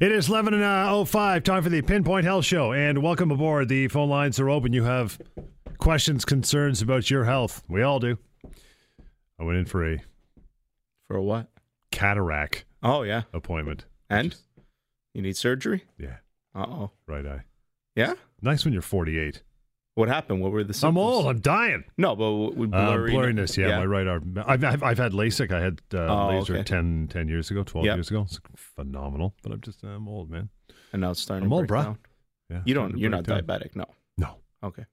It 0.00 0.12
is 0.12 0.28
11 0.28 0.54
and 0.54 0.62
uh, 0.62 1.04
05, 1.04 1.42
time 1.44 1.62
for 1.62 1.68
the 1.68 1.82
Pinpoint 1.82 2.24
Health 2.24 2.44
Show. 2.44 2.72
And 2.72 3.02
welcome 3.02 3.30
aboard. 3.30 3.68
The 3.68 3.88
phone 3.88 4.08
lines 4.08 4.38
are 4.40 4.48
open. 4.50 4.72
You 4.72 4.84
have 4.84 5.20
questions, 5.78 6.24
concerns 6.24 6.82
about 6.82 7.10
your 7.10 7.24
health. 7.24 7.62
We 7.68 7.82
all 7.82 7.98
do. 8.00 8.18
I 9.40 9.44
went 9.44 9.58
in 9.58 9.64
for 9.64 9.86
a 9.92 9.98
For 11.08 11.16
a 11.16 11.22
what? 11.22 11.48
cataract 11.90 12.64
Oh 12.82 13.02
yeah. 13.02 13.22
appointment. 13.32 13.84
And 14.08 14.34
you 15.14 15.22
need 15.22 15.36
surgery? 15.36 15.84
Yeah, 15.98 16.16
Uh 16.54 16.66
oh. 16.68 16.90
right 17.06 17.26
eye. 17.26 17.42
Yeah. 17.94 18.14
Nice 18.40 18.64
when 18.64 18.72
you're 18.72 18.82
48. 18.82 19.42
What 19.94 20.08
happened? 20.08 20.40
What 20.40 20.52
were 20.52 20.64
the 20.64 20.72
symptoms? 20.72 20.96
I'm 20.96 20.98
old. 20.98 21.26
I'm 21.26 21.40
dying. 21.40 21.84
No, 21.98 22.16
but 22.16 22.24
w- 22.54 22.72
Uh, 22.72 22.86
blurry- 22.86 23.12
blurriness, 23.12 23.56
yeah, 23.58 23.78
my 23.78 23.84
right 23.84 24.06
arm. 24.06 24.38
I've, 24.46 24.64
I've, 24.64 24.82
I've 24.82 24.98
had 24.98 25.12
LASIK. 25.12 25.52
I 25.52 25.60
had 25.60 25.82
uh, 25.92 26.06
Oh, 26.06 26.28
laser 26.38 26.54
okay. 26.54 26.62
10, 26.64 27.08
10 27.10 27.28
years 27.28 27.50
ago, 27.50 27.62
12 27.62 27.84
Yep. 27.84 27.96
years 27.96 28.10
ago. 28.10 28.22
It's 28.22 28.40
phenomenal. 28.56 29.34
But 29.42 29.52
I'm 29.52 29.60
just, 29.60 29.82
I'm 29.82 30.08
old, 30.08 30.30
man. 30.30 30.48
And 30.94 31.02
now 31.02 31.10
it's 31.10 31.20
starting 31.20 31.44
I'm 31.44 31.50
to 31.50 31.56
old, 31.56 31.68
bruh. 31.68 31.84
down. 31.84 31.98
Yeah, 32.50 32.62
You 32.64 32.74
don't. 32.74 32.96
You're 32.98 33.10
not 33.10 33.24
down. 33.24 33.42
diabetic. 33.42 33.76
No. 33.76 33.84
No. 34.16 34.36
Okay. 34.62 34.84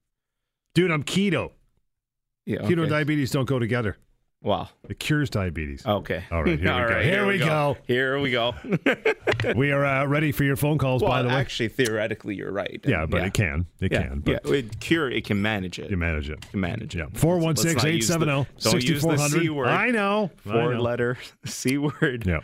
Dude, 0.76 0.92
I'm 0.92 1.04
keto. 1.04 1.52
Yeah. 2.46 2.60
Keto 2.60 2.82
and 2.82 2.90
diabetes 2.90 3.32
don't 3.32 3.48
go 3.48 3.58
together. 3.60 3.98
Wow. 4.42 4.70
It 4.88 5.00
cures 5.00 5.30
diabetes. 5.30 5.86
Okay. 5.86 6.24
All 6.32 6.44
right, 6.44 6.58
here 6.58 6.64
we 6.64 6.70
All 6.70 6.88
go. 6.88 6.94
right, 6.94 7.06
Here 7.06 7.26
we 7.28 7.38
go. 7.40 7.78
Here 7.88 8.20
we 8.20 8.32
go. 8.32 8.56
We 9.56 9.72
are 9.72 9.86
uh, 9.86 10.06
ready 10.06 10.34
for 10.34 10.44
your 10.44 10.58
phone 10.58 10.78
calls, 10.78 11.02
well, 11.02 11.12
by 11.12 11.22
the 11.22 11.30
way. 11.30 11.36
actually, 11.36 11.70
theoretically, 11.70 12.36
you're 12.36 12.52
right. 12.52 12.80
yeah, 12.86 13.06
but 13.06 13.22
yeah. 13.22 13.28
it 13.28 13.34
can. 13.34 13.66
It 13.80 13.92
Yeah, 13.92 14.02
can. 14.08 14.20
But 14.20 14.42
yeah. 14.46 14.54
It 14.54 14.80
cure. 14.82 15.10
It 15.10 15.24
can 15.26 15.42
manage 15.42 15.80
it. 15.80 15.90
you 15.90 15.96
manage 15.96 16.30
it. 16.30 16.42
can 16.52 16.60
manage 16.60 16.94
it. 16.96 17.00
Yeah. 17.00 17.06
416 17.14 17.74
Let's 17.74 17.84
not 17.84 17.94
use 17.94 18.08
the- 18.10 18.14
870 18.16 18.50
Don't 18.60 18.84
use 18.84 19.02
the 19.02 19.18
6400. 19.18 19.70
I 19.70 19.92
know. 19.92 20.30
I 20.46 20.50
Four 20.52 20.74
know. 20.74 20.82
letter 20.82 21.18
C 21.46 21.78
word. 21.78 22.26
Yeah. 22.28 22.40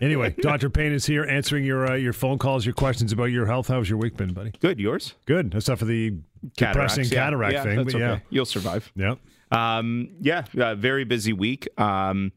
anyway, 0.00 0.34
Dr. 0.40 0.70
Payne 0.70 0.92
is 0.92 1.06
here 1.06 1.24
answering 1.24 1.64
your 1.64 1.90
uh, 1.92 1.94
your 1.94 2.12
phone 2.12 2.38
calls, 2.38 2.66
your 2.66 2.74
questions 2.74 3.12
about 3.12 3.26
your 3.26 3.46
health. 3.46 3.68
How's 3.68 3.88
your 3.88 3.98
week 3.98 4.16
been, 4.16 4.32
buddy? 4.32 4.52
Good. 4.60 4.80
Yours? 4.80 5.14
Good. 5.26 5.54
Except 5.54 5.78
for 5.78 5.84
the 5.84 6.10
depressing 6.56 7.04
Cataracts, 7.04 7.12
yeah. 7.12 7.24
cataract 7.24 7.52
yeah, 7.54 7.62
thing. 7.62 7.84
But 7.84 7.94
yeah. 7.94 8.18
You'll 8.30 8.44
survive. 8.44 8.90
Yeah. 8.96 9.14
Um, 9.50 10.10
yeah, 10.20 10.44
uh, 10.58 10.74
very 10.74 11.04
busy 11.04 11.32
week. 11.32 11.68
Um, 11.78 12.32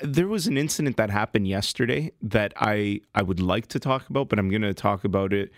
there 0.00 0.26
was 0.26 0.46
an 0.46 0.56
incident 0.56 0.96
that 0.96 1.10
happened 1.10 1.46
yesterday 1.46 2.12
that 2.22 2.52
I 2.56 3.00
I 3.14 3.22
would 3.22 3.40
like 3.40 3.68
to 3.68 3.78
talk 3.78 4.08
about, 4.08 4.28
but 4.28 4.38
I'm 4.38 4.48
going 4.48 4.62
to 4.62 4.74
talk 4.74 5.04
about 5.04 5.32
it 5.32 5.52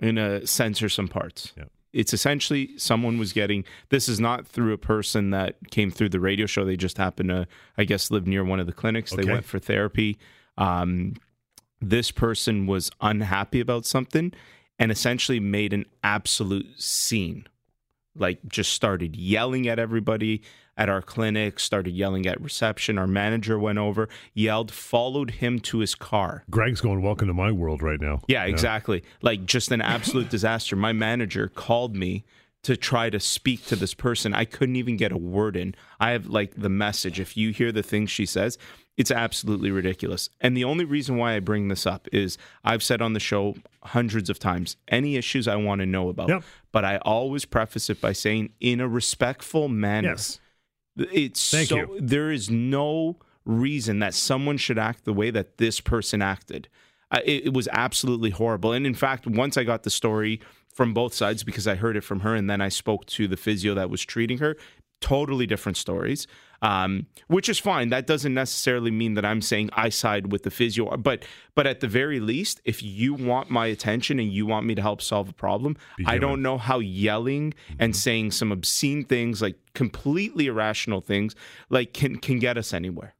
in 0.00 0.18
a 0.18 0.46
censor 0.46 0.88
some 0.88 1.08
parts. 1.08 1.52
Yeah. 1.56 1.64
It's 1.92 2.12
essentially 2.12 2.76
someone 2.76 3.18
was 3.18 3.32
getting 3.32 3.64
this 3.90 4.08
is 4.08 4.18
not 4.18 4.46
through 4.46 4.72
a 4.72 4.78
person 4.78 5.30
that 5.30 5.70
came 5.70 5.90
through 5.90 6.08
the 6.08 6.20
radio 6.20 6.46
show. 6.46 6.64
They 6.64 6.76
just 6.76 6.98
happened 6.98 7.28
to, 7.28 7.46
I 7.78 7.84
guess, 7.84 8.10
live 8.10 8.26
near 8.26 8.44
one 8.44 8.58
of 8.58 8.66
the 8.66 8.72
clinics. 8.72 9.12
They 9.12 9.24
went 9.24 9.44
for 9.44 9.60
therapy. 9.60 10.18
Um, 10.58 11.14
this 11.80 12.10
person 12.10 12.66
was 12.66 12.90
unhappy 13.00 13.60
about 13.60 13.84
something 13.86 14.32
and 14.78 14.90
essentially 14.90 15.38
made 15.38 15.72
an 15.72 15.84
absolute 16.02 16.80
scene 16.80 17.46
like 18.16 18.38
just 18.46 18.72
started 18.72 19.16
yelling 19.16 19.68
at 19.68 19.78
everybody 19.78 20.42
at 20.76 20.88
our 20.88 21.02
clinic, 21.02 21.60
started 21.60 21.92
yelling 21.92 22.26
at 22.26 22.40
reception. 22.40 22.98
Our 22.98 23.06
manager 23.06 23.58
went 23.58 23.78
over, 23.78 24.08
yelled, 24.32 24.70
followed 24.72 25.32
him 25.32 25.60
to 25.60 25.78
his 25.78 25.94
car. 25.94 26.44
Greg's 26.50 26.80
going, 26.80 27.02
Welcome 27.02 27.28
to 27.28 27.34
my 27.34 27.52
world 27.52 27.82
right 27.82 28.00
now. 28.00 28.20
Yeah, 28.26 28.44
exactly. 28.44 29.04
Like 29.22 29.44
just 29.44 29.70
an 29.70 29.80
absolute 29.80 30.28
disaster. 30.30 30.76
My 30.76 30.92
manager 30.92 31.48
called 31.48 31.94
me 31.94 32.24
to 32.62 32.76
try 32.76 33.10
to 33.10 33.20
speak 33.20 33.66
to 33.66 33.76
this 33.76 33.94
person. 33.94 34.34
I 34.34 34.46
couldn't 34.46 34.76
even 34.76 34.96
get 34.96 35.12
a 35.12 35.18
word 35.18 35.54
in. 35.54 35.74
I 36.00 36.10
have 36.10 36.26
like 36.26 36.54
the 36.56 36.70
message. 36.70 37.20
If 37.20 37.36
you 37.36 37.50
hear 37.50 37.70
the 37.70 37.82
things 37.82 38.10
she 38.10 38.24
says, 38.24 38.58
it's 38.96 39.10
absolutely 39.10 39.70
ridiculous. 39.70 40.30
And 40.40 40.56
the 40.56 40.64
only 40.64 40.84
reason 40.84 41.16
why 41.16 41.34
I 41.34 41.40
bring 41.40 41.68
this 41.68 41.86
up 41.86 42.08
is 42.12 42.38
I've 42.64 42.82
said 42.82 43.02
on 43.02 43.12
the 43.12 43.20
show 43.20 43.56
hundreds 43.82 44.30
of 44.30 44.38
times 44.38 44.76
any 44.88 45.16
issues 45.16 45.46
I 45.46 45.56
want 45.56 45.80
to 45.80 45.86
know 45.86 46.08
about. 46.08 46.28
Yep. 46.28 46.42
But 46.74 46.84
I 46.84 46.96
always 46.96 47.44
preface 47.44 47.88
it 47.88 48.00
by 48.00 48.12
saying 48.12 48.50
in 48.58 48.80
a 48.80 48.88
respectful 48.88 49.68
manner. 49.68 50.08
Yes. 50.08 50.40
It's 50.96 51.48
Thank 51.48 51.68
so 51.68 51.76
you. 51.76 51.98
there 52.00 52.32
is 52.32 52.50
no 52.50 53.20
reason 53.44 54.00
that 54.00 54.12
someone 54.12 54.56
should 54.56 54.76
act 54.76 55.04
the 55.04 55.12
way 55.12 55.30
that 55.30 55.58
this 55.58 55.80
person 55.80 56.20
acted. 56.20 56.66
Uh, 57.12 57.20
it, 57.24 57.46
it 57.46 57.54
was 57.54 57.68
absolutely 57.70 58.30
horrible. 58.30 58.72
And 58.72 58.88
in 58.88 58.94
fact, 58.94 59.24
once 59.24 59.56
I 59.56 59.62
got 59.62 59.84
the 59.84 59.90
story 59.90 60.40
from 60.68 60.92
both 60.92 61.14
sides 61.14 61.44
because 61.44 61.68
I 61.68 61.76
heard 61.76 61.96
it 61.96 62.02
from 62.02 62.20
her 62.20 62.34
and 62.34 62.50
then 62.50 62.60
I 62.60 62.70
spoke 62.70 63.06
to 63.06 63.28
the 63.28 63.36
physio 63.36 63.74
that 63.74 63.88
was 63.88 64.04
treating 64.04 64.38
her, 64.38 64.56
totally 65.00 65.46
different 65.46 65.76
stories. 65.76 66.26
Um, 66.64 67.06
which 67.28 67.50
is 67.50 67.58
fine. 67.58 67.90
That 67.90 68.06
doesn't 68.06 68.32
necessarily 68.32 68.90
mean 68.90 69.14
that 69.14 69.24
I'm 69.24 69.42
saying 69.42 69.68
I 69.74 69.90
side 69.90 70.32
with 70.32 70.44
the 70.44 70.50
physio, 70.50 70.96
but 70.96 71.24
but 71.54 71.66
at 71.66 71.80
the 71.80 71.88
very 71.88 72.20
least, 72.20 72.60
if 72.64 72.82
you 72.82 73.12
want 73.12 73.50
my 73.50 73.66
attention 73.66 74.18
and 74.18 74.32
you 74.32 74.46
want 74.46 74.64
me 74.64 74.74
to 74.74 74.80
help 74.80 75.02
solve 75.02 75.28
a 75.28 75.32
problem, 75.34 75.76
I 76.06 76.16
don't 76.18 76.40
know 76.40 76.56
how 76.56 76.78
yelling 76.78 77.52
and 77.78 77.94
saying 77.94 78.30
some 78.30 78.50
obscene 78.50 79.04
things, 79.04 79.42
like 79.42 79.56
completely 79.74 80.46
irrational 80.46 81.02
things, 81.02 81.36
like 81.68 81.92
can 81.92 82.16
can 82.16 82.38
get 82.38 82.56
us 82.56 82.72
anywhere. 82.72 83.14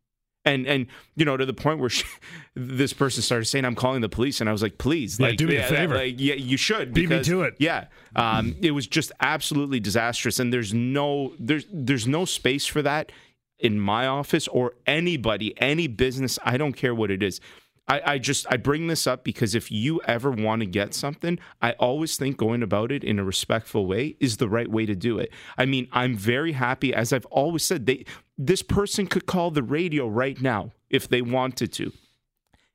And 0.47 0.67
and 0.67 0.87
you 1.17 1.25
know 1.25 1.37
to 1.39 1.47
the 1.47 1.55
point 1.55 1.81
where 1.81 1.89
she, 1.89 2.05
this 2.55 2.93
person 2.93 3.23
started 3.23 3.47
saying, 3.47 3.65
"I'm 3.65 3.75
calling 3.75 4.03
the 4.03 4.11
police," 4.11 4.41
and 4.41 4.49
I 4.49 4.53
was 4.53 4.63
like, 4.63 4.77
"Please, 4.77 5.19
Yeah, 5.19 5.29
like, 5.29 5.39
do 5.39 5.47
me 5.47 5.57
a 5.57 5.63
favor. 5.67 5.95
like, 5.95 6.17
yeah, 6.19 6.35
you 6.35 6.59
should." 6.59 6.93
Beat 6.93 7.09
me 7.09 7.23
to 7.25 7.43
it. 7.43 7.55
Yeah, 7.59 7.87
um, 8.15 8.55
it 8.61 8.73
was 8.73 8.87
just 8.87 9.11
absolutely 9.21 9.81
disastrous, 9.81 10.39
and 10.39 10.53
there's 10.53 10.75
no 10.75 11.33
there's 11.39 11.65
there's 11.73 12.07
no 12.07 12.27
space 12.27 12.67
for 12.67 12.83
that 12.83 13.11
in 13.59 13.81
my 13.81 14.07
office 14.07 14.49
or 14.49 14.75
anybody, 14.87 15.55
any 15.61 15.87
business. 15.87 16.39
I 16.45 16.57
don't 16.57 16.75
care 16.75 16.95
what 16.95 17.11
it 17.11 17.23
is. 17.23 17.41
I, 17.87 18.03
I 18.07 18.19
just 18.19 18.47
I 18.51 18.57
bring 18.57 18.87
this 18.87 19.07
up 19.07 19.25
because 19.25 19.55
if 19.55 19.71
you 19.71 20.01
ever 20.07 20.31
want 20.31 20.61
to 20.61 20.67
get 20.67 20.95
something, 20.95 21.39
I 21.61 21.73
always 21.73 22.17
think 22.17 22.37
going 22.37 22.63
about 22.63 22.91
it 22.91 23.05
in 23.05 23.19
a 23.19 23.25
respectful 23.25 23.87
way 23.87 24.17
is 24.21 24.39
the 24.39 24.49
right 24.49 24.71
way 24.71 24.87
to 24.87 24.95
do 24.95 25.19
it. 25.19 25.31
I 25.59 25.67
mean, 25.67 25.89
I'm 25.93 26.17
very 26.17 26.53
happy, 26.53 26.95
as 26.95 27.13
I've 27.13 27.27
always 27.27 27.63
said, 27.63 27.87
they 27.87 28.07
this 28.39 28.63
person 28.63 29.07
could 29.07 29.27
call 29.27 29.51
the 29.51 29.63
radio 29.63 30.09
right 30.09 30.41
now 30.41 30.73
if 30.89 31.09
they 31.09 31.21
wanted 31.23 31.73
to, 31.75 31.93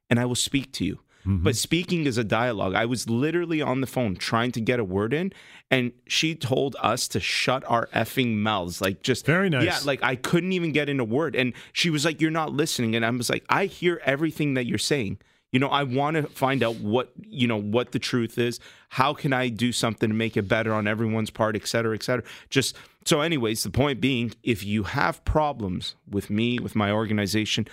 and 0.10 0.20
I 0.20 0.26
will 0.26 0.36
speak 0.36 0.72
to 0.74 0.86
you. 0.86 1.00
Mm-hmm. 1.30 1.44
But 1.44 1.56
speaking 1.56 2.08
is 2.08 2.18
a 2.18 2.24
dialogue. 2.24 2.74
I 2.74 2.86
was 2.86 3.08
literally 3.08 3.62
on 3.62 3.82
the 3.82 3.88
phone 3.88 4.16
trying 4.16 4.52
to 4.54 4.62
get 4.62 4.80
a 4.80 4.84
word 4.84 5.14
in, 5.14 5.32
and 5.70 5.92
she 6.08 6.34
told 6.34 6.76
us 6.82 7.08
to 7.10 7.20
shut 7.20 7.64
our 7.68 7.88
effing 7.94 8.38
mouths. 8.38 8.82
Like, 8.82 9.04
just 9.04 9.28
Very 9.28 9.48
nice. 9.48 9.64
Yeah, 9.64 9.80
like 9.86 10.02
I 10.02 10.16
couldn't 10.16 10.54
even 10.54 10.72
get 10.72 10.90
in 10.90 11.00
a 11.00 11.04
word. 11.04 11.36
And 11.36 11.54
she 11.72 11.92
was 11.92 12.04
like, 12.04 12.20
You're 12.20 12.32
not 12.32 12.52
listening. 12.52 12.96
And 12.96 13.06
I 13.06 13.12
was 13.12 13.30
like, 13.30 13.46
I 13.48 13.66
hear 13.66 14.02
everything 14.06 14.56
that 14.56 14.66
you're 14.66 14.80
saying. 14.80 15.20
You 15.52 15.60
know, 15.60 15.68
I 15.68 15.84
want 15.84 16.16
to 16.16 16.24
find 16.24 16.64
out 16.64 16.76
what, 16.78 17.12
you 17.28 17.48
know, 17.48 17.60
what 17.60 17.92
the 17.92 18.00
truth 18.00 18.38
is. 18.38 18.60
How 18.90 19.14
can 19.14 19.34
I 19.34 19.50
do 19.50 19.72
something 19.72 20.10
to 20.10 20.16
make 20.16 20.38
it 20.38 20.48
better 20.48 20.74
on 20.74 20.88
everyone's 20.88 21.32
part, 21.32 21.56
et 21.56 21.68
cetera, 21.68 21.96
et 21.96 22.04
cetera. 22.04 22.24
Just 22.50 22.76
so, 23.06 23.22
anyways, 23.22 23.64
the 23.64 23.72
point 23.72 24.02
being, 24.02 24.34
if 24.44 24.64
you 24.64 24.84
have 24.84 25.24
problems 25.26 25.96
with 26.08 26.30
me, 26.30 26.60
with 26.60 26.76
my 26.76 26.92
organization, 26.92 27.68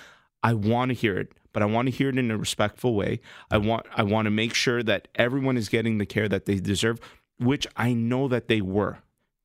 I 0.46 0.54
want 0.54 0.90
to 0.90 0.94
hear 0.94 1.18
it, 1.18 1.32
but 1.52 1.64
I 1.64 1.66
want 1.66 1.86
to 1.86 1.90
hear 1.90 2.08
it 2.08 2.16
in 2.16 2.30
a 2.30 2.38
respectful 2.38 2.94
way. 2.94 3.18
I 3.50 3.58
want 3.58 3.84
I 3.96 4.04
want 4.04 4.26
to 4.26 4.30
make 4.30 4.54
sure 4.54 4.80
that 4.84 5.08
everyone 5.16 5.56
is 5.56 5.68
getting 5.68 5.98
the 5.98 6.06
care 6.06 6.28
that 6.28 6.44
they 6.44 6.60
deserve, 6.60 7.00
which 7.40 7.66
I 7.76 7.94
know 7.94 8.28
that 8.28 8.46
they 8.46 8.60
were. 8.60 8.98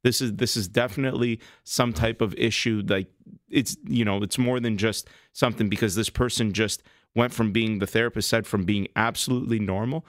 This 0.03 0.22
is 0.22 0.34
this 0.35 0.56
is 0.56 0.67
definitely 0.67 1.39
some 1.63 1.91
type 1.91 2.22
of 2.22 2.35
issue. 2.35 2.84
Like 2.88 3.07
it's 3.50 3.75
you 3.84 4.06
know 4.06 4.22
it's 4.22 4.38
more 4.38 4.59
than 4.59 4.78
just 4.78 5.09
something 5.34 5.69
because 5.69 5.95
this 5.95 6.12
person 6.12 6.53
just 6.53 6.84
went 7.16 7.33
from 7.33 7.51
being 7.51 7.79
the 7.79 7.88
therapist 7.88 8.29
said 8.29 8.45
from 8.45 8.63
being 8.63 8.88
absolutely 8.95 9.57
normal 9.57 10.06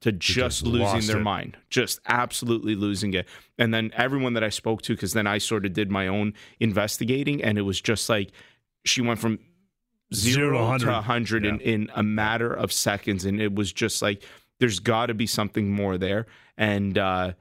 to 0.00 0.12
just, 0.12 0.60
just 0.60 0.66
losing 0.66 1.06
their 1.06 1.20
it. 1.22 1.24
mind, 1.24 1.56
just 1.70 1.98
absolutely 2.06 2.74
losing 2.74 3.14
it. 3.14 3.26
And 3.56 3.72
then 3.72 3.90
everyone 3.96 4.34
that 4.34 4.44
I 4.44 4.50
spoke 4.50 4.82
to, 4.82 4.94
because 4.94 5.14
then 5.14 5.26
I 5.26 5.38
sort 5.38 5.64
of 5.64 5.72
did 5.72 5.90
my 5.90 6.06
own 6.06 6.34
investigating, 6.60 7.42
and 7.42 7.56
it 7.56 7.62
was 7.62 7.80
just 7.80 8.10
like 8.10 8.32
she 8.84 9.00
went 9.00 9.18
from 9.18 9.38
Zero 10.14 10.50
to 10.50 10.56
zero, 10.56 10.60
100. 10.62 10.86
to 10.86 10.92
100 10.92 11.46
in, 11.46 11.60
in 11.60 11.90
a 11.94 12.02
matter 12.02 12.52
of 12.52 12.72
seconds. 12.72 13.24
And 13.24 13.40
it 13.40 13.54
was 13.54 13.72
just 13.72 14.02
like, 14.02 14.22
there's 14.60 14.78
got 14.78 15.06
to 15.06 15.14
be 15.14 15.26
something 15.26 15.70
more 15.70 15.98
there. 15.98 16.26
And, 16.56 16.96
uh, 16.96 17.32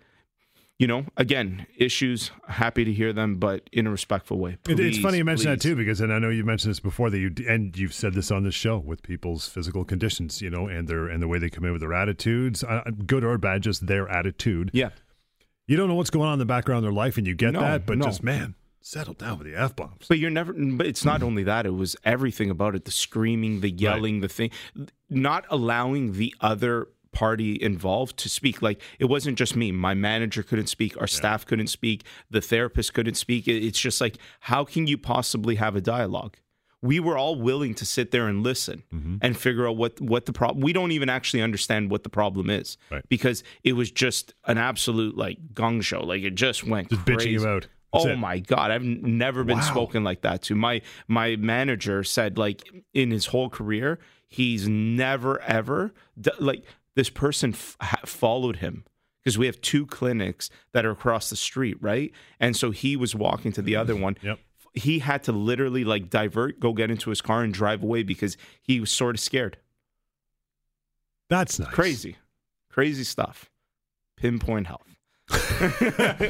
you 0.77 0.87
know, 0.87 1.05
again, 1.15 1.65
issues, 1.77 2.31
happy 2.49 2.83
to 2.83 2.91
hear 2.91 3.13
them, 3.13 3.37
but 3.37 3.69
in 3.71 3.87
a 3.87 3.89
respectful 3.91 4.37
way. 4.39 4.57
It- 4.67 4.77
it's 4.77 4.97
funny 4.97 5.19
you 5.19 5.23
mention 5.23 5.49
that 5.49 5.61
too, 5.61 5.73
because 5.75 6.01
and 6.01 6.11
I 6.11 6.19
know 6.19 6.27
you 6.29 6.43
mentioned 6.43 6.71
this 6.71 6.81
before 6.81 7.09
that 7.11 7.17
you 7.19 7.33
and 7.47 7.77
you've 7.77 7.93
said 7.93 8.13
this 8.13 8.29
on 8.29 8.43
this 8.43 8.55
show 8.55 8.77
with 8.79 9.01
people's 9.01 9.47
physical 9.47 9.85
conditions, 9.85 10.41
you 10.41 10.49
know, 10.49 10.67
and 10.67 10.89
their 10.89 11.07
and 11.07 11.23
the 11.23 11.29
way 11.29 11.39
they 11.39 11.49
come 11.49 11.63
in 11.63 11.71
with 11.71 11.79
their 11.79 11.93
attitudes, 11.93 12.61
uh, 12.65 12.81
good 13.05 13.23
or 13.23 13.37
bad, 13.37 13.61
just 13.63 13.87
their 13.87 14.09
attitude. 14.09 14.69
Yeah. 14.73 14.89
You 15.65 15.77
don't 15.77 15.87
know 15.87 15.95
what's 15.95 16.09
going 16.09 16.27
on 16.27 16.33
in 16.33 16.39
the 16.39 16.45
background 16.45 16.79
of 16.79 16.83
their 16.83 16.91
life, 16.91 17.17
and 17.17 17.25
you 17.25 17.35
get 17.35 17.53
No, 17.53 17.61
that, 17.61 17.85
but 17.85 17.97
no. 17.97 18.03
just 18.05 18.21
man, 18.21 18.55
settle 18.85 19.13
down 19.15 19.39
with 19.39 19.47
the 19.47 19.55
f 19.55 19.75
bombs. 19.75 20.05
But 20.07 20.19
you're 20.19 20.29
never. 20.29 20.53
But 20.53 20.85
it's 20.87 21.03
not 21.03 21.23
only 21.23 21.43
that; 21.43 21.65
it 21.65 21.71
was 21.73 21.95
everything 22.05 22.49
about 22.49 22.75
it: 22.75 22.85
the 22.85 22.91
screaming, 22.91 23.61
the 23.61 23.69
yelling, 23.71 24.21
the 24.21 24.29
thing, 24.29 24.51
not 25.09 25.45
allowing 25.49 26.13
the 26.13 26.33
other 26.41 26.87
party 27.11 27.57
involved 27.61 28.17
to 28.17 28.27
speak. 28.29 28.61
Like 28.61 28.81
it 28.99 29.05
wasn't 29.05 29.37
just 29.37 29.55
me. 29.55 29.71
My 29.71 29.93
manager 29.93 30.43
couldn't 30.43 30.67
speak. 30.67 30.99
Our 30.99 31.07
staff 31.07 31.45
couldn't 31.45 31.67
speak. 31.67 32.03
The 32.29 32.41
therapist 32.41 32.93
couldn't 32.93 33.15
speak. 33.15 33.47
It's 33.47 33.79
just 33.79 34.01
like, 34.01 34.17
how 34.41 34.65
can 34.65 34.85
you 34.87 34.97
possibly 34.97 35.55
have 35.55 35.75
a 35.75 35.81
dialogue 35.81 36.37
we 36.81 36.99
were 36.99 37.17
all 37.17 37.35
willing 37.35 37.73
to 37.73 37.83
sit 37.83 38.11
there 38.11 38.27
and 38.27 38.43
listen 38.43 38.83
Mm-hmm. 38.93 39.15
and 39.21 39.35
figure 39.35 39.67
out 39.67 39.75
what 39.75 39.99
what 40.01 40.27
the 40.27 40.33
problem. 40.33 40.61
We 40.63 40.71
don't 40.71 40.91
even 40.91 41.09
actually 41.09 41.41
understand 41.41 41.89
what 41.89 42.03
the 42.03 42.09
problem 42.09 42.47
is 42.51 42.77
Right. 42.91 43.03
because 43.09 43.43
it 43.63 43.73
was 43.73 43.89
just 43.89 44.35
an 44.45 44.59
absolute 44.59 45.17
like 45.17 45.37
gong 45.53 45.81
show. 45.81 46.01
Like 46.03 46.21
it 46.21 46.35
just 46.35 46.63
went 46.63 46.89
Just 46.89 47.01
bitching 47.05 47.15
crazy. 47.15 47.31
you 47.31 47.47
out. 47.47 47.67
That's 47.95 48.05
Oh 48.05 48.09
it. 48.09 48.17
my 48.17 48.39
god, 48.39 48.71
I've 48.71 48.83
never 48.83 49.43
been 49.43 49.57
Wow. 49.57 49.63
spoken 49.63 50.03
like 50.03 50.21
that 50.21 50.41
to. 50.43 50.55
My 50.55 50.81
my 51.07 51.35
manager 51.37 52.03
said 52.03 52.37
like 52.37 52.61
in 52.93 53.11
his 53.11 53.27
whole 53.27 53.49
career, 53.49 53.99
he's 54.27 54.67
never 54.67 55.41
ever 55.41 55.93
d- 56.19 56.31
like 56.39 56.63
this 56.95 57.09
person 57.09 57.51
f- 57.53 57.75
ha- 57.81 58.01
followed 58.05 58.57
him 58.57 58.83
because 59.23 59.37
we 59.37 59.45
have 59.47 59.59
two 59.61 59.85
clinics 59.85 60.49
that 60.71 60.85
are 60.85 60.91
across 60.91 61.29
the 61.29 61.35
street, 61.35 61.77
right? 61.81 62.11
And 62.39 62.55
so 62.55 62.71
he 62.71 62.95
was 62.95 63.15
walking 63.15 63.51
to 63.53 63.61
the 63.61 63.75
other 63.75 63.95
one. 64.05 64.17
Yep. 64.21 64.39
He 64.73 64.99
had 64.99 65.23
to 65.23 65.31
literally 65.31 65.83
like 65.85 66.09
divert, 66.09 66.59
go 66.59 66.73
get 66.73 66.91
into 66.91 67.09
his 67.09 67.21
car 67.21 67.43
and 67.43 67.53
drive 67.53 67.81
away 67.81 68.03
because 68.03 68.35
he 68.61 68.79
was 68.79 68.91
sort 68.91 69.15
of 69.15 69.19
scared. 69.21 69.57
That's 71.29 71.59
nice. 71.59 71.69
Crazy. 71.73 72.17
Crazy 72.69 73.03
stuff. 73.03 73.49
Pinpoint 74.17 74.67
health. 74.67 74.94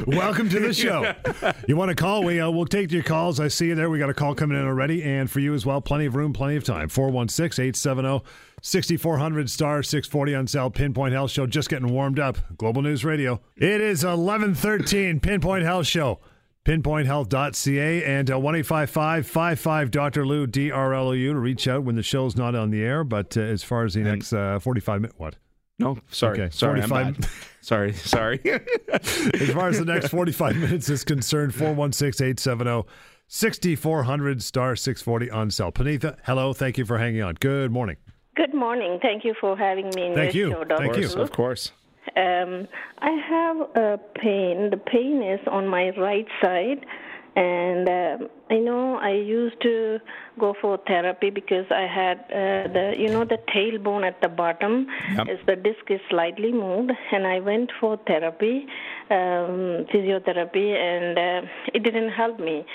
Welcome 0.07 0.49
to 0.49 0.59
the 0.59 0.73
show. 0.73 1.13
You 1.67 1.75
want 1.75 1.89
to 1.89 1.95
call? 1.95 2.23
We 2.23 2.39
uh, 2.39 2.49
we'll 2.51 2.65
take 2.65 2.91
your 2.91 3.01
calls. 3.03 3.39
I 3.39 3.47
see 3.47 3.67
you 3.67 3.75
there. 3.75 3.89
We 3.89 3.97
got 3.97 4.09
a 4.09 4.13
call 4.13 4.35
coming 4.35 4.55
in 4.57 4.65
already, 4.65 5.01
and 5.03 5.29
for 5.29 5.39
you 5.39 5.53
as 5.55 5.65
well. 5.65 5.81
Plenty 5.81 6.05
of 6.05 6.15
room, 6.15 6.31
plenty 6.31 6.55
of 6.57 6.63
time. 6.63 6.89
416-870-6400 6.89 9.49
star 9.49 9.81
six 9.83 10.07
forty 10.07 10.35
on 10.35 10.47
sale. 10.47 10.69
Pinpoint 10.69 11.13
Health 11.13 11.31
Show 11.31 11.47
just 11.47 11.69
getting 11.69 11.91
warmed 11.91 12.19
up. 12.19 12.37
Global 12.57 12.81
News 12.83 13.03
Radio. 13.03 13.41
It 13.57 13.81
is 13.81 14.03
eleven 14.03 14.53
thirteen. 14.55 15.19
Pinpoint 15.19 15.63
Health 15.63 15.87
Show. 15.87 16.19
Pinpointhealth.ca 16.65 18.03
and 18.03 18.31
uh, 18.31 18.39
one 18.39 18.55
eight 18.55 18.65
five 18.65 18.89
five 18.89 19.27
five 19.27 19.59
five 19.59 19.91
Dr. 19.91 20.25
Lou 20.25 20.47
D 20.47 20.71
R 20.71 20.93
L 20.93 21.09
O 21.09 21.11
U 21.11 21.33
to 21.33 21.39
reach 21.39 21.67
out 21.67 21.83
when 21.83 21.95
the 21.95 22.03
show's 22.03 22.35
not 22.35 22.55
on 22.55 22.71
the 22.71 22.83
air. 22.83 23.03
But 23.03 23.37
uh, 23.37 23.41
as 23.41 23.63
far 23.63 23.85
as 23.85 23.93
the 23.95 24.01
next 24.01 24.33
uh, 24.33 24.59
forty 24.59 24.81
five 24.81 25.01
minutes, 25.01 25.19
what? 25.19 25.35
No, 25.77 25.97
sorry. 26.09 26.39
Okay, 26.41 26.49
sorry. 26.51 26.81
I'm 26.81 26.89
45 26.89 27.21
bad. 27.21 27.29
sorry. 27.61 27.93
Sorry. 27.93 28.39
As 28.93 29.51
far 29.51 29.69
as 29.69 29.79
the 29.79 29.85
next 29.85 30.09
45 30.09 30.55
minutes 30.55 30.89
is 30.89 31.03
concerned, 31.03 31.53
416 31.53 32.25
870 32.25 32.87
6400 33.27 34.43
star 34.43 34.75
640 34.75 35.31
on 35.31 35.51
cell. 35.51 35.71
Panitha, 35.71 36.17
hello. 36.25 36.53
Thank 36.53 36.77
you 36.77 36.85
for 36.85 36.97
hanging 36.97 37.23
on. 37.23 37.35
Good 37.35 37.71
morning. 37.71 37.97
Good 38.35 38.53
morning. 38.53 38.99
Thank 39.01 39.23
you 39.25 39.33
for 39.39 39.57
having 39.57 39.89
me 39.95 40.07
in 40.07 40.15
Thank 40.15 40.35
your 40.35 40.47
you. 40.47 40.53
show, 40.53 40.63
Dr. 40.63 40.83
Thank 40.83 40.97
you. 40.97 41.21
Of 41.21 41.31
course. 41.31 41.71
Um, 42.15 42.67
I 42.99 43.11
have 43.11 43.57
a 43.75 43.99
pain. 44.15 44.69
The 44.69 44.77
pain 44.77 45.23
is 45.23 45.39
on 45.51 45.67
my 45.67 45.89
right 45.97 46.27
side, 46.41 46.85
and 47.35 47.87
um 47.89 48.29
I 48.49 48.57
know 48.59 48.97
I 48.97 49.11
used 49.11 49.59
to 49.61 49.99
go 50.39 50.53
for 50.61 50.77
therapy 50.87 51.29
because 51.31 51.65
I 51.71 51.87
had 51.87 52.17
uh, 52.29 52.71
the 52.75 52.93
you 52.97 53.09
know 53.09 53.25
the 53.25 53.39
tailbone 53.53 54.05
at 54.07 54.21
the 54.21 54.29
bottom 54.29 54.87
Yep. 55.17 55.27
is 55.29 55.39
the 55.47 55.55
disc 55.55 55.89
is 55.89 55.99
slightly 56.09 56.51
moved, 56.51 56.91
and 57.11 57.25
I 57.25 57.39
went 57.39 57.71
for 57.79 57.97
therapy, 58.05 58.67
um, 59.09 59.85
physiotherapy, 59.91 60.67
and 60.75 61.17
uh, 61.17 61.49
it 61.73 61.83
didn't 61.83 62.09
help 62.09 62.39
me. 62.39 62.65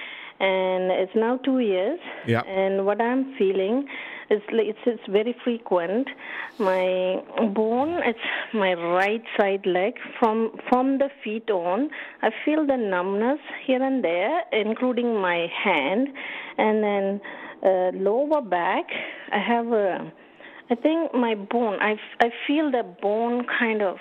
And 0.41 0.91
it's 0.91 1.15
now 1.15 1.37
two 1.45 1.59
years, 1.61 2.01
Yeah. 2.27 2.41
and 2.43 2.85
what 2.87 3.01
I'm 3.01 3.35
feeling 3.39 3.87
like 4.53 4.67
it's, 4.69 4.79
it's 4.87 5.03
very 5.09 5.35
frequent. 5.45 6.09
My 6.59 7.23
bone, 7.55 8.01
it's 8.05 8.19
my 8.55 8.75
right 8.75 9.23
side 9.37 9.67
leg 9.67 9.95
from 10.19 10.53
from 10.69 10.99
the 10.99 11.09
feet 11.25 11.51
on. 11.51 11.91
I 12.23 12.31
feel 12.45 12.67
the 12.67 12.77
numbness 12.77 13.41
here 13.67 13.83
and 13.83 14.05
there, 14.05 14.43
including 14.53 15.17
my 15.21 15.47
hand, 15.65 16.09
and 16.59 16.83
then 16.83 17.21
uh, 17.63 17.91
lower 17.95 18.41
back. 18.41 18.85
I 19.33 19.39
have 19.39 19.67
a, 19.69 20.13
I 20.71 20.75
think 20.77 21.13
my 21.15 21.35
bone. 21.35 21.79
I 21.81 21.97
I 22.21 22.31
feel 22.47 22.71
the 22.71 22.85
bone 23.03 23.45
kind 23.59 23.83
of. 23.83 23.97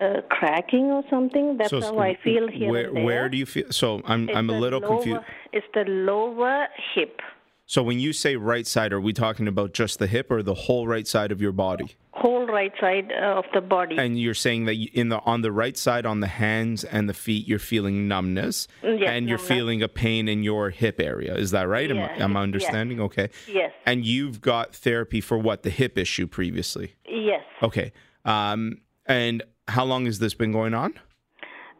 Uh, 0.00 0.20
cracking 0.28 0.86
or 0.86 1.04
something. 1.08 1.56
That's 1.56 1.70
how 1.70 2.00
I 2.00 2.18
feel 2.22 2.48
here 2.48 2.68
Where 2.68 2.88
and 2.88 2.96
there. 2.96 3.04
where 3.04 3.28
do 3.28 3.38
you 3.38 3.46
feel? 3.46 3.70
So 3.70 4.02
I'm 4.04 4.28
It's 4.28 4.36
I'm 4.36 4.50
a 4.50 4.58
little 4.58 4.80
lower- 4.80 4.96
confused. 4.96 5.20
It's 5.52 5.66
the 5.72 5.84
lower 5.84 6.66
hip. 6.94 7.20
So 7.66 7.82
when 7.82 7.98
you 7.98 8.12
say 8.12 8.36
right 8.36 8.66
side, 8.66 8.92
are 8.92 9.00
we 9.00 9.12
talking 9.12 9.48
about 9.48 9.72
just 9.72 9.98
the 9.98 10.06
hip 10.06 10.30
or 10.30 10.42
the 10.42 10.54
whole 10.54 10.86
right 10.86 11.06
side 11.06 11.32
of 11.32 11.40
your 11.40 11.52
body? 11.52 11.96
whole 12.16 12.46
right 12.46 12.72
side 12.80 13.12
uh, 13.12 13.34
of 13.38 13.44
the 13.52 13.60
body. 13.60 13.96
And 13.98 14.18
you're 14.18 14.32
saying 14.34 14.64
that 14.66 14.74
in 14.94 15.08
the 15.10 15.18
on 15.22 15.42
the 15.42 15.50
right 15.52 15.76
side 15.76 16.06
on 16.06 16.20
the 16.20 16.26
hands 16.28 16.82
and 16.84 17.06
the 17.08 17.12
feet 17.12 17.46
you're 17.46 17.58
feeling 17.58 18.08
numbness 18.08 18.66
Mm, 18.82 19.00
Yes, 19.00 19.10
and 19.12 19.28
you're 19.28 19.36
feeling 19.36 19.82
a 19.82 19.88
pain 19.88 20.26
in 20.28 20.42
your 20.42 20.70
hip 20.70 21.00
area. 21.00 21.34
Is 21.34 21.50
that 21.50 21.68
right? 21.68 21.90
Am, 21.90 21.96
Yeah, 21.96 22.14
am 22.24 22.36
I 22.36 22.40
yes. 22.40 22.42
understanding? 22.44 23.00
Okay. 23.00 23.28
yes, 23.48 23.72
And 23.84 24.06
you've 24.06 24.40
got 24.40 24.74
therapy 24.74 25.20
for 25.20 25.36
what? 25.36 25.64
The 25.64 25.70
hip 25.70 25.98
issue 25.98 26.26
previously. 26.26 26.94
yes. 27.06 27.42
Okay. 27.62 27.92
Um 28.24 28.78
and 29.06 29.42
how 29.68 29.84
long 29.84 30.06
has 30.06 30.18
this 30.18 30.32
been 30.34 30.52
going 30.52 30.72
on? 30.72 30.94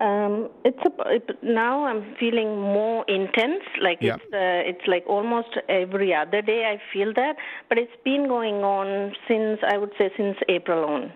Um, 0.00 0.48
it's 0.64 0.78
a, 0.84 0.90
it, 1.14 1.30
now 1.42 1.84
I'm 1.86 2.14
feeling 2.18 2.60
more 2.60 3.04
intense. 3.08 3.62
Like 3.80 3.98
Yeah. 4.00 4.16
it's 4.16 4.24
uh, 4.32 4.70
it's 4.70 4.86
like 4.88 5.04
almost 5.06 5.48
every 5.68 6.12
other 6.14 6.42
day 6.42 6.64
I 6.66 6.80
feel 6.92 7.12
that, 7.14 7.36
but 7.68 7.78
it's 7.78 7.96
been 8.04 8.26
going 8.26 8.56
on 8.56 9.14
since 9.28 9.60
I 9.66 9.78
would 9.78 9.92
say 9.98 10.10
since 10.16 10.36
April 10.48 10.84
on. 10.84 11.12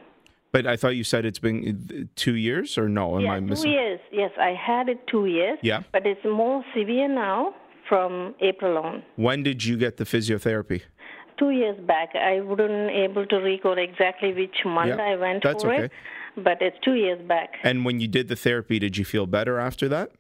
But 0.52 0.66
I 0.66 0.76
thought 0.76 0.96
you 0.96 1.04
said 1.04 1.26
it's 1.26 1.38
been 1.40 1.58
uh, 1.90 2.04
2 2.16 2.34
years 2.36 2.78
or 2.78 2.88
no? 2.88 3.16
Am 3.16 3.22
yeah, 3.25 3.32
I 3.34 3.38
two 3.40 3.46
missing? 3.46 3.72
years. 3.72 4.00
Yes, 4.10 4.30
I 4.40 4.54
had 4.54 4.88
it 4.88 5.06
two 5.06 5.26
years. 5.26 5.58
Yeah. 5.62 5.82
but 5.92 6.06
it's 6.06 6.24
more 6.24 6.64
severe 6.74 7.08
now 7.08 7.54
from 7.88 8.34
April 8.40 8.78
on. 8.78 9.02
When 9.16 9.42
did 9.42 9.64
you 9.64 9.76
get 9.76 9.96
the 9.96 10.04
physiotherapy? 10.04 10.82
Two 11.38 11.50
years 11.50 11.79
back, 11.87 12.11
I 12.17 12.40
wouldn't 12.40 12.90
able 12.90 13.25
to 13.26 13.37
recall 13.37 13.79
exactly 13.79 14.32
which 14.35 14.56
month 14.64 14.88
Yeah, 14.88 15.05
I 15.12 15.17
went 15.17 15.43
that's 15.44 15.62
for 15.62 15.73
okay. 15.73 15.85
it, 15.85 15.93
but 16.37 16.61
it's 16.61 16.76
two 16.85 16.94
years 16.94 17.20
back. 17.29 17.50
And 17.62 17.85
when 17.85 18.00
you 18.00 18.08
did 18.08 18.26
the 18.29 18.35
therapy, 18.37 18.79
did 18.81 18.96
you 18.96 19.05
feel 19.05 19.26
better 19.26 19.58
after 19.61 19.88
that? 19.88 20.11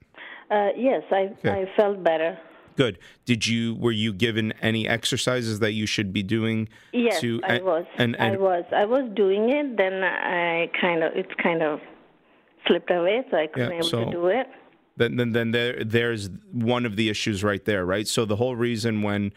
Uh, 0.50 0.68
yes, 0.76 1.02
I 1.10 1.30
Okay. 1.44 1.50
I 1.50 1.76
felt 1.76 2.02
better. 2.04 2.38
Good. 2.76 3.00
Did 3.24 3.46
you 3.48 3.74
were 3.74 3.90
you 3.90 4.12
given 4.12 4.52
any 4.62 4.86
exercises 4.86 5.58
that 5.58 5.72
you 5.72 5.86
should 5.86 6.12
be 6.12 6.22
doing 6.22 6.68
Yes, 6.92 7.20
to 7.20 7.40
I 7.42 7.58
was. 7.60 7.84
and, 7.96 8.14
and 8.16 8.34
I 8.34 8.36
was. 8.36 8.64
I 8.72 8.84
was 8.84 9.10
doing 9.16 9.50
it. 9.50 9.76
Then 9.76 10.04
I 10.04 10.70
kind 10.80 11.02
of 11.02 11.12
it's 11.16 11.34
kind 11.42 11.62
of 11.62 11.80
slipped 12.68 12.90
away, 12.92 13.24
so 13.30 13.36
I 13.36 13.48
couldn't 13.48 13.70
Yeah, 13.72 13.76
able 13.78 13.88
so- 13.88 14.04
to 14.04 14.10
do 14.12 14.26
it. 14.28 14.46
then 14.96 15.16
then 15.16 15.32
then 15.32 15.50
there 15.50 15.82
there's 15.84 16.30
one 16.52 16.86
of 16.86 16.94
the 16.94 17.08
issues 17.08 17.42
right 17.42 17.64
there, 17.64 17.84
right? 17.84 18.06
So 18.06 18.24
the 18.24 18.36
whole 18.36 18.54
reason 18.54 19.02
when 19.02 19.32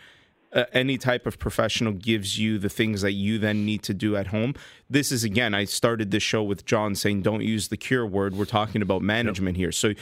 any 0.73 0.97
type 0.97 1.25
of 1.25 1.39
professional 1.39 1.93
gives 1.93 2.37
you 2.37 2.57
the 2.57 2.69
things 2.69 3.01
that 3.01 3.13
you 3.13 3.37
then 3.37 3.65
need 3.65 3.83
to 3.83 3.93
do 3.93 4.15
at 4.15 4.27
home. 4.27 4.53
This 4.91 5.13
is 5.13 5.23
again, 5.23 5.53
I 5.53 5.63
started 5.63 6.11
this 6.11 6.21
show 6.21 6.43
with 6.43 6.65
John 6.65 6.95
saying 6.95 7.21
don't 7.21 7.43
use 7.43 7.69
the 7.69 7.77
cure 7.77 8.05
word. 8.05 8.35
We're 8.35 8.43
talking 8.43 8.81
about 8.81 9.01
management 9.01 9.55
here. 9.55 9.71
So 9.71 9.93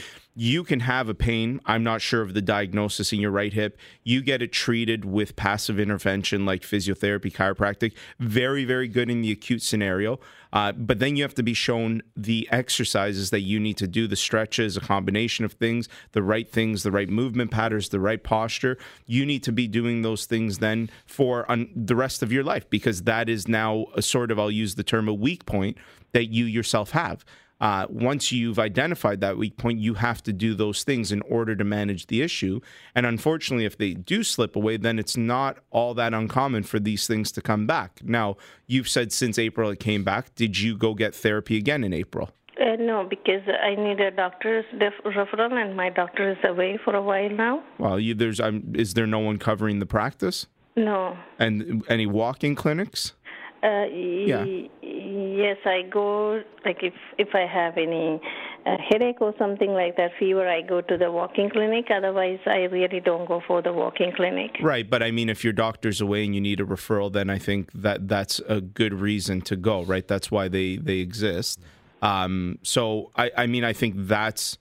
you 0.42 0.64
can 0.64 0.80
have 0.80 1.10
a 1.10 1.14
pain. 1.14 1.60
I'm 1.66 1.84
not 1.84 2.02
sure 2.02 2.22
of 2.22 2.34
the 2.34 2.42
diagnosis 2.42 3.12
in 3.12 3.20
your 3.20 3.30
right 3.30 3.52
hip. 3.52 3.78
You 4.04 4.22
get 4.22 4.42
it 4.42 4.52
treated 4.52 5.04
with 5.04 5.36
passive 5.36 5.80
intervention 5.80 6.46
like 6.46 6.62
physiotherapy, 6.62 7.32
chiropractic. 7.32 7.94
Very, 8.20 8.64
very 8.64 8.88
good 8.88 9.12
in 9.12 9.22
the 9.22 9.32
acute 9.32 9.62
scenario. 9.62 10.20
Uh, 10.52 10.72
but 10.72 11.00
then 11.00 11.16
you 11.16 11.24
have 11.24 11.36
to 11.36 11.44
be 11.44 11.54
shown 11.54 12.02
the 12.16 12.48
exercises 12.52 13.30
that 13.30 13.42
you 13.42 13.60
need 13.60 13.78
to 13.78 13.88
do, 13.88 14.08
the 14.08 14.16
stretches, 14.16 14.78
a 14.78 14.80
combination 14.80 15.46
of 15.46 15.54
things, 15.54 15.88
the 16.14 16.24
right 16.24 16.50
things, 16.50 16.84
the 16.84 16.92
right 16.92 17.10
movement 17.10 17.52
patterns, 17.52 17.90
the 17.90 18.00
right 18.00 18.24
posture. 18.24 18.78
You 19.06 19.26
need 19.26 19.44
to 19.44 19.52
be 19.52 19.68
doing 19.68 20.02
those 20.02 20.26
things 20.26 20.58
then 20.58 20.90
for 21.06 21.50
un- 21.52 21.70
the 21.76 21.96
rest 21.96 22.24
of 22.24 22.32
your 22.32 22.44
life 22.44 22.68
because 22.70 23.04
that 23.04 23.30
is 23.30 23.48
now 23.48 23.88
a 23.96 24.02
sort 24.02 24.32
of, 24.32 24.40
I'll 24.40 24.50
use 24.50 24.76
the 24.80 24.84
term, 24.84 25.08
a 25.08 25.14
weak 25.14 25.46
point 25.46 25.78
that 26.14 26.28
you 26.28 26.46
yourself 26.46 26.92
have. 26.92 27.24
Uh, 27.62 27.86
once 27.90 28.32
you've 28.32 28.58
identified 28.58 29.20
that 29.20 29.38
weak 29.38 29.58
point, 29.58 29.80
you 29.80 29.96
have 29.96 30.24
to 30.24 30.32
do 30.32 30.54
those 30.56 30.84
things 30.84 31.12
in 31.12 31.22
order 31.24 31.58
to 31.58 31.66
manage 31.66 32.08
the 32.08 32.22
issue. 32.22 32.62
And 32.96 33.06
unfortunately, 33.06 33.66
if 33.66 33.78
they 33.78 33.94
do 33.94 34.24
slip 34.24 34.56
away, 34.56 34.78
then 34.78 34.98
it's 34.98 35.18
not 35.18 35.58
all 35.70 35.94
that 35.96 36.14
uncommon 36.14 36.64
for 36.64 36.80
these 36.80 37.06
things 37.06 37.34
to 37.34 37.42
come 37.42 37.68
back. 37.68 38.00
Now, 38.02 38.38
you've 38.66 38.88
said 38.88 39.12
since 39.12 39.38
April 39.38 39.70
it 39.72 39.80
came 39.82 40.06
back. 40.06 40.34
Did 40.36 40.58
you 40.58 40.78
go 40.78 40.94
get 40.94 41.14
therapy 41.14 41.58
again 41.58 41.84
in 41.84 41.92
April? 41.92 42.32
Uh, 42.62 42.78
no, 42.78 43.06
because 43.10 43.42
I 43.48 43.76
need 43.76 44.00
a 44.00 44.12
doctor's 44.12 44.66
def- 44.78 45.04
referral, 45.06 45.52
and 45.54 45.76
my 45.76 45.90
doctor 45.90 46.32
is 46.32 46.38
away 46.46 46.80
for 46.84 46.96
a 46.96 47.02
while 47.02 47.30
now. 47.30 47.64
Well, 47.78 48.00
you, 48.00 48.14
there's 48.14 48.40
um, 48.40 48.74
is 48.74 48.94
there 48.94 49.08
no 49.08 49.20
one 49.20 49.38
covering 49.38 49.80
the 49.80 49.86
practice 49.86 50.48
No. 50.76 51.18
and 51.38 51.84
any 51.90 52.06
walk-in 52.06 52.56
clinics? 52.56 53.14
Uh, 53.62 53.86
Yeah. 53.92 54.46
yes, 54.82 55.58
I 55.66 55.82
go 55.90 56.42
like 56.66 56.82
if 56.82 56.94
if 57.18 57.30
I 57.34 57.46
have 57.46 57.78
any 57.78 58.22
uh, 58.66 58.78
headache 58.90 59.22
or 59.22 59.34
something 59.38 59.74
like 59.74 59.98
that, 59.98 60.12
fever, 60.20 60.48
I 60.48 60.62
go 60.62 60.82
to 60.82 60.98
the 60.98 61.12
walking 61.12 61.50
clinic. 61.50 61.88
Otherwise, 61.90 62.40
I 62.46 62.64
really 62.72 63.00
don't 63.00 63.28
go 63.28 63.42
for 63.46 63.62
the 63.62 63.74
walking 63.74 64.12
clinic. 64.16 64.58
Right, 64.62 64.90
but 64.90 65.04
I 65.04 65.12
mean, 65.12 65.30
if 65.30 65.44
your 65.44 65.54
doctor's 65.54 66.00
away 66.02 66.26
and 66.26 66.34
you 66.34 66.42
need 66.42 66.60
a 66.60 66.66
referral, 66.66 67.12
then 67.12 67.30
I 67.30 67.38
think 67.38 67.72
that 67.74 68.08
that's 68.08 68.40
a 68.48 68.62
good 68.62 68.94
reason 68.94 69.42
to 69.42 69.56
go. 69.56 69.84
Right, 69.84 70.08
that's 70.08 70.32
why 70.32 70.48
they 70.48 70.78
they 70.78 71.00
exist. 71.00 71.60
Um, 72.02 72.60
so 72.64 73.12
I, 73.18 73.32
I 73.38 73.48
mean, 73.48 73.66
I 73.66 73.74
think 73.74 73.96
that's 73.98 74.58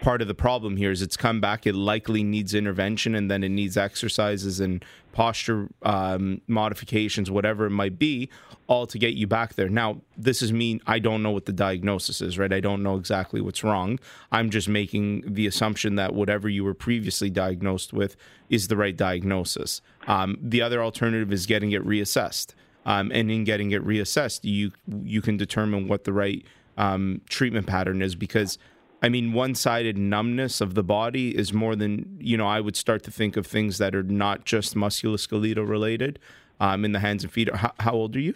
part 0.00 0.22
of 0.22 0.28
the 0.28 0.34
problem 0.34 0.76
here 0.76 0.90
is 0.90 1.02
it's 1.02 1.16
come 1.16 1.40
back. 1.40 1.66
It 1.66 1.74
likely 1.74 2.22
needs 2.22 2.54
intervention, 2.54 3.14
and 3.14 3.30
then 3.30 3.42
it 3.42 3.48
needs 3.48 3.76
exercises 3.76 4.60
and 4.60 4.84
posture 5.12 5.68
um, 5.82 6.40
modifications, 6.46 7.30
whatever 7.30 7.66
it 7.66 7.70
might 7.70 7.98
be, 7.98 8.28
all 8.66 8.86
to 8.86 8.98
get 8.98 9.14
you 9.14 9.26
back 9.26 9.54
there. 9.54 9.68
Now, 9.68 10.02
this 10.16 10.42
is 10.42 10.52
me. 10.52 10.80
I 10.86 10.98
don't 10.98 11.22
know 11.22 11.30
what 11.30 11.46
the 11.46 11.52
diagnosis 11.52 12.20
is, 12.20 12.38
right? 12.38 12.52
I 12.52 12.60
don't 12.60 12.82
know 12.82 12.96
exactly 12.96 13.40
what's 13.40 13.64
wrong. 13.64 13.98
I'm 14.30 14.50
just 14.50 14.68
making 14.68 15.22
the 15.26 15.46
assumption 15.46 15.94
that 15.96 16.14
whatever 16.14 16.48
you 16.48 16.64
were 16.64 16.74
previously 16.74 17.30
diagnosed 17.30 17.92
with 17.92 18.16
is 18.50 18.68
the 18.68 18.76
right 18.76 18.96
diagnosis. 18.96 19.80
Um, 20.06 20.36
the 20.42 20.62
other 20.62 20.82
alternative 20.82 21.32
is 21.32 21.46
getting 21.46 21.72
it 21.72 21.84
reassessed. 21.86 22.54
Um, 22.84 23.10
and 23.12 23.30
in 23.32 23.42
getting 23.42 23.72
it 23.72 23.84
reassessed, 23.84 24.40
you 24.44 24.70
you 25.02 25.20
can 25.20 25.36
determine 25.36 25.88
what 25.88 26.04
the 26.04 26.12
right 26.12 26.44
um, 26.76 27.20
treatment 27.28 27.66
pattern 27.66 28.00
is 28.00 28.14
because 28.14 28.58
I 29.02 29.08
mean, 29.08 29.32
one-sided 29.32 29.98
numbness 29.98 30.60
of 30.60 30.74
the 30.74 30.82
body 30.82 31.36
is 31.36 31.52
more 31.52 31.76
than 31.76 32.16
you 32.20 32.36
know. 32.36 32.46
I 32.46 32.60
would 32.60 32.76
start 32.76 33.02
to 33.04 33.10
think 33.10 33.36
of 33.36 33.46
things 33.46 33.78
that 33.78 33.94
are 33.94 34.02
not 34.02 34.44
just 34.44 34.74
musculoskeletal 34.74 35.68
related 35.68 36.18
um, 36.60 36.84
in 36.84 36.92
the 36.92 37.00
hands 37.00 37.22
and 37.22 37.32
feet. 37.32 37.54
How, 37.54 37.72
how 37.80 37.92
old 37.92 38.16
are 38.16 38.20
you? 38.20 38.34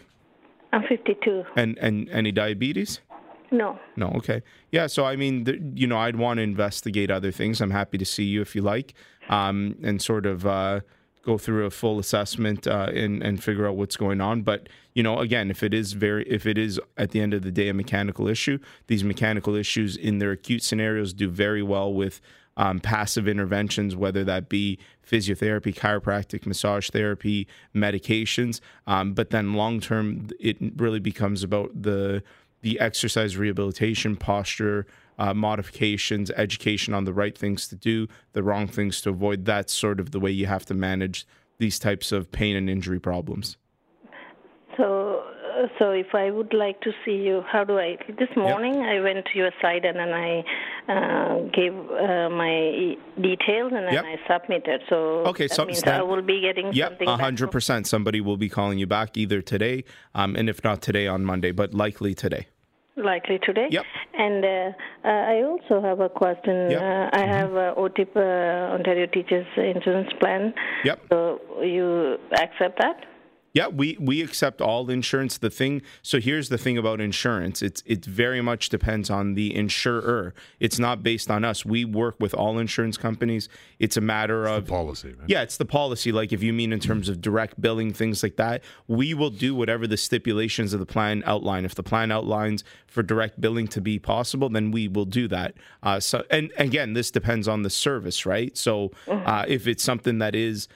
I'm 0.73 0.83
52. 0.87 1.45
And 1.57 1.79
and 1.79 2.09
any 2.11 2.31
diabetes? 2.31 3.00
No. 3.50 3.79
No. 3.97 4.09
Okay. 4.17 4.43
Yeah. 4.71 4.87
So 4.87 5.05
I 5.05 5.17
mean, 5.17 5.45
the, 5.45 5.59
you 5.75 5.87
know, 5.87 5.99
I'd 5.99 6.17
want 6.17 6.38
to 6.38 6.43
investigate 6.43 7.11
other 7.11 7.33
things. 7.33 7.61
I'm 7.61 7.71
happy 7.73 7.99
to 7.99 8.05
see 8.05 8.25
you 8.25 8.43
if 8.43 8.55
you 8.55 8.62
like, 8.62 8.95
um, 9.29 9.76
and 9.83 10.00
sort 10.00 10.26
of. 10.26 10.47
Uh, 10.47 10.81
go 11.23 11.39
through 11.39 11.67
a 11.67 11.71
full 11.71 11.99
assessment 11.99 12.67
uh, 12.67 12.91
and 12.93 13.23
and 13.23 13.43
figure 13.43 13.67
out 13.67 13.77
what's 13.77 13.97
going 13.97 14.21
on. 14.21 14.43
But 14.43 14.69
you 14.95 15.03
know, 15.03 15.19
again, 15.19 15.50
if 15.50 15.62
it 15.62 15.73
is 15.75 15.93
very, 15.93 16.29
if 16.29 16.47
it 16.47 16.59
is 16.59 16.81
at 16.97 17.11
the 17.11 17.21
end 17.21 17.35
of 17.35 17.43
the 17.43 17.50
day 17.50 17.69
a 17.69 17.75
mechanical 17.75 18.29
issue, 18.29 18.59
these 18.87 19.05
mechanical 19.05 19.55
issues 19.55 19.97
in 19.97 20.19
their 20.19 20.33
acute 20.33 20.62
scenarios 20.62 21.12
do 21.12 21.29
very 21.29 21.62
well 21.62 21.93
with. 21.93 22.21
Um, 22.57 22.79
passive 22.81 23.27
interventions, 23.27 23.97
whether 23.97 24.23
that 24.25 24.50
be 24.50 24.79
physiotherapy, 25.09 25.75
chiropractic, 25.75 26.45
massage 26.45 26.91
therapy, 26.91 27.47
medications, 27.75 28.61
um, 28.87 29.15
but 29.15 29.31
then 29.31 29.55
long 29.55 29.81
term, 29.81 30.29
it 30.39 30.59
really 30.77 30.99
becomes 30.99 31.43
about 31.43 31.71
the 31.81 32.23
the 32.61 32.79
exercise 32.79 33.37
rehabilitation, 33.37 34.17
posture, 34.17 34.87
uh, 35.21 35.35
modifications, 35.35 36.31
education 36.33 36.95
on 36.95 37.05
the 37.05 37.12
right 37.12 37.37
things 37.37 37.69
to 37.69 37.77
do, 37.77 38.09
the 38.33 38.43
wrong 38.43 38.67
things 38.67 39.00
to 39.03 39.11
avoid. 39.11 39.45
That's 39.45 39.73
sort 39.73 40.00
of 40.00 40.11
the 40.11 40.19
way 40.19 40.31
you 40.31 40.47
have 40.47 40.65
to 40.67 40.75
manage 40.75 41.27
these 41.59 41.79
types 41.79 42.11
of 42.11 42.33
pain 42.33 42.57
and 42.57 42.71
injury 42.71 42.99
problems. 42.99 43.59
So, 44.79 45.23
uh, 45.59 45.67
so 45.79 45.91
if 45.91 46.15
I 46.15 46.31
would 46.31 46.55
like 46.55 46.81
to 46.81 46.93
see 47.05 47.17
you, 47.17 47.43
how 47.47 47.65
do 47.65 47.79
I? 47.79 47.99
This 48.19 48.35
morning 48.35 48.77
yep. 48.77 48.85
I 48.89 49.00
went 49.00 49.27
to 49.27 49.39
your 49.39 49.50
site 49.61 49.85
and 49.85 49.99
then 49.99 50.09
I 50.09 50.43
uh, 50.89 51.41
gave 51.53 51.75
uh, 51.75 52.31
my 52.31 52.97
details 53.21 53.73
and 53.77 53.87
then 53.87 53.93
yep. 53.93 54.05
I 54.07 54.17
submitted. 54.27 54.81
So 54.89 54.97
okay, 55.27 55.49
that 55.49 55.55
so 55.55 55.67
means 55.67 55.85
I 55.85 56.00
will 56.00 56.23
be 56.23 56.41
getting 56.41 56.73
yep, 56.73 56.93
something. 56.93 57.09
hundred 57.09 57.50
percent. 57.50 57.87
Somebody 57.87 58.23
will 58.23 58.39
be 58.39 58.49
calling 58.49 58.79
you 58.79 58.87
back 58.87 59.19
either 59.19 59.43
today, 59.43 59.85
um, 60.15 60.35
and 60.35 60.49
if 60.49 60.65
not 60.65 60.81
today, 60.81 61.07
on 61.07 61.27
Monday, 61.27 61.53
but 61.53 61.75
likely 61.75 62.15
today 62.15 62.47
likely 63.04 63.38
today. 63.42 63.66
Yep. 63.71 63.85
And 64.14 64.45
uh, 64.45 64.49
uh, 65.04 65.09
I 65.09 65.42
also 65.42 65.80
have 65.80 66.00
a 66.00 66.09
question. 66.09 66.71
Yep. 66.71 66.80
Uh, 66.80 66.85
I 66.85 67.19
mm-hmm. 67.19 67.33
have 67.33 67.52
a 67.52 67.75
OTIP, 67.76 68.16
uh, 68.16 68.75
Ontario 68.75 69.07
Teachers 69.07 69.47
Insurance 69.57 70.11
Plan. 70.21 70.54
Yep. 70.85 71.00
So 71.11 71.40
you 71.62 72.19
accept 72.33 72.78
that? 72.80 73.10
Yeah, 73.52 73.66
we 73.66 73.97
we 73.99 74.23
accept 74.23 74.61
all 74.61 74.88
insurance. 74.90 75.38
The 75.38 75.50
thing, 75.50 75.83
so 76.02 76.21
here's 76.21 76.50
the 76.50 76.59
thing 76.59 76.78
about 76.78 77.00
insurance. 77.00 77.62
It's 77.62 77.83
it 77.85 78.04
very 78.04 78.40
much 78.40 78.69
depends 78.69 79.11
on 79.11 79.35
the 79.35 79.54
insurer. 79.54 80.35
It's 80.61 80.78
not 80.78 81.02
based 81.02 81.30
on 81.30 81.45
us. 81.45 81.64
We 81.64 81.85
work 81.85 82.16
with 82.21 82.33
all 82.33 82.59
insurance 82.59 82.97
companies. 82.97 83.49
It's 83.78 83.97
a 83.97 84.00
matter 84.00 84.47
it's 84.47 84.59
of 84.59 84.66
policy. 84.69 85.14
Right? 85.19 85.28
Yeah, 85.28 85.42
it's 85.42 85.57
the 85.57 85.64
policy. 85.64 86.12
Like 86.12 86.33
if 86.33 86.42
you 86.42 86.52
mean 86.52 86.73
in 86.73 86.78
terms 86.78 87.09
of 87.09 87.21
direct 87.21 87.61
billing, 87.61 87.92
things 87.92 88.23
like 88.23 88.37
that, 88.37 88.62
we 88.87 89.14
will 89.14 89.30
do 89.30 89.54
whatever 89.54 89.87
the 89.87 89.97
stipulations 89.97 90.73
of 90.73 90.78
the 90.78 90.87
plan 90.87 91.25
outline. 91.26 91.64
If 91.64 91.75
the 91.75 91.83
plan 91.83 92.12
outlines 92.12 92.62
for 92.87 93.02
direct 93.02 93.40
billing 93.40 93.66
to 93.69 93.80
be 93.80 93.99
possible, 93.99 94.49
then 94.49 94.71
we 94.71 94.87
will 94.87 95.04
do 95.04 95.26
that. 95.28 95.54
Uh, 95.83 95.99
so, 95.99 96.25
and 96.30 96.52
again, 96.57 96.92
this 96.92 97.11
depends 97.11 97.49
on 97.49 97.62
the 97.62 97.71
service, 97.71 98.26
right? 98.26 98.57
So, 98.57 98.90
mm-hmm. 99.07 99.26
uh, 99.26 99.45
if 99.49 99.66
it's 99.66 99.83
something 99.83 100.19
that 100.19 100.35
is 100.35 100.69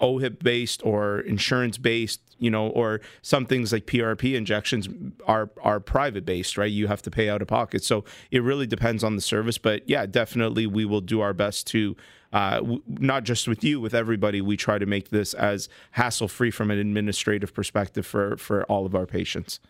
OHIP 0.00 0.42
based 0.42 0.84
or 0.84 1.20
insurance 1.20 1.78
based, 1.78 2.20
you 2.38 2.50
know, 2.50 2.68
or 2.68 3.00
some 3.22 3.46
things 3.46 3.72
like 3.72 3.86
PRP 3.86 4.34
injections 4.34 4.88
are 5.26 5.50
are 5.62 5.80
private 5.80 6.24
based, 6.24 6.56
right? 6.56 6.70
You 6.70 6.86
have 6.86 7.02
to 7.02 7.10
pay 7.10 7.28
out 7.28 7.42
of 7.42 7.48
pocket. 7.48 7.84
So 7.84 8.04
it 8.30 8.42
really 8.42 8.66
depends 8.66 9.04
on 9.04 9.16
the 9.16 9.22
service. 9.22 9.58
But 9.58 9.88
yeah, 9.88 10.06
definitely 10.06 10.66
we 10.66 10.84
will 10.84 11.00
do 11.00 11.20
our 11.20 11.32
best 11.32 11.66
to 11.68 11.96
uh, 12.32 12.56
w- 12.56 12.82
not 12.86 13.24
just 13.24 13.48
with 13.48 13.64
you, 13.64 13.80
with 13.80 13.94
everybody. 13.94 14.40
We 14.40 14.56
try 14.56 14.78
to 14.78 14.86
make 14.86 15.10
this 15.10 15.34
as 15.34 15.68
hassle 15.92 16.28
free 16.28 16.50
from 16.50 16.70
an 16.70 16.78
administrative 16.78 17.52
perspective 17.52 18.06
for 18.06 18.36
for 18.36 18.64
all 18.64 18.86
of 18.86 18.94
our 18.94 19.06
patients. 19.06 19.60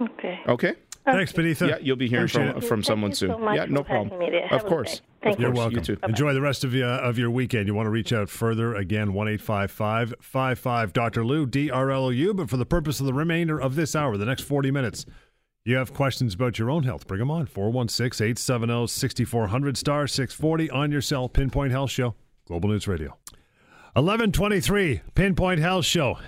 Okay. 0.00 0.40
Okay. 0.46 0.74
Thanks, 1.04 1.32
Benita. 1.32 1.66
Yeah, 1.66 1.78
you'll 1.80 1.96
be 1.96 2.08
hearing 2.08 2.28
from, 2.28 2.60
from 2.60 2.82
someone 2.82 3.12
soon. 3.12 3.30
So 3.30 3.52
yeah, 3.52 3.64
no 3.64 3.82
problem. 3.82 4.20
Of 4.50 4.64
course. 4.66 5.00
Thank 5.22 5.38
You're 5.38 5.52
welcome. 5.52 5.78
You 5.78 5.84
too. 5.84 5.98
Enjoy 6.04 6.32
the 6.32 6.40
rest 6.40 6.64
of, 6.64 6.74
uh, 6.74 7.00
of 7.02 7.18
your 7.18 7.30
weekend. 7.30 7.66
You 7.66 7.74
want 7.74 7.86
to 7.86 7.90
reach 7.90 8.12
out 8.12 8.28
further, 8.28 8.74
again, 8.74 9.12
1 9.12 9.38
55 9.38 10.92
Dr. 10.92 11.24
Lou, 11.24 11.46
D 11.46 11.70
R 11.70 11.90
L 11.90 12.06
O 12.06 12.10
U. 12.10 12.34
But 12.34 12.48
for 12.50 12.56
the 12.56 12.66
purpose 12.66 13.00
of 13.00 13.06
the 13.06 13.14
remainder 13.14 13.60
of 13.60 13.74
this 13.74 13.96
hour, 13.96 14.16
the 14.16 14.24
next 14.24 14.42
40 14.42 14.70
minutes, 14.70 15.04
you 15.64 15.76
have 15.76 15.92
questions 15.92 16.34
about 16.34 16.58
your 16.58 16.70
own 16.70 16.84
health. 16.84 17.06
Bring 17.06 17.20
them 17.20 17.30
on. 17.30 17.46
416 17.46 18.24
870 18.24 18.86
6400 18.86 19.76
star 19.76 20.06
640 20.06 20.70
on 20.70 20.92
your 20.92 21.00
cell. 21.00 21.28
Pinpoint 21.28 21.72
Health 21.72 21.90
Show, 21.90 22.14
Global 22.46 22.68
News 22.68 22.86
Radio. 22.86 23.16
1123, 23.94 25.02
Pinpoint 25.14 25.60
Health 25.60 25.84
Show. 25.84 26.18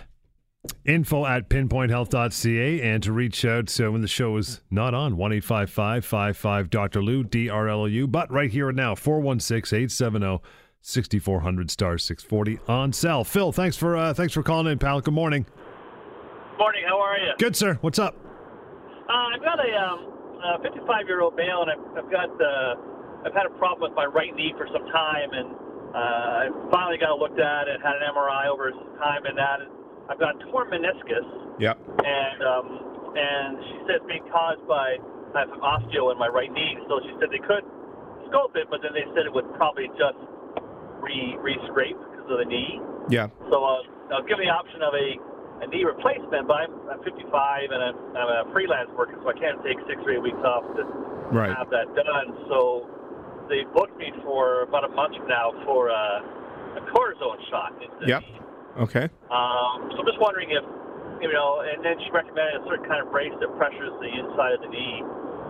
Info 0.85 1.25
at 1.25 1.49
pinpointhealth.ca 1.49 2.81
and 2.83 3.03
to 3.03 3.13
reach 3.13 3.45
out 3.45 3.69
so 3.71 3.91
when 3.91 4.01
the 4.01 4.09
show 4.09 4.37
is 4.37 4.61
not 4.71 4.95
on, 4.95 5.17
1 5.17 5.41
55 5.41 6.71
Dr. 6.71 7.03
Lou, 7.03 7.25
D 7.25 7.49
R 7.49 7.69
L 7.69 7.83
O 7.83 7.87
U. 7.87 8.07
But 8.07 8.31
right 8.31 8.51
here 8.51 8.69
and 8.69 8.77
now, 8.77 8.95
416 8.95 9.77
870 9.77 10.43
6400 10.81 11.71
star 11.71 11.97
640 11.97 12.61
on 12.69 12.93
cell. 12.93 13.25
Phil, 13.25 13.53
thanks 13.53 13.77
for 13.77 13.97
uh, 13.97 14.13
thanks 14.13 14.35
for 14.35 14.43
calling 14.43 14.71
in, 14.71 14.79
pal. 14.79 15.01
Good 15.01 15.15
morning. 15.15 15.47
Morning. 16.59 16.85
How 16.87 17.01
are 17.01 17.17
you? 17.17 17.33
Good, 17.39 17.57
sir. 17.57 17.79
What's 17.81 17.99
up? 17.99 18.15
Uh, 19.09 19.33
I've 19.35 19.41
got 19.41 19.59
a 19.61 20.61
55 20.63 20.89
um, 20.89 21.07
year 21.09 21.21
old 21.23 21.37
male, 21.37 21.65
and 21.65 21.73
I've, 21.73 22.05
I've 22.05 22.11
got 22.11 22.29
uh, 22.29 23.25
I've 23.25 23.33
had 23.33 23.47
a 23.47 23.55
problem 23.59 23.91
with 23.91 23.97
my 23.97 24.05
right 24.05 24.35
knee 24.37 24.53
for 24.57 24.69
some 24.73 24.85
time, 24.93 25.33
and 25.33 25.49
uh, 25.97 26.45
I 26.45 26.49
finally 26.71 26.99
got 26.99 27.17
it 27.17 27.19
looked 27.19 27.41
at 27.41 27.69
and 27.69 27.83
had 27.83 27.97
an 27.97 28.05
MRI 28.13 28.49
over 28.49 28.71
some 28.73 28.97
time, 28.99 29.25
and 29.25 29.37
that. 29.39 29.84
I've 30.09 30.21
got 30.21 30.39
torn 30.51 30.69
meniscus. 30.71 31.27
Yep. 31.61 31.79
And 32.05 32.39
um, 32.43 32.67
and 33.17 33.51
she 33.65 33.77
said 33.87 34.03
it's 34.03 34.09
being 34.11 34.27
caused 34.31 34.67
by 34.67 34.99
I 35.35 35.47
have 35.47 35.51
some 35.51 35.63
osteo 35.63 36.13
in 36.13 36.19
my 36.19 36.29
right 36.29 36.51
knee. 36.51 36.79
So 36.89 37.01
she 37.03 37.13
said 37.19 37.31
they 37.31 37.43
could 37.43 37.65
scope 38.31 38.55
it, 38.55 38.69
but 38.71 38.83
then 38.83 38.95
they 38.95 39.07
said 39.15 39.27
it 39.27 39.33
would 39.35 39.49
probably 39.55 39.89
just 39.99 40.19
re 41.01 41.37
re 41.41 41.55
scrape 41.71 41.97
because 41.97 42.29
of 42.31 42.39
the 42.39 42.49
knee. 42.49 42.81
Yeah. 43.09 43.29
So 43.51 43.63
uh, 43.63 44.15
I 44.15 44.21
was 44.21 44.27
given 44.29 44.47
the 44.47 44.53
option 44.53 44.81
of 44.81 44.93
a, 44.95 45.09
a 45.65 45.67
knee 45.69 45.85
replacement, 45.85 46.49
but 46.49 46.65
I'm, 46.65 46.73
I'm 46.89 47.01
55 47.05 47.29
and 47.73 47.81
I'm, 47.81 47.97
I'm 48.17 48.31
a 48.31 48.53
freelance 48.53 48.89
worker, 48.97 49.17
so 49.21 49.29
I 49.29 49.37
can't 49.37 49.61
take 49.61 49.77
six 49.89 50.01
or 50.05 50.17
eight 50.17 50.25
weeks 50.25 50.41
off 50.41 50.65
to 50.77 50.83
right. 51.33 51.53
have 51.53 51.69
that 51.69 51.89
done. 51.93 52.29
So 52.49 52.89
they 53.49 53.69
booked 53.77 53.97
me 53.97 54.13
for 54.25 54.65
about 54.65 54.85
a 54.85 54.93
month 54.93 55.17
from 55.17 55.29
now 55.29 55.53
for 55.65 55.91
uh, 55.93 56.81
a 56.81 56.83
cortisone 56.93 57.41
shot. 57.53 57.77
Yep. 58.07 58.23
Knee. 58.23 58.44
Okay. 58.79 59.05
Um, 59.31 59.91
so 59.93 60.03
I'm 60.03 60.07
just 60.07 60.21
wondering 60.21 60.51
if, 60.51 60.65
you 61.23 61.33
know, 61.33 61.63
and 61.63 61.85
then 61.85 61.97
she 62.05 62.11
recommended 62.11 62.61
a 62.61 62.65
certain 62.67 62.87
kind 62.87 63.01
of 63.05 63.11
brace 63.13 63.33
that 63.41 63.51
pressures 63.57 63.93
the 64.01 64.11
inside 64.11 64.53
of 64.55 64.61
the 64.61 64.69
knee. 64.69 65.03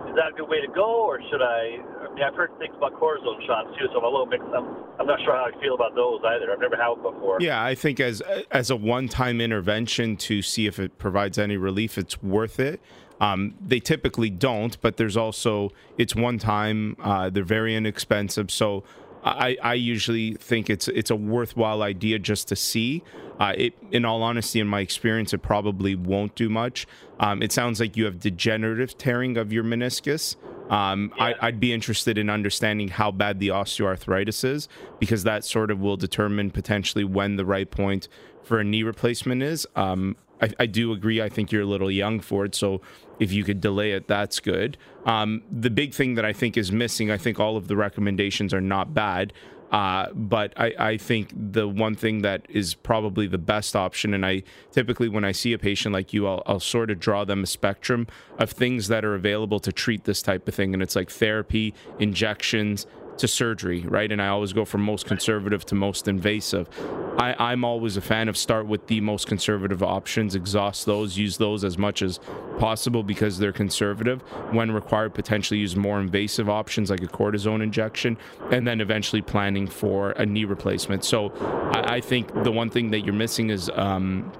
Is 0.09 0.15
that 0.15 0.31
a 0.31 0.35
good 0.37 0.47
way 0.47 0.61
to 0.61 0.71
go, 0.71 1.03
or 1.03 1.19
should 1.29 1.41
I? 1.41 1.81
I 2.05 2.13
mean, 2.13 2.23
I've 2.23 2.35
heard 2.35 2.51
things 2.59 2.73
about 2.77 2.93
cortisone 2.93 3.45
shots 3.45 3.67
too, 3.77 3.87
so 3.91 3.97
I'm 3.97 4.05
a 4.05 4.07
little 4.07 4.27
mixed. 4.27 4.47
I'm, 4.55 4.77
I'm 4.99 5.07
not 5.07 5.19
sure 5.25 5.33
how 5.33 5.49
I 5.51 5.61
feel 5.61 5.73
about 5.75 5.95
those 5.95 6.21
either. 6.23 6.53
I've 6.53 6.59
never 6.59 6.77
had 6.77 6.89
one 6.89 7.15
before. 7.15 7.37
Yeah, 7.41 7.61
I 7.61 7.75
think 7.75 7.99
as 7.99 8.21
as 8.51 8.69
a 8.69 8.75
one-time 8.75 9.41
intervention 9.41 10.15
to 10.17 10.41
see 10.41 10.67
if 10.67 10.79
it 10.79 10.97
provides 10.99 11.37
any 11.37 11.57
relief, 11.57 11.97
it's 11.97 12.21
worth 12.21 12.59
it. 12.59 12.79
Um, 13.19 13.55
they 13.59 13.79
typically 13.79 14.29
don't, 14.29 14.79
but 14.79 14.97
there's 14.97 15.17
also 15.17 15.71
it's 15.97 16.15
one 16.15 16.37
time. 16.37 16.95
Uh, 17.01 17.29
they're 17.29 17.43
very 17.43 17.75
inexpensive, 17.75 18.51
so 18.51 18.83
I, 19.25 19.57
I 19.63 19.73
usually 19.73 20.35
think 20.35 20.69
it's 20.69 20.87
it's 20.87 21.09
a 21.09 21.15
worthwhile 21.15 21.81
idea 21.81 22.19
just 22.19 22.47
to 22.49 22.55
see. 22.55 23.03
Uh, 23.39 23.53
it, 23.57 23.73
in 23.91 24.05
all 24.05 24.23
honesty, 24.23 24.59
in 24.59 24.67
my 24.67 24.79
experience, 24.79 25.33
it 25.33 25.39
probably 25.39 25.95
won't 25.95 26.35
do 26.35 26.47
much. 26.47 26.87
Um, 27.19 27.41
it 27.41 27.51
sounds 27.51 27.79
like 27.79 27.97
you 27.97 28.05
have 28.05 28.19
degenerative 28.19 28.97
tearing 28.97 29.37
of 29.37 29.51
your 29.51 29.63
meniscus. 29.63 30.35
Um, 30.69 31.11
yeah. 31.17 31.33
I, 31.41 31.47
would 31.47 31.59
be 31.59 31.73
interested 31.73 32.17
in 32.17 32.29
understanding 32.29 32.87
how 32.87 33.11
bad 33.11 33.39
the 33.39 33.49
osteoarthritis 33.49 34.43
is 34.45 34.67
because 34.99 35.23
that 35.23 35.43
sort 35.43 35.69
of 35.69 35.79
will 35.79 35.97
determine 35.97 36.49
potentially 36.49 37.03
when 37.03 37.35
the 37.35 37.45
right 37.45 37.69
point 37.69 38.07
for 38.43 38.59
a 38.59 38.63
knee 38.63 38.83
replacement 38.83 39.43
is. 39.43 39.67
Um, 39.75 40.15
I, 40.41 40.51
I, 40.59 40.65
do 40.65 40.91
agree. 40.91 41.21
I 41.21 41.29
think 41.29 41.51
you're 41.51 41.61
a 41.61 41.67
little 41.67 41.91
young 41.91 42.19
for 42.19 42.45
it. 42.45 42.55
So 42.55 42.81
if 43.19 43.31
you 43.31 43.43
could 43.43 43.61
delay 43.61 43.91
it, 43.91 44.07
that's 44.07 44.39
good. 44.39 44.77
Um, 45.05 45.43
the 45.51 45.69
big 45.69 45.93
thing 45.93 46.15
that 46.15 46.25
I 46.25 46.33
think 46.33 46.57
is 46.57 46.71
missing, 46.71 47.11
I 47.11 47.17
think 47.17 47.39
all 47.39 47.57
of 47.57 47.67
the 47.67 47.75
recommendations 47.75 48.53
are 48.53 48.61
not 48.61 48.93
bad. 48.93 49.33
Uh, 49.71 50.11
but 50.13 50.53
I, 50.57 50.73
I, 50.77 50.97
think 50.97 51.33
the 51.35 51.67
one 51.67 51.95
thing 51.95 52.21
that 52.21 52.45
is 52.47 52.75
probably 52.75 53.25
the 53.25 53.39
best 53.39 53.75
option, 53.75 54.13
and 54.13 54.23
I 54.25 54.43
typically, 54.71 55.09
when 55.09 55.25
I 55.25 55.31
see 55.31 55.53
a 55.53 55.57
patient 55.57 55.91
like 55.91 56.13
you, 56.13 56.27
I'll, 56.27 56.43
I'll, 56.45 56.59
sort 56.59 56.91
of 56.91 56.99
draw 56.99 57.25
them 57.25 57.43
a 57.43 57.47
spectrum 57.47 58.07
of 58.37 58.51
things 58.51 58.89
that 58.89 59.03
are 59.03 59.15
available 59.15 59.59
to 59.61 59.71
treat 59.71 60.03
this 60.03 60.21
type 60.21 60.47
of 60.47 60.53
thing. 60.53 60.73
And 60.73 60.83
it's 60.83 60.95
like 60.95 61.09
therapy, 61.09 61.73
injections, 61.99 62.85
to 63.17 63.27
surgery, 63.27 63.81
right? 63.81 64.11
And 64.11 64.21
I 64.21 64.27
always 64.27 64.53
go 64.53 64.65
from 64.65 64.81
most 64.81 65.05
conservative 65.05 65.65
to 65.67 65.75
most 65.75 66.07
invasive. 66.07 66.69
I, 67.17 67.53
am 67.53 67.63
always 67.63 67.97
a 67.97 68.01
fan 68.01 68.27
of 68.27 68.35
start 68.35 68.67
with 68.67 68.87
the 68.87 68.99
most 69.01 69.27
conservative 69.27 69.81
options, 69.81 70.35
exhaust 70.35 70.85
those, 70.85 71.17
use 71.17 71.37
those 71.37 71.63
as 71.63 71.77
much 71.77 72.01
as 72.01 72.19
possible 72.59 73.03
because 73.03 73.37
they're 73.37 73.53
conservative. 73.53 74.21
When 74.51 74.71
required, 74.71 75.13
potentially 75.13 75.59
use 75.59 75.75
more 75.75 75.99
invasive 75.99 76.49
options 76.49 76.89
like 76.89 77.01
a 77.01 77.07
cortisone 77.07 77.63
injection, 77.63 78.17
and 78.51 78.67
then 78.67 78.81
eventually 78.81 79.21
planning 79.21 79.67
for 79.67 80.11
a 80.11 80.25
knee 80.25 80.45
replacement. 80.45 81.05
So 81.05 81.31
I, 81.73 81.95
I 81.95 82.01
think 82.01 82.43
the 82.43 82.51
one 82.51 82.69
thing 82.69 82.91
that 82.91 83.01
you're 83.01 83.13
missing 83.13 83.49
is. 83.49 83.69
Um, 83.73 84.31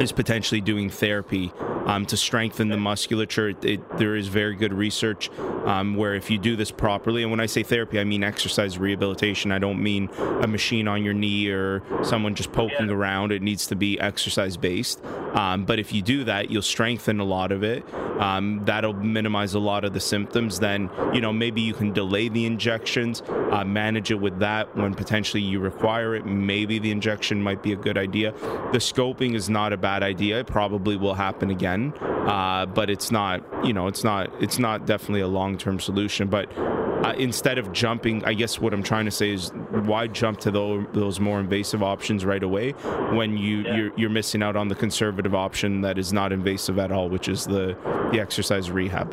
is 0.00 0.12
potentially 0.12 0.60
doing 0.60 0.90
therapy 0.90 1.52
um, 1.86 2.04
to 2.06 2.16
strengthen 2.16 2.68
the 2.68 2.76
musculature. 2.76 3.48
It, 3.48 3.64
it, 3.64 3.98
there 3.98 4.14
is 4.14 4.28
very 4.28 4.54
good 4.54 4.72
research 4.72 5.30
um, 5.64 5.96
where 5.96 6.14
if 6.14 6.30
you 6.30 6.38
do 6.38 6.54
this 6.54 6.70
properly, 6.70 7.22
and 7.22 7.30
when 7.30 7.40
I 7.40 7.46
say 7.46 7.62
therapy, 7.62 7.98
I 7.98 8.04
mean 8.04 8.22
exercise 8.22 8.78
rehabilitation. 8.78 9.50
I 9.52 9.58
don't 9.58 9.82
mean 9.82 10.08
a 10.18 10.46
machine 10.46 10.86
on 10.86 11.02
your 11.02 11.14
knee 11.14 11.48
or 11.48 11.82
someone 12.02 12.34
just 12.34 12.52
poking 12.52 12.88
yeah. 12.88 12.94
around. 12.94 13.32
It 13.32 13.42
needs 13.42 13.66
to 13.68 13.76
be 13.76 13.98
exercise 13.98 14.56
based. 14.56 15.04
Um, 15.34 15.64
but 15.64 15.78
if 15.78 15.92
you 15.92 16.02
do 16.02 16.24
that, 16.24 16.50
you'll 16.50 16.62
strengthen 16.62 17.20
a 17.20 17.24
lot 17.24 17.52
of 17.52 17.62
it. 17.62 17.84
Um, 18.18 18.62
that'll 18.64 18.94
minimize 18.94 19.54
a 19.54 19.58
lot 19.58 19.84
of 19.84 19.92
the 19.92 20.00
symptoms. 20.00 20.58
Then, 20.58 20.90
you 21.14 21.20
know, 21.20 21.32
maybe 21.32 21.60
you 21.60 21.72
can 21.72 21.92
delay 21.92 22.28
the 22.28 22.46
injections, 22.46 23.22
uh, 23.28 23.64
manage 23.64 24.10
it 24.10 24.20
with 24.20 24.38
that 24.40 24.74
when 24.76 24.94
potentially 24.94 25.42
you 25.42 25.60
require 25.60 26.16
it. 26.16 26.26
Maybe 26.26 26.78
the 26.78 26.90
injection 26.90 27.42
might 27.42 27.62
be 27.62 27.72
a 27.72 27.76
good 27.76 27.96
idea. 27.96 28.32
The 28.72 28.78
scoping 28.78 29.34
is 29.34 29.48
not 29.48 29.72
a 29.72 29.76
bad 29.88 30.02
idea. 30.02 30.40
It 30.40 30.46
probably 30.46 30.96
will 30.96 31.14
happen 31.14 31.48
again, 31.50 31.94
uh, 32.02 32.66
but 32.66 32.90
it's 32.90 33.10
not, 33.10 33.42
you 33.64 33.72
know, 33.72 33.86
it's 33.86 34.04
not, 34.04 34.30
it's 34.38 34.58
not 34.58 34.84
definitely 34.84 35.22
a 35.22 35.28
long 35.40 35.56
term 35.56 35.80
solution. 35.80 36.28
But 36.28 36.46
uh, 36.58 37.14
instead 37.16 37.56
of 37.56 37.72
jumping, 37.72 38.22
I 38.26 38.34
guess 38.34 38.60
what 38.60 38.74
I'm 38.74 38.82
trying 38.82 39.06
to 39.06 39.10
say 39.10 39.30
is 39.32 39.50
why 39.90 40.06
jump 40.08 40.40
to 40.40 40.50
those, 40.50 40.84
those 40.92 41.20
more 41.20 41.40
invasive 41.40 41.82
options 41.82 42.26
right 42.26 42.42
away 42.42 42.72
when 43.16 43.38
you 43.38 43.62
yeah. 43.62 43.76
you're, 43.76 43.92
you're, 43.96 44.10
missing 44.10 44.42
out 44.42 44.56
on 44.56 44.68
the 44.68 44.74
conservative 44.74 45.34
option 45.34 45.80
that 45.80 45.96
is 45.96 46.12
not 46.12 46.32
invasive 46.32 46.78
at 46.78 46.92
all, 46.92 47.08
which 47.08 47.28
is 47.28 47.46
the 47.46 47.74
the 48.12 48.20
exercise 48.20 48.70
rehab. 48.70 49.08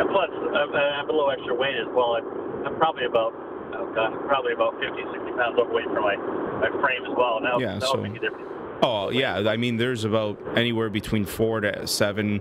And 0.00 0.08
plus, 0.10 0.30
I'm, 0.34 0.74
I'm 0.74 1.08
a 1.08 1.12
little 1.12 1.30
extra 1.30 1.54
weight 1.54 1.76
as 1.76 1.90
well. 1.94 2.18
I'm 2.66 2.76
probably 2.76 3.04
about 3.04 3.32
oh 3.78 3.92
god, 3.94 4.18
probably 4.26 4.52
about 4.52 4.74
50, 4.80 4.98
60 4.98 5.30
pounds 5.38 5.58
overweight 5.60 5.86
for 5.94 6.00
my 6.00 6.16
my 6.58 6.70
frame 6.82 7.04
as 7.06 7.14
well. 7.16 7.38
Now 7.40 7.58
yeah, 7.60 7.78
that 7.78 7.86
so, 7.86 8.00
would 8.00 8.10
make 8.10 8.18
a 8.18 8.24
difference. 8.26 8.59
Oh 8.82 9.10
yeah, 9.10 9.36
I 9.48 9.56
mean, 9.56 9.76
there's 9.76 10.04
about 10.04 10.40
anywhere 10.56 10.88
between 10.88 11.24
four 11.24 11.60
to 11.60 11.86
seven 11.86 12.40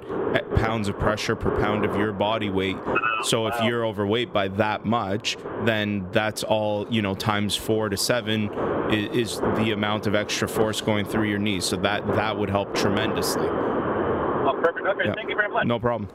pounds 0.56 0.88
of 0.88 0.98
pressure 0.98 1.36
per 1.36 1.60
pound 1.60 1.86
of 1.86 1.96
your 1.98 2.14
body 2.14 2.50
weight. 2.50 2.78
So 3.24 3.48
if 3.48 3.56
you're 3.64 3.86
overweight 3.86 4.32
by 4.32 4.48
that 4.50 4.86
much, 4.86 5.38
then 5.66 6.08
that's 6.12 6.44
all 6.44 6.88
you 6.90 7.02
know 7.02 7.16
times 7.16 7.56
four 7.56 7.90
to 7.90 7.98
seven 7.98 8.50
is, 8.92 9.34
is 9.34 9.40
the 9.40 9.72
amount 9.72 10.08
of 10.08 10.16
extra 10.16 10.48
force 10.48 10.80
going 10.82 11.06
through 11.06 11.30
your 11.30 11.40
knees. 11.40 11.66
So 11.66 11.76
that 11.78 12.08
that 12.16 12.38
would 12.38 12.50
help 12.50 12.74
tremendously. 12.74 13.48
Oh, 13.48 14.60
perfect. 14.64 14.86
Okay, 14.86 15.06
yeah. 15.06 15.14
thank 15.16 15.30
you 15.30 15.36
very 15.36 15.50
much. 15.50 15.66
No 15.66 15.80
problem. 15.80 16.10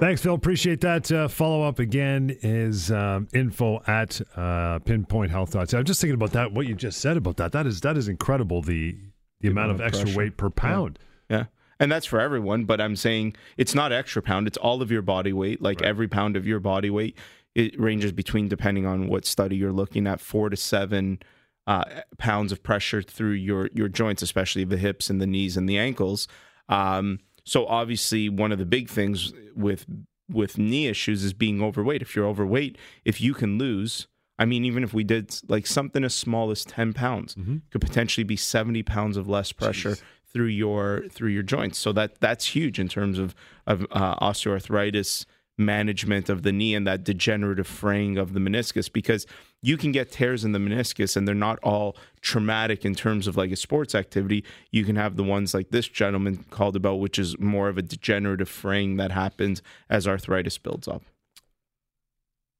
Thanks, 0.00 0.22
Phil. 0.22 0.34
Appreciate 0.34 0.80
that. 0.80 1.12
Uh, 1.12 1.28
follow 1.28 1.62
up 1.62 1.78
again 1.78 2.34
is 2.40 2.90
um, 2.90 3.28
info 3.34 3.82
at 3.86 4.18
uh, 4.34 4.78
pinpointhealth.ca. 4.78 5.76
I'm 5.76 5.84
just 5.84 6.00
thinking 6.00 6.14
about 6.14 6.32
that. 6.32 6.52
What 6.52 6.66
you 6.66 6.74
just 6.74 7.00
said 7.00 7.18
about 7.18 7.36
that. 7.36 7.52
That 7.52 7.66
is 7.66 7.82
that 7.82 7.98
is 7.98 8.08
incredible. 8.08 8.62
The 8.62 8.96
the, 9.40 9.48
the 9.48 9.52
amount, 9.52 9.70
amount, 9.70 9.80
of, 9.80 9.86
extra 9.86 10.04
pressure. 10.04 10.18
weight 10.18 10.36
per 10.36 10.50
pound. 10.50 10.98
Yeah. 11.28 11.36
yeah. 11.36 11.44
And 11.78 11.90
that's 11.90 12.06
for 12.06 12.20
everyone, 12.20 12.64
but 12.64 12.80
I'm 12.80 12.94
saying 12.94 13.34
it's 13.56 13.74
not 13.74 13.90
extra 13.90 14.20
pound, 14.20 14.46
it's 14.46 14.58
all 14.58 14.82
of 14.82 14.90
your 14.90 15.02
body 15.02 15.32
weight, 15.32 15.62
like 15.62 15.80
right. 15.80 15.88
every 15.88 16.08
pound 16.08 16.36
of 16.36 16.46
your 16.46 16.60
body 16.60 16.90
weight. 16.90 17.16
It 17.54 17.78
ranges 17.80 18.12
between, 18.12 18.48
depending 18.48 18.86
on 18.86 19.08
what 19.08 19.24
study 19.24 19.56
you're 19.56 19.72
looking 19.72 20.06
at, 20.06 20.20
four 20.20 20.50
to 20.50 20.56
seven 20.56 21.20
uh, 21.66 21.84
pounds 22.18 22.52
of 22.52 22.62
pressure 22.62 23.02
through 23.02 23.32
your, 23.32 23.70
your 23.72 23.88
joints, 23.88 24.22
especially 24.22 24.64
the 24.64 24.76
hips 24.76 25.10
and 25.10 25.20
the 25.20 25.26
knees 25.26 25.56
and 25.56 25.68
the 25.68 25.78
ankles. 25.78 26.28
Um, 26.68 27.18
so 27.44 27.66
obviously, 27.66 28.28
one 28.28 28.52
of 28.52 28.58
the 28.58 28.66
big 28.66 28.88
things 28.88 29.32
with 29.56 29.86
with 30.28 30.58
knee 30.58 30.86
issues 30.86 31.24
is 31.24 31.32
being 31.32 31.60
overweight. 31.60 32.02
If 32.02 32.14
you're 32.14 32.26
overweight, 32.26 32.78
if 33.04 33.20
you 33.20 33.34
can 33.34 33.58
lose 33.58 34.06
I 34.40 34.46
mean, 34.46 34.64
even 34.64 34.82
if 34.82 34.94
we 34.94 35.04
did 35.04 35.36
like 35.48 35.66
something 35.66 36.02
as 36.02 36.14
small 36.14 36.50
as 36.50 36.64
10 36.64 36.94
pounds, 36.94 37.34
mm-hmm. 37.34 37.58
could 37.70 37.82
potentially 37.82 38.24
be 38.24 38.36
70 38.36 38.82
pounds 38.82 39.18
of 39.18 39.28
less 39.28 39.52
pressure 39.52 39.90
Jeez. 39.90 40.02
through 40.32 40.46
your 40.46 41.04
through 41.10 41.28
your 41.28 41.42
joints. 41.42 41.78
So 41.78 41.92
that 41.92 42.20
that's 42.20 42.46
huge 42.46 42.80
in 42.80 42.88
terms 42.88 43.18
of 43.18 43.34
of 43.66 43.86
uh, 43.92 44.16
osteoarthritis 44.16 45.26
management 45.58 46.30
of 46.30 46.42
the 46.42 46.52
knee 46.52 46.74
and 46.74 46.86
that 46.86 47.04
degenerative 47.04 47.66
fraying 47.66 48.16
of 48.16 48.32
the 48.32 48.40
meniscus 48.40 48.90
because 48.90 49.26
you 49.60 49.76
can 49.76 49.92
get 49.92 50.10
tears 50.10 50.42
in 50.42 50.52
the 50.52 50.58
meniscus 50.58 51.18
and 51.18 51.28
they're 51.28 51.34
not 51.34 51.58
all 51.62 51.94
traumatic 52.22 52.86
in 52.86 52.94
terms 52.94 53.26
of 53.26 53.36
like 53.36 53.50
a 53.50 53.56
sports 53.56 53.94
activity. 53.94 54.42
You 54.70 54.86
can 54.86 54.96
have 54.96 55.16
the 55.16 55.22
ones 55.22 55.52
like 55.52 55.68
this 55.68 55.86
gentleman 55.86 56.46
called 56.48 56.76
about, 56.76 56.94
which 56.94 57.18
is 57.18 57.38
more 57.38 57.68
of 57.68 57.76
a 57.76 57.82
degenerative 57.82 58.48
fraying 58.48 58.96
that 58.96 59.12
happens 59.12 59.60
as 59.90 60.08
arthritis 60.08 60.56
builds 60.56 60.88
up 60.88 61.02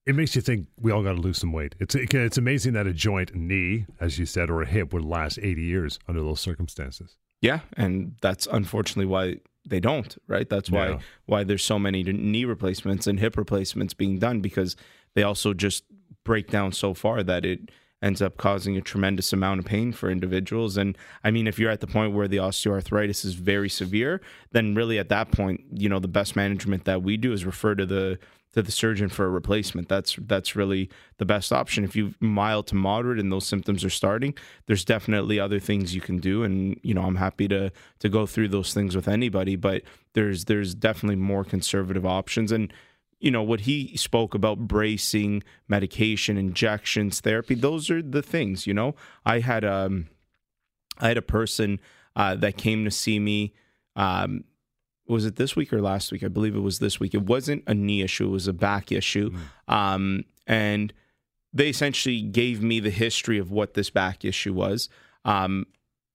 it 0.06 0.14
makes 0.14 0.34
you 0.34 0.42
think 0.42 0.66
we 0.78 0.90
all 0.90 1.02
got 1.02 1.14
to 1.14 1.20
lose 1.20 1.38
some 1.38 1.52
weight. 1.52 1.74
It's 1.78 1.94
it's 1.94 2.38
amazing 2.38 2.72
that 2.72 2.86
a 2.86 2.92
joint, 2.92 3.34
knee, 3.34 3.86
as 4.00 4.18
you 4.18 4.26
said, 4.26 4.50
or 4.50 4.62
a 4.62 4.66
hip 4.66 4.92
would 4.92 5.04
last 5.04 5.38
80 5.40 5.62
years 5.62 5.98
under 6.08 6.20
those 6.20 6.40
circumstances. 6.40 7.16
Yeah, 7.40 7.60
and 7.76 8.16
that's 8.20 8.46
unfortunately 8.50 9.06
why 9.06 9.36
they 9.68 9.80
don't. 9.80 10.16
Right. 10.26 10.48
That's 10.48 10.70
why 10.70 10.98
why 11.26 11.44
there's 11.44 11.64
so 11.64 11.78
many 11.78 12.02
knee 12.02 12.44
replacements 12.44 13.06
and 13.06 13.20
hip 13.20 13.36
replacements 13.36 13.94
being 13.94 14.18
done 14.18 14.40
because 14.40 14.76
they 15.14 15.22
also 15.22 15.52
just 15.52 15.84
break 16.24 16.50
down 16.50 16.72
so 16.72 16.94
far 16.94 17.22
that 17.22 17.44
it 17.44 17.70
ends 18.02 18.22
up 18.22 18.38
causing 18.38 18.76
a 18.76 18.80
tremendous 18.80 19.32
amount 19.32 19.60
of 19.60 19.66
pain 19.66 19.92
for 19.92 20.10
individuals. 20.10 20.76
And 20.76 20.96
I 21.22 21.30
mean, 21.30 21.46
if 21.46 21.58
you're 21.58 21.70
at 21.70 21.80
the 21.80 21.86
point 21.86 22.14
where 22.14 22.28
the 22.28 22.38
osteoarthritis 22.38 23.24
is 23.24 23.34
very 23.34 23.68
severe, 23.68 24.20
then 24.52 24.74
really 24.74 24.98
at 24.98 25.10
that 25.10 25.30
point, 25.32 25.60
you 25.70 25.88
know, 25.88 25.98
the 25.98 26.08
best 26.08 26.34
management 26.34 26.84
that 26.84 27.02
we 27.02 27.16
do 27.16 27.32
is 27.32 27.44
refer 27.44 27.74
to 27.74 27.84
the 27.84 28.18
to 28.52 28.62
the 28.62 28.72
surgeon 28.72 29.08
for 29.08 29.24
a 29.24 29.28
replacement. 29.28 29.88
That's 29.88 30.16
that's 30.22 30.56
really 30.56 30.90
the 31.18 31.24
best 31.24 31.52
option. 31.52 31.84
If 31.84 31.94
you 31.94 32.14
mild 32.20 32.66
to 32.68 32.74
moderate 32.74 33.18
and 33.18 33.30
those 33.30 33.46
symptoms 33.46 33.84
are 33.84 33.90
starting, 33.90 34.34
there's 34.66 34.84
definitely 34.84 35.38
other 35.38 35.60
things 35.60 35.94
you 35.94 36.00
can 36.00 36.18
do, 36.18 36.42
and 36.42 36.78
you 36.82 36.94
know 36.94 37.02
I'm 37.02 37.16
happy 37.16 37.48
to 37.48 37.70
to 38.00 38.08
go 38.08 38.26
through 38.26 38.48
those 38.48 38.74
things 38.74 38.96
with 38.96 39.08
anybody. 39.08 39.56
But 39.56 39.82
there's 40.14 40.46
there's 40.46 40.74
definitely 40.74 41.16
more 41.16 41.44
conservative 41.44 42.04
options, 42.04 42.50
and 42.50 42.72
you 43.20 43.30
know 43.30 43.42
what 43.42 43.60
he 43.62 43.96
spoke 43.96 44.34
about 44.34 44.66
bracing, 44.66 45.42
medication, 45.68 46.36
injections, 46.36 47.20
therapy. 47.20 47.54
Those 47.54 47.90
are 47.90 48.02
the 48.02 48.22
things. 48.22 48.66
You 48.66 48.74
know, 48.74 48.96
I 49.24 49.40
had 49.40 49.64
um 49.64 50.08
I 50.98 51.08
had 51.08 51.18
a 51.18 51.22
person 51.22 51.80
uh, 52.16 52.34
that 52.36 52.56
came 52.56 52.84
to 52.84 52.90
see 52.90 53.18
me. 53.18 53.54
Um, 53.96 54.44
was 55.10 55.26
it 55.26 55.36
this 55.36 55.56
week 55.56 55.72
or 55.72 55.82
last 55.82 56.12
week? 56.12 56.22
I 56.22 56.28
believe 56.28 56.54
it 56.54 56.60
was 56.60 56.78
this 56.78 57.00
week. 57.00 57.14
It 57.14 57.22
wasn't 57.22 57.64
a 57.66 57.74
knee 57.74 58.02
issue; 58.02 58.28
it 58.28 58.30
was 58.30 58.48
a 58.48 58.52
back 58.52 58.92
issue. 58.92 59.30
Mm. 59.30 59.72
Um, 59.72 60.24
and 60.46 60.92
they 61.52 61.68
essentially 61.68 62.22
gave 62.22 62.62
me 62.62 62.80
the 62.80 62.90
history 62.90 63.38
of 63.38 63.50
what 63.50 63.74
this 63.74 63.90
back 63.90 64.24
issue 64.24 64.54
was. 64.54 64.88
Um, 65.24 65.66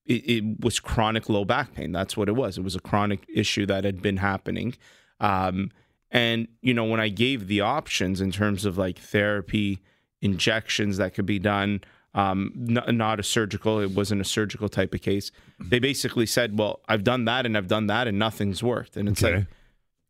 it, 0.06 0.30
it, 0.30 0.60
was 0.64 0.80
chronic 0.80 1.30
low 1.30 1.46
back 1.46 1.74
pain. 1.74 1.92
That's 1.92 2.16
what 2.16 2.30
it 2.30 2.36
was. 2.36 2.58
It 2.58 2.64
was 2.64 2.76
a 2.76 2.80
chronic 2.80 3.26
issue 3.34 3.66
that 3.66 3.84
had 3.84 4.02
been 4.02 4.18
happening. 4.18 4.76
Um, 5.20 5.72
and 6.12 6.48
you 6.62 6.74
know, 6.74 6.86
when 6.86 7.00
I 7.00 7.10
gave 7.10 7.48
the 7.48 7.62
options 7.62 8.22
in 8.22 8.32
terms 8.32 8.66
of 8.66 8.78
like 8.78 9.00
therapy, 9.00 9.82
injections 10.22 10.98
that 10.98 11.14
could 11.14 11.26
be 11.26 11.40
done, 11.40 11.82
um, 12.16 12.52
n- 12.70 12.98
not 12.98 13.20
a 13.20 13.24
surgical. 13.24 13.80
It 13.80 13.92
wasn't 13.92 14.22
a 14.22 14.26
surgical 14.26 14.70
type 14.70 14.94
of 14.96 15.02
case. 15.02 15.32
They 15.60 15.80
basically 15.80 16.26
said, 16.26 16.58
"Well, 16.58 16.80
I've 16.88 17.04
done 17.04 17.26
that 17.26 17.46
and 17.46 17.56
I've 17.56 17.68
done 17.68 17.88
that 17.88 18.08
and 18.08 18.18
nothing's 18.18 18.64
worked." 18.64 18.98
And 18.98 19.10
it's 19.10 19.24
okay. 19.24 19.36
like, 19.36 19.48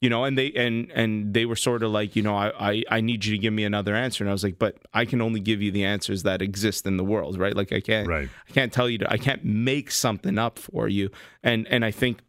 you 0.01 0.09
know, 0.09 0.23
and 0.23 0.37
they 0.37 0.51
and 0.51 0.91
and 0.91 1.33
they 1.33 1.45
were 1.45 1.55
sort 1.55 1.81
of 1.81 1.89
like, 1.89 2.15
you 2.15 2.21
know, 2.21 2.35
I, 2.35 2.51
I 2.71 2.83
I 2.91 3.01
need 3.01 3.25
you 3.25 3.31
to 3.35 3.39
give 3.39 3.53
me 3.53 3.63
another 3.63 3.95
answer. 3.95 4.23
And 4.23 4.29
I 4.29 4.33
was 4.33 4.43
like, 4.43 4.59
but 4.59 4.77
I 4.93 5.05
can 5.05 5.19
only 5.19 5.39
give 5.39 5.63
you 5.63 5.71
the 5.71 5.83
answers 5.83 6.21
that 6.23 6.43
exist 6.43 6.85
in 6.85 6.97
the 6.97 7.03
world, 7.03 7.39
right? 7.39 7.55
Like 7.55 7.73
I 7.73 7.79
can't, 7.79 8.07
right. 8.07 8.29
I 8.47 8.51
can't 8.51 8.71
tell 8.71 8.87
you 8.87 8.99
to, 8.99 9.11
I 9.11 9.17
can't 9.17 9.43
make 9.43 9.89
something 9.89 10.37
up 10.37 10.59
for 10.59 10.87
you. 10.87 11.09
And 11.41 11.67
and 11.69 11.83
I 11.83 11.89
think 11.89 12.19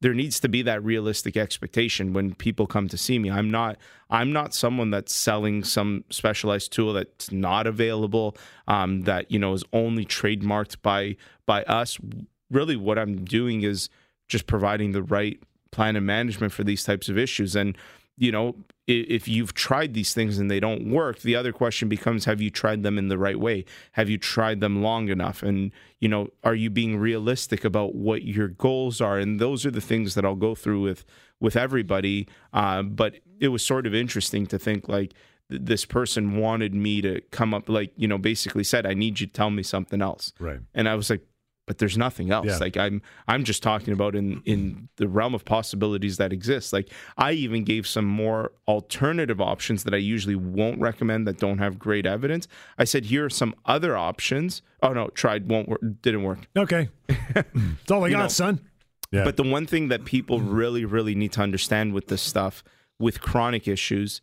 there 0.00 0.14
needs 0.14 0.38
to 0.40 0.48
be 0.48 0.62
that 0.62 0.84
realistic 0.84 1.36
expectation 1.36 2.12
when 2.12 2.34
people 2.34 2.66
come 2.66 2.88
to 2.88 2.96
see 2.96 3.18
me. 3.18 3.30
I'm 3.30 3.50
not 3.50 3.78
I'm 4.10 4.32
not 4.32 4.54
someone 4.54 4.90
that's 4.90 5.14
selling 5.14 5.64
some 5.64 6.04
specialized 6.10 6.72
tool 6.72 6.92
that's 6.92 7.32
not 7.32 7.66
available, 7.66 8.36
um, 8.68 9.02
that 9.02 9.30
you 9.30 9.38
know 9.38 9.54
is 9.54 9.64
only 9.72 10.04
trademarked 10.04 10.82
by 10.82 11.16
by 11.46 11.62
us. 11.64 11.98
Really, 12.50 12.76
what 12.76 12.98
I'm 12.98 13.24
doing 13.24 13.62
is 13.62 13.88
just 14.28 14.46
providing 14.46 14.92
the 14.92 15.02
right 15.02 15.40
plan 15.70 15.96
and 15.96 16.06
management 16.06 16.52
for 16.52 16.64
these 16.64 16.84
types 16.84 17.08
of 17.08 17.18
issues. 17.18 17.56
And 17.56 17.76
you 18.16 18.30
know, 18.30 18.56
if 18.86 19.26
you've 19.26 19.54
tried 19.54 19.94
these 19.94 20.12
things 20.12 20.38
and 20.38 20.50
they 20.50 20.60
don't 20.60 20.90
work, 20.90 21.20
the 21.20 21.36
other 21.36 21.52
question 21.52 21.88
becomes 21.88 22.26
have 22.26 22.40
you 22.40 22.50
tried 22.50 22.82
them 22.82 22.98
in 22.98 23.08
the 23.08 23.16
right 23.16 23.38
way? 23.38 23.64
Have 23.92 24.10
you 24.10 24.18
tried 24.18 24.60
them 24.60 24.82
long 24.82 25.08
enough? 25.08 25.42
And, 25.42 25.72
you 26.00 26.08
know, 26.08 26.28
are 26.42 26.54
you 26.54 26.68
being 26.68 26.98
realistic 26.98 27.64
about 27.64 27.94
what 27.94 28.24
your 28.24 28.48
goals 28.48 29.00
are? 29.00 29.18
And 29.18 29.40
those 29.40 29.64
are 29.64 29.70
the 29.70 29.80
things 29.80 30.14
that 30.14 30.24
I'll 30.24 30.34
go 30.34 30.54
through 30.54 30.82
with 30.82 31.04
with 31.40 31.56
everybody. 31.56 32.28
Uh, 32.52 32.82
but 32.82 33.16
it 33.40 33.48
was 33.48 33.64
sort 33.64 33.86
of 33.86 33.94
interesting 33.94 34.46
to 34.46 34.58
think 34.58 34.88
like 34.88 35.14
this 35.48 35.84
person 35.84 36.36
wanted 36.36 36.74
me 36.74 37.00
to 37.02 37.20
come 37.30 37.54
up 37.54 37.68
like, 37.68 37.92
you 37.96 38.08
know, 38.08 38.18
basically 38.18 38.64
said, 38.64 38.86
I 38.86 38.94
need 38.94 39.20
you 39.20 39.26
to 39.26 39.32
tell 39.32 39.50
me 39.50 39.62
something 39.62 40.02
else. 40.02 40.32
Right. 40.38 40.60
And 40.74 40.88
I 40.88 40.94
was 40.94 41.10
like, 41.10 41.22
but 41.66 41.78
there's 41.78 41.96
nothing 41.96 42.30
else 42.30 42.46
Yeah. 42.46 42.58
like 42.58 42.76
i'm 42.76 43.00
i'm 43.28 43.42
just 43.44 43.62
talking 43.62 43.92
about 43.94 44.14
in 44.14 44.42
in 44.44 44.88
the 44.96 45.08
realm 45.08 45.34
of 45.34 45.44
possibilities 45.44 46.16
that 46.18 46.32
exist 46.32 46.72
like 46.72 46.90
i 47.16 47.32
even 47.32 47.64
gave 47.64 47.86
some 47.86 48.04
more 48.04 48.52
alternative 48.68 49.40
options 49.40 49.84
that 49.84 49.94
i 49.94 49.96
usually 49.98 50.34
won't 50.36 50.78
recommend 50.80 51.26
that 51.26 51.38
don't 51.38 51.58
have 51.58 51.78
great 51.78 52.06
evidence 52.06 52.46
i 52.78 52.84
said 52.84 53.06
here 53.06 53.24
are 53.26 53.30
some 53.30 53.54
other 53.64 53.96
options 53.96 54.62
oh 54.82 54.92
no 54.92 55.08
tried 55.08 55.48
won't 55.48 55.68
work 55.68 55.80
didn't 56.02 56.22
work 56.22 56.40
Okay. 56.56 56.88
That's 57.34 57.90
all 57.90 58.04
I 58.04 58.10
got, 58.10 58.18
know, 58.18 58.28
son. 58.28 58.60
Yeah. 59.10 59.24
but 59.24 59.36
the 59.36 59.42
one 59.42 59.66
thing 59.66 59.88
that 59.88 60.04
people 60.04 60.40
really 60.40 60.84
really 60.84 61.14
need 61.14 61.32
to 61.32 61.40
understand 61.40 61.92
with 61.94 62.08
this 62.08 62.22
stuff 62.22 62.62
with 62.98 63.20
chronic 63.20 63.66
issues 63.68 64.20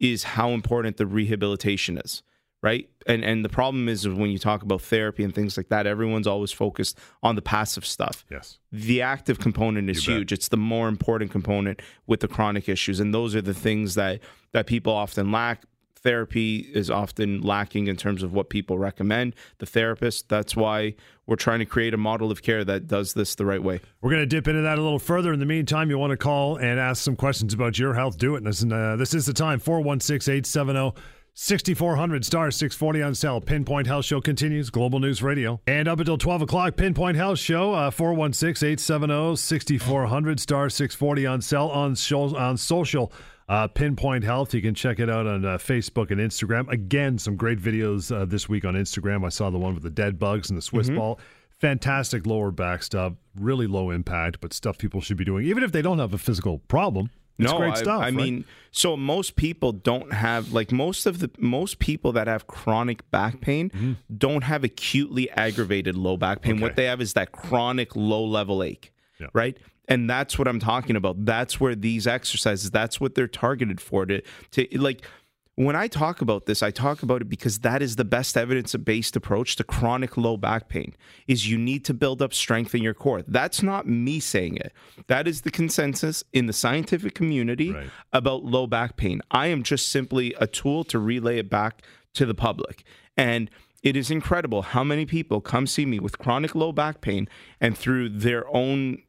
is 0.00 0.22
how 0.24 0.50
important 0.50 0.96
the 0.96 1.06
rehabilitation 1.06 1.98
is 1.98 2.22
right 2.64 2.88
and 3.06 3.22
and 3.24 3.44
the 3.44 3.48
problem 3.48 3.88
is 3.88 4.08
when 4.08 4.30
you 4.30 4.38
talk 4.38 4.62
about 4.62 4.80
therapy 4.80 5.22
and 5.22 5.34
things 5.34 5.56
like 5.56 5.68
that 5.68 5.86
everyone's 5.86 6.26
always 6.26 6.52
focused 6.52 6.98
on 7.22 7.36
the 7.36 7.42
passive 7.42 7.84
stuff 7.84 8.24
yes. 8.30 8.58
the 8.72 9.02
active 9.02 9.38
component 9.38 9.90
is 9.90 10.04
huge. 10.06 10.32
It's 10.32 10.48
the 10.48 10.56
more 10.56 10.88
important 10.88 11.30
component 11.30 11.80
with 12.06 12.20
the 12.20 12.28
chronic 12.28 12.68
issues, 12.68 13.00
and 13.00 13.14
those 13.14 13.34
are 13.34 13.42
the 13.42 13.54
things 13.54 13.94
that 13.94 14.20
that 14.52 14.66
people 14.66 14.92
often 14.92 15.30
lack. 15.32 15.64
Therapy 15.96 16.58
is 16.58 16.90
often 16.90 17.40
lacking 17.40 17.86
in 17.86 17.96
terms 17.96 18.22
of 18.22 18.34
what 18.34 18.50
people 18.50 18.76
recommend. 18.76 19.34
The 19.58 19.64
therapist. 19.64 20.28
That's 20.28 20.54
why 20.54 20.96
we're 21.26 21.36
trying 21.36 21.60
to 21.60 21.64
create 21.64 21.94
a 21.94 21.96
model 21.96 22.30
of 22.30 22.42
care 22.42 22.62
that 22.62 22.86
does 22.86 23.14
this 23.14 23.34
the 23.36 23.46
right 23.46 23.62
way. 23.62 23.80
We're 24.02 24.10
going 24.10 24.20
to 24.20 24.26
dip 24.26 24.46
into 24.46 24.60
that 24.60 24.78
a 24.78 24.82
little 24.82 24.98
further. 24.98 25.32
In 25.32 25.40
the 25.40 25.46
meantime, 25.46 25.88
you 25.88 25.96
want 25.96 26.10
to 26.10 26.18
call 26.18 26.56
and 26.56 26.78
ask 26.78 27.02
some 27.02 27.16
questions 27.16 27.54
about 27.54 27.78
your 27.78 27.94
health, 27.94 28.18
do 28.18 28.34
it. 28.34 28.38
And 28.38 28.46
this, 28.46 28.62
uh, 28.62 28.96
this 28.98 29.14
is 29.14 29.24
the 29.24 29.32
time 29.32 29.60
416 29.60 30.30
870 30.30 30.92
6400 31.36 32.24
star 32.24 32.50
640 32.52 33.02
on 33.02 33.14
sale. 33.16 33.40
Pinpoint 33.40 33.88
Health 33.88 34.04
Show 34.04 34.20
continues. 34.20 34.70
Global 34.70 35.00
News 35.00 35.20
Radio. 35.20 35.60
And 35.66 35.88
up 35.88 35.98
until 35.98 36.16
12 36.16 36.42
o'clock, 36.42 36.76
Pinpoint 36.76 37.16
Health 37.16 37.40
Show 37.40 37.72
uh, 37.74 37.90
416 37.90 38.64
870 38.66 39.36
6400 39.36 40.38
star 40.38 40.70
640 40.70 41.26
on 41.26 41.42
sale 41.42 41.66
on, 41.66 41.96
show, 41.96 42.36
on 42.36 42.56
social. 42.56 43.12
Uh, 43.48 43.66
Pinpoint 43.66 44.22
Health. 44.22 44.54
You 44.54 44.62
can 44.62 44.74
check 44.74 45.00
it 45.00 45.10
out 45.10 45.26
on 45.26 45.44
uh, 45.44 45.58
Facebook 45.58 46.12
and 46.12 46.20
Instagram. 46.20 46.70
Again, 46.70 47.18
some 47.18 47.34
great 47.34 47.58
videos 47.58 48.14
uh, 48.14 48.24
this 48.24 48.48
week 48.48 48.64
on 48.64 48.74
Instagram. 48.74 49.26
I 49.26 49.28
saw 49.28 49.50
the 49.50 49.58
one 49.58 49.74
with 49.74 49.82
the 49.82 49.90
dead 49.90 50.20
bugs 50.20 50.50
and 50.50 50.56
the 50.56 50.62
Swiss 50.62 50.88
ball. 50.88 51.18
Fantastic 51.58 52.26
lower 52.26 52.52
back 52.52 52.82
stuff. 52.84 53.14
Really 53.34 53.66
low 53.66 53.90
impact, 53.90 54.40
but 54.40 54.52
stuff 54.52 54.78
people 54.78 55.00
should 55.00 55.16
be 55.16 55.24
doing, 55.24 55.46
even 55.46 55.64
if 55.64 55.72
they 55.72 55.82
don't 55.82 55.98
have 55.98 56.14
a 56.14 56.18
physical 56.18 56.58
problem. 56.68 57.10
It's 57.38 57.50
no, 57.50 57.58
great 57.58 57.72
I, 57.72 57.76
stuff. 57.76 58.00
I 58.00 58.04
right? 58.04 58.14
mean, 58.14 58.44
so 58.70 58.96
most 58.96 59.34
people 59.36 59.72
don't 59.72 60.12
have 60.12 60.52
like 60.52 60.70
most 60.70 61.06
of 61.06 61.18
the 61.18 61.30
most 61.38 61.78
people 61.78 62.12
that 62.12 62.26
have 62.28 62.46
chronic 62.46 63.08
back 63.10 63.40
pain 63.40 63.96
don't 64.16 64.44
have 64.44 64.62
acutely 64.64 65.28
aggravated 65.30 65.96
low 65.96 66.16
back 66.16 66.42
pain. 66.42 66.54
Mm-hmm. 66.54 66.62
Okay. 66.64 66.70
What 66.70 66.76
they 66.76 66.84
have 66.84 67.00
is 67.00 67.14
that 67.14 67.32
chronic 67.32 67.96
low 67.96 68.24
level 68.24 68.62
ache, 68.62 68.92
Yeah. 69.20 69.28
right? 69.32 69.56
And 69.88 70.08
that's 70.08 70.38
what 70.38 70.48
I'm 70.48 70.60
talking 70.60 70.96
about. 70.96 71.24
That's 71.24 71.60
where 71.60 71.74
these 71.74 72.06
exercises. 72.06 72.70
That's 72.70 73.00
what 73.00 73.14
they're 73.14 73.28
targeted 73.28 73.80
for. 73.80 74.06
To 74.06 74.22
to 74.52 74.80
like. 74.80 75.04
When 75.56 75.76
I 75.76 75.86
talk 75.86 76.20
about 76.20 76.46
this, 76.46 76.64
I 76.64 76.72
talk 76.72 77.04
about 77.04 77.22
it 77.22 77.28
because 77.28 77.60
that 77.60 77.80
is 77.80 77.94
the 77.94 78.04
best 78.04 78.36
evidence-based 78.36 79.14
approach 79.14 79.54
to 79.56 79.64
chronic 79.64 80.16
low 80.16 80.36
back 80.36 80.68
pain. 80.68 80.94
Is 81.28 81.48
you 81.48 81.56
need 81.58 81.84
to 81.84 81.94
build 81.94 82.20
up 82.20 82.34
strength 82.34 82.74
in 82.74 82.82
your 82.82 82.94
core. 82.94 83.22
That's 83.22 83.62
not 83.62 83.86
me 83.86 84.18
saying 84.18 84.56
it. 84.56 84.72
That 85.06 85.28
is 85.28 85.42
the 85.42 85.52
consensus 85.52 86.24
in 86.32 86.46
the 86.46 86.52
scientific 86.52 87.14
community 87.14 87.72
Right. 87.72 87.90
about 88.12 88.44
low 88.44 88.66
back 88.66 88.96
pain. 88.96 89.20
I 89.30 89.46
am 89.46 89.62
just 89.62 89.88
simply 89.88 90.34
a 90.40 90.46
tool 90.48 90.82
to 90.84 90.98
relay 90.98 91.38
it 91.38 91.48
back 91.50 91.82
to 92.14 92.26
the 92.26 92.34
public. 92.34 92.82
And 93.16 93.48
it 93.82 93.96
is 93.96 94.10
incredible 94.10 94.62
how 94.62 94.82
many 94.82 95.06
people 95.06 95.40
come 95.40 95.66
see 95.68 95.86
me 95.86 96.00
with 96.00 96.18
chronic 96.18 96.54
low 96.56 96.72
back 96.72 97.00
pain 97.00 97.28
and 97.60 97.78
through 97.78 98.08
their 98.08 98.44
own 98.54 99.02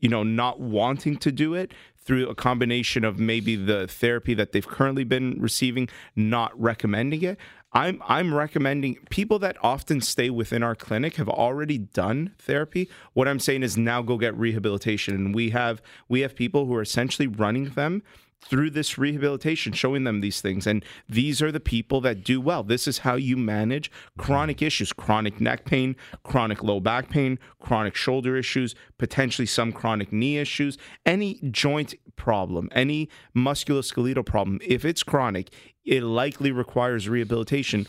you 0.00 0.08
know, 0.08 0.22
not 0.22 0.60
wanting 0.60 1.16
to 1.16 1.32
do 1.32 1.54
it 1.54 1.72
through 2.08 2.26
a 2.26 2.34
combination 2.34 3.04
of 3.04 3.18
maybe 3.18 3.54
the 3.54 3.86
therapy 3.86 4.32
that 4.32 4.52
they've 4.52 4.66
currently 4.66 5.04
been 5.04 5.36
receiving, 5.38 5.90
not 6.16 6.58
recommending 6.58 7.20
it. 7.20 7.38
I'm 7.74 8.02
I'm 8.08 8.32
recommending 8.32 8.96
people 9.10 9.38
that 9.40 9.58
often 9.62 10.00
stay 10.00 10.30
within 10.30 10.62
our 10.62 10.74
clinic 10.74 11.16
have 11.16 11.28
already 11.28 11.76
done 11.76 12.32
therapy. 12.38 12.88
What 13.12 13.28
I'm 13.28 13.38
saying 13.38 13.62
is 13.62 13.76
now 13.76 14.00
go 14.00 14.16
get 14.16 14.34
rehabilitation, 14.38 15.14
and 15.16 15.34
we 15.34 15.50
have 15.50 15.82
we 16.08 16.20
have 16.20 16.34
people 16.34 16.64
who 16.64 16.74
are 16.76 16.80
essentially 16.80 17.28
running 17.28 17.66
them 17.66 18.02
through 18.44 18.70
this 18.70 18.96
rehabilitation, 18.96 19.72
showing 19.72 20.04
them 20.04 20.20
these 20.20 20.40
things. 20.40 20.66
And 20.66 20.84
these 21.08 21.42
are 21.42 21.52
the 21.52 21.60
people 21.60 22.00
that 22.02 22.24
do 22.24 22.40
well. 22.40 22.62
This 22.62 22.86
is 22.86 22.98
how 22.98 23.14
you 23.16 23.36
manage 23.36 23.90
chronic 24.16 24.58
mm-hmm. 24.58 24.66
issues 24.66 24.92
chronic 24.92 25.40
neck 25.40 25.64
pain, 25.64 25.96
chronic 26.22 26.62
low 26.62 26.80
back 26.80 27.08
pain, 27.08 27.38
chronic 27.60 27.94
shoulder 27.94 28.36
issues, 28.36 28.74
potentially 28.98 29.46
some 29.46 29.72
chronic 29.72 30.12
knee 30.12 30.38
issues, 30.38 30.78
any 31.04 31.40
joint 31.50 31.94
problem, 32.16 32.68
any 32.72 33.08
musculoskeletal 33.36 34.24
problem. 34.24 34.60
If 34.66 34.84
it's 34.84 35.02
chronic, 35.02 35.50
it 35.84 36.02
likely 36.02 36.52
requires 36.52 37.08
rehabilitation 37.08 37.86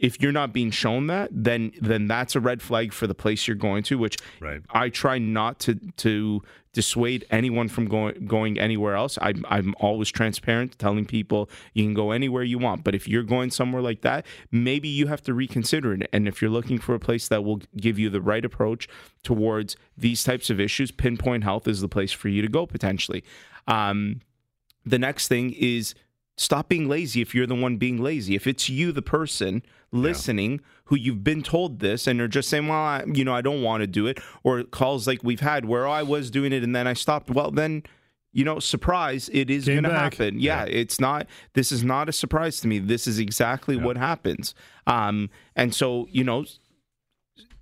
if 0.00 0.20
you're 0.20 0.32
not 0.32 0.52
being 0.52 0.70
shown 0.70 1.06
that, 1.08 1.28
then 1.30 1.72
then 1.80 2.08
that's 2.08 2.34
a 2.34 2.40
red 2.40 2.62
flag 2.62 2.92
for 2.92 3.06
the 3.06 3.14
place 3.14 3.46
you're 3.46 3.54
going 3.54 3.82
to, 3.84 3.98
which 3.98 4.16
Right. 4.40 4.62
I 4.70 4.88
try 4.88 5.18
not 5.18 5.60
to 5.60 5.74
to 5.98 6.42
dissuade 6.72 7.26
anyone 7.30 7.68
from 7.68 7.86
going 7.86 8.26
going 8.26 8.58
anywhere 8.58 8.94
else. 8.94 9.18
I'm 9.20 9.44
I'm 9.48 9.74
always 9.78 10.08
transparent, 10.08 10.78
telling 10.78 11.04
people 11.04 11.50
you 11.74 11.84
can 11.84 11.94
go 11.94 12.12
anywhere 12.12 12.42
you 12.42 12.58
want. 12.58 12.84
But 12.84 12.94
if 12.94 13.08
you're 13.08 13.22
going 13.22 13.50
somewhere 13.50 13.82
like 13.82 14.02
that, 14.02 14.26
maybe 14.50 14.88
you 14.88 15.08
have 15.08 15.22
to 15.22 15.34
reconsider 15.34 15.94
it. 15.94 16.08
And 16.12 16.28
if 16.28 16.40
you're 16.40 16.50
looking 16.50 16.78
for 16.78 16.94
a 16.94 17.00
place 17.00 17.28
that 17.28 17.44
will 17.44 17.60
give 17.76 17.98
you 17.98 18.10
the 18.10 18.20
right 18.20 18.44
approach 18.44 18.88
towards 19.22 19.76
these 19.96 20.22
types 20.22 20.50
of 20.50 20.60
issues, 20.60 20.90
Pinpoint 20.90 21.44
Health 21.44 21.66
is 21.66 21.80
the 21.80 21.88
place 21.88 22.12
for 22.12 22.28
you 22.28 22.42
to 22.42 22.48
go 22.48 22.66
potentially. 22.66 23.24
Um, 23.66 24.20
the 24.84 24.98
next 24.98 25.28
thing 25.28 25.52
is 25.52 25.94
stop 26.40 26.70
being 26.70 26.88
lazy 26.88 27.20
if 27.20 27.34
you're 27.34 27.46
the 27.46 27.54
one 27.54 27.76
being 27.76 28.02
lazy. 28.02 28.34
If 28.34 28.46
it's 28.46 28.70
you, 28.70 28.92
the 28.92 29.02
person 29.02 29.62
listening, 29.92 30.62
who 30.84 30.96
you've 30.96 31.22
been 31.22 31.42
told 31.42 31.80
this 31.80 32.06
and 32.06 32.18
are 32.18 32.28
just 32.28 32.48
saying, 32.48 32.66
well, 32.66 32.78
I, 32.78 33.04
you 33.04 33.24
know, 33.26 33.34
I 33.34 33.42
don't 33.42 33.62
want 33.62 33.82
to 33.82 33.86
do 33.86 34.06
it, 34.06 34.18
or 34.42 34.62
calls 34.62 35.06
like 35.06 35.22
we've 35.22 35.40
had 35.40 35.66
where 35.66 35.86
oh, 35.86 35.90
I 35.90 36.02
was 36.02 36.30
doing 36.30 36.54
it 36.54 36.64
and 36.64 36.74
then 36.74 36.86
I 36.86 36.94
stopped. 36.94 37.28
Well, 37.28 37.50
then, 37.50 37.82
you 38.32 38.42
know, 38.42 38.58
surprise, 38.58 39.28
it 39.34 39.50
is 39.50 39.66
going 39.66 39.82
to 39.82 39.90
happen. 39.90 40.40
Yeah, 40.40 40.64
it's 40.64 40.98
not, 40.98 41.26
this 41.52 41.70
is 41.70 41.84
not 41.84 42.08
a 42.08 42.12
surprise 42.12 42.58
to 42.62 42.68
me. 42.68 42.78
This 42.78 43.06
is 43.06 43.18
exactly 43.18 43.76
what 43.76 43.98
happens. 43.98 44.54
Um, 44.86 45.28
and 45.54 45.74
so, 45.74 46.08
you 46.10 46.24
know, 46.24 46.46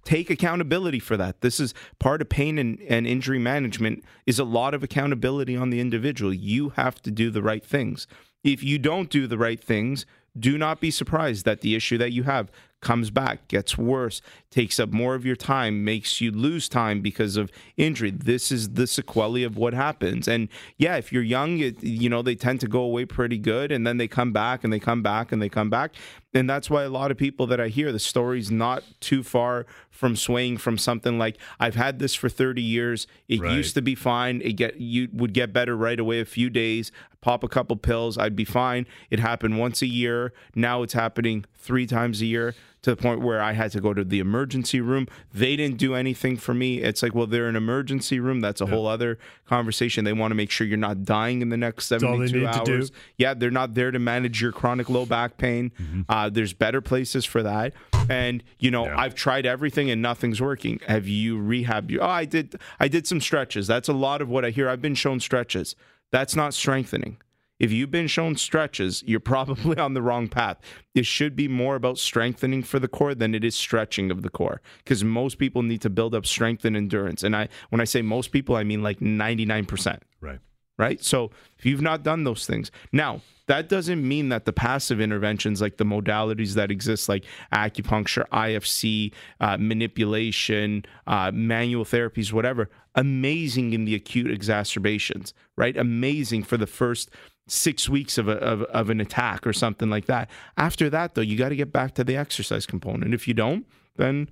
take 0.05 0.31
accountability 0.31 1.01
for 1.01 1.17
that. 1.17 1.41
This 1.41 1.59
is 1.59 1.75
part 1.99 2.23
of 2.23 2.29
pain 2.29 2.59
and, 2.59 2.81
and 2.83 3.09
injury 3.09 3.41
management 3.41 4.05
is 4.25 4.39
a 4.39 4.45
lot 4.45 4.73
of 4.73 4.85
accountability 4.85 5.57
on 5.57 5.71
the 5.71 5.81
individual. 5.81 6.33
You 6.33 6.69
have 6.77 7.03
to 7.03 7.11
do 7.11 7.31
the 7.31 7.43
right 7.43 7.65
things. 7.65 8.07
If 8.49 8.63
you 8.63 8.79
don't 8.79 9.11
do 9.11 9.27
the 9.27 9.37
right 9.37 9.63
things, 9.63 10.07
do 10.39 10.57
not 10.57 10.81
be 10.81 10.91
surprised 10.91 11.45
that 11.45 11.61
the 11.61 11.75
issue 11.75 11.99
that 11.99 12.13
you 12.13 12.23
have 12.23 12.51
comes 12.81 13.11
back, 13.11 13.47
gets 13.49 13.77
worse, 13.77 14.23
takes 14.51 14.81
up 14.81 14.91
more 14.91 15.15
of 15.15 15.27
your 15.27 15.37
time, 15.37 15.85
makes 15.85 16.23
you 16.23 16.31
lose 16.31 16.67
time 16.67 17.03
because 17.03 17.37
of 17.37 17.51
injury. 17.77 18.11
This 18.11 18.51
is 18.51 18.71
the 18.71 18.87
sequelae 18.87 19.43
of 19.43 19.59
what 19.59 19.75
happens. 19.75 20.27
And 20.29 20.49
yeah, 20.79 20.97
if 20.97 21.13
you're 21.13 21.23
young, 21.23 21.59
it, 21.59 21.83
you 21.83 22.09
know, 22.09 22.23
they 22.23 22.37
tend 22.37 22.61
to 22.61 22.69
go 22.69 22.81
away 22.81 23.05
pretty 23.05 23.37
good 23.37 23.71
and 23.71 23.87
then 23.87 23.99
they 23.99 24.09
come 24.09 24.33
back 24.33 24.65
and 24.65 24.73
they 24.73 24.79
come 24.79 25.03
back 25.03 25.31
and 25.31 25.43
they 25.43 25.51
come 25.51 25.69
back. 25.69 25.95
And 26.35 26.49
that's 26.49 26.69
why 26.69 26.83
a 26.83 26.91
lot 26.91 27.11
of 27.11 27.17
people 27.17 27.47
that 27.47 27.59
I 27.59 27.69
hear, 27.69 27.91
the 27.91 27.99
story's 27.99 28.51
not 28.51 28.85
too 29.01 29.23
far 29.23 29.65
from 29.91 30.15
swaying 30.15 30.59
from 30.59 30.77
something 30.77 31.19
like 31.19 31.39
I've 31.59 31.75
had 31.75 31.99
this 32.01 32.15
for 32.15 32.29
30 32.29 32.61
years. 32.61 33.07
It 33.29 33.41
Right. 33.41 33.57
used 33.57 33.75
to 33.77 33.83
be 33.83 33.95
fine. 33.95 34.43
It 34.43 34.53
get 34.53 34.79
you 34.79 35.09
would 35.13 35.33
get 35.33 35.53
better 35.55 35.75
right 35.75 35.99
away. 35.99 36.21
A 36.21 36.27
few 36.27 36.51
days, 36.51 36.93
pop 37.23 37.43
a 37.43 37.49
couple 37.49 37.77
pills, 37.77 38.19
I'd 38.19 38.37
be 38.37 38.45
fine. 38.45 38.87
It 39.11 39.21
happened 39.21 39.59
once 39.59 39.81
a 39.81 39.87
year. 39.87 40.35
Now 40.55 40.83
it's 40.83 40.93
happening 40.93 41.47
three 41.57 41.87
times 41.87 42.21
a 42.21 42.27
year. 42.27 42.55
To 42.83 42.91
the 42.91 42.97
point 42.97 43.21
where 43.21 43.41
I 43.43 43.53
had 43.53 43.73
to 43.73 43.81
go 43.81 43.93
to 43.93 44.05
the 44.05 44.21
emergency 44.21 44.81
room. 44.81 45.09
They 45.35 45.57
didn't 45.57 45.79
do 45.79 45.95
anything 45.95 46.37
for 46.37 46.55
me. 46.55 46.79
It's 46.83 47.03
like, 47.03 47.15
well, 47.15 47.27
they're 47.27 47.49
an 47.49 47.57
emergency 47.57 48.21
room. 48.21 48.41
That's 48.41 48.61
a 48.61 48.67
whole 48.67 48.87
other 48.87 49.19
conversation. 49.47 50.05
They 50.05 50.13
want 50.13 50.31
to 50.31 50.35
make 50.37 50.51
sure 50.51 50.67
you're 50.67 50.77
not 50.77 51.03
dying 51.05 51.43
in 51.43 51.49
the 51.49 51.57
next 51.57 51.91
all 51.93 51.99
they 51.99 52.07
72 52.29 52.39
need 52.41 52.53
to 52.53 52.65
do. 52.65 52.75
hours. 52.77 52.93
Yeah, 53.17 53.35
they're 53.35 53.51
not 53.51 53.75
there 53.75 53.91
to 53.91 53.99
manage 53.99 54.41
your 54.41 54.53
chronic 54.53 54.89
low 54.89 55.07
back 55.07 55.37
pain. 55.39 55.73
Uh, 56.09 56.29
there's 56.31 56.53
better 56.53 56.81
places 56.81 57.25
for 57.25 57.43
that. 57.43 57.73
And 58.09 58.43
you 58.59 58.71
know, 58.71 58.85
Yeah. 58.87 58.99
I've 59.01 59.15
tried 59.15 59.45
everything 59.47 59.91
and 59.91 60.01
nothing's 60.01 60.41
working. 60.41 60.81
Have 60.87 61.09
you 61.09 61.37
rehabbed? 61.39 61.91
You? 61.91 62.01
Oh, 62.01 62.07
I 62.09 62.25
did. 62.25 62.55
I 62.79 62.89
did 62.89 63.07
some 63.07 63.21
stretches. 63.21 63.67
That's 63.67 63.89
a 63.89 63.93
lot 63.93 64.23
of 64.23 64.29
what 64.29 64.45
I 64.45 64.51
hear. 64.51 64.69
I've 64.69 64.81
been 64.83 64.95
shown 64.95 65.21
stretches. 65.21 65.75
That's 66.11 66.35
not 66.37 66.55
strengthening. 66.55 67.19
If 67.59 67.73
you've 67.73 67.91
been 67.91 68.07
shown 68.07 68.37
stretches, 68.37 69.03
you're 69.07 69.21
probably 69.21 69.77
on 69.87 69.95
the 69.95 70.03
wrong 70.03 70.29
path. 70.29 70.59
It 70.95 71.07
should 71.07 71.35
be 71.35 71.49
more 71.49 71.77
about 71.77 71.99
strengthening 71.99 72.63
for 72.63 72.79
the 72.79 72.89
core 72.89 73.15
than 73.15 73.35
it 73.35 73.45
is 73.45 73.55
stretching 73.55 74.11
of 74.11 74.23
the 74.23 74.31
core. 74.31 74.61
Because 74.79 75.03
most 75.03 75.39
people 75.39 75.63
need 75.63 75.81
to 75.83 75.91
build 75.91 76.15
up 76.15 76.27
strength 76.27 76.65
and 76.65 76.77
endurance. 76.77 77.23
And 77.23 77.35
I, 77.35 77.49
when 77.71 77.81
I 77.81 77.85
say 77.85 78.03
most 78.03 78.29
people, 78.33 78.57
I 78.57 78.65
mean 78.65 78.83
like 78.83 79.01
99% 79.01 80.01
Right. 80.21 80.39
right? 80.79 81.03
So 81.03 81.31
if 81.59 81.67
you've 81.67 81.83
not 81.83 82.03
done 82.03 82.25
those 82.25 82.47
things, 82.47 82.71
now 82.93 83.23
that 83.47 83.69
doesn't 83.69 84.07
mean 84.07 84.29
that 84.29 84.45
the 84.45 84.53
passive 84.53 85.01
interventions, 85.01 85.61
like 85.61 85.79
the 85.79 85.85
modalities 85.85 86.55
that 86.55 86.71
exist, 86.71 87.09
like 87.09 87.25
acupuncture, 87.53 88.29
IFC, 88.29 89.13
uh, 89.41 89.57
manipulation, 89.59 90.85
uh, 91.07 91.33
manual 91.33 91.85
therapies, 91.85 92.33
whatever, 92.33 92.69
amazing 92.95 93.73
in 93.73 93.85
the 93.87 93.95
acute 93.95 94.31
exacerbations, 94.31 95.33
right? 95.57 95.77
Amazing 95.77 96.43
for 96.43 96.57
the 96.59 96.67
first 96.67 97.11
six 97.51 97.89
weeks 97.89 98.19
of, 98.19 98.29
a, 98.29 98.33
of, 98.39 98.63
of 98.63 98.91
an 98.91 99.01
attack 99.01 99.47
or 99.47 99.53
something 99.53 99.91
like 99.91 100.07
that. 100.07 100.31
After 100.57 100.89
that, 100.91 101.15
though, 101.15 101.23
you 101.23 101.37
got 101.37 101.49
to 101.51 101.57
get 101.57 101.73
back 101.73 101.95
to 101.95 102.05
the 102.05 102.17
exercise 102.17 102.67
component. 102.67 103.15
If 103.15 103.27
you 103.27 103.35
don't, 103.35 103.67
then 103.97 104.29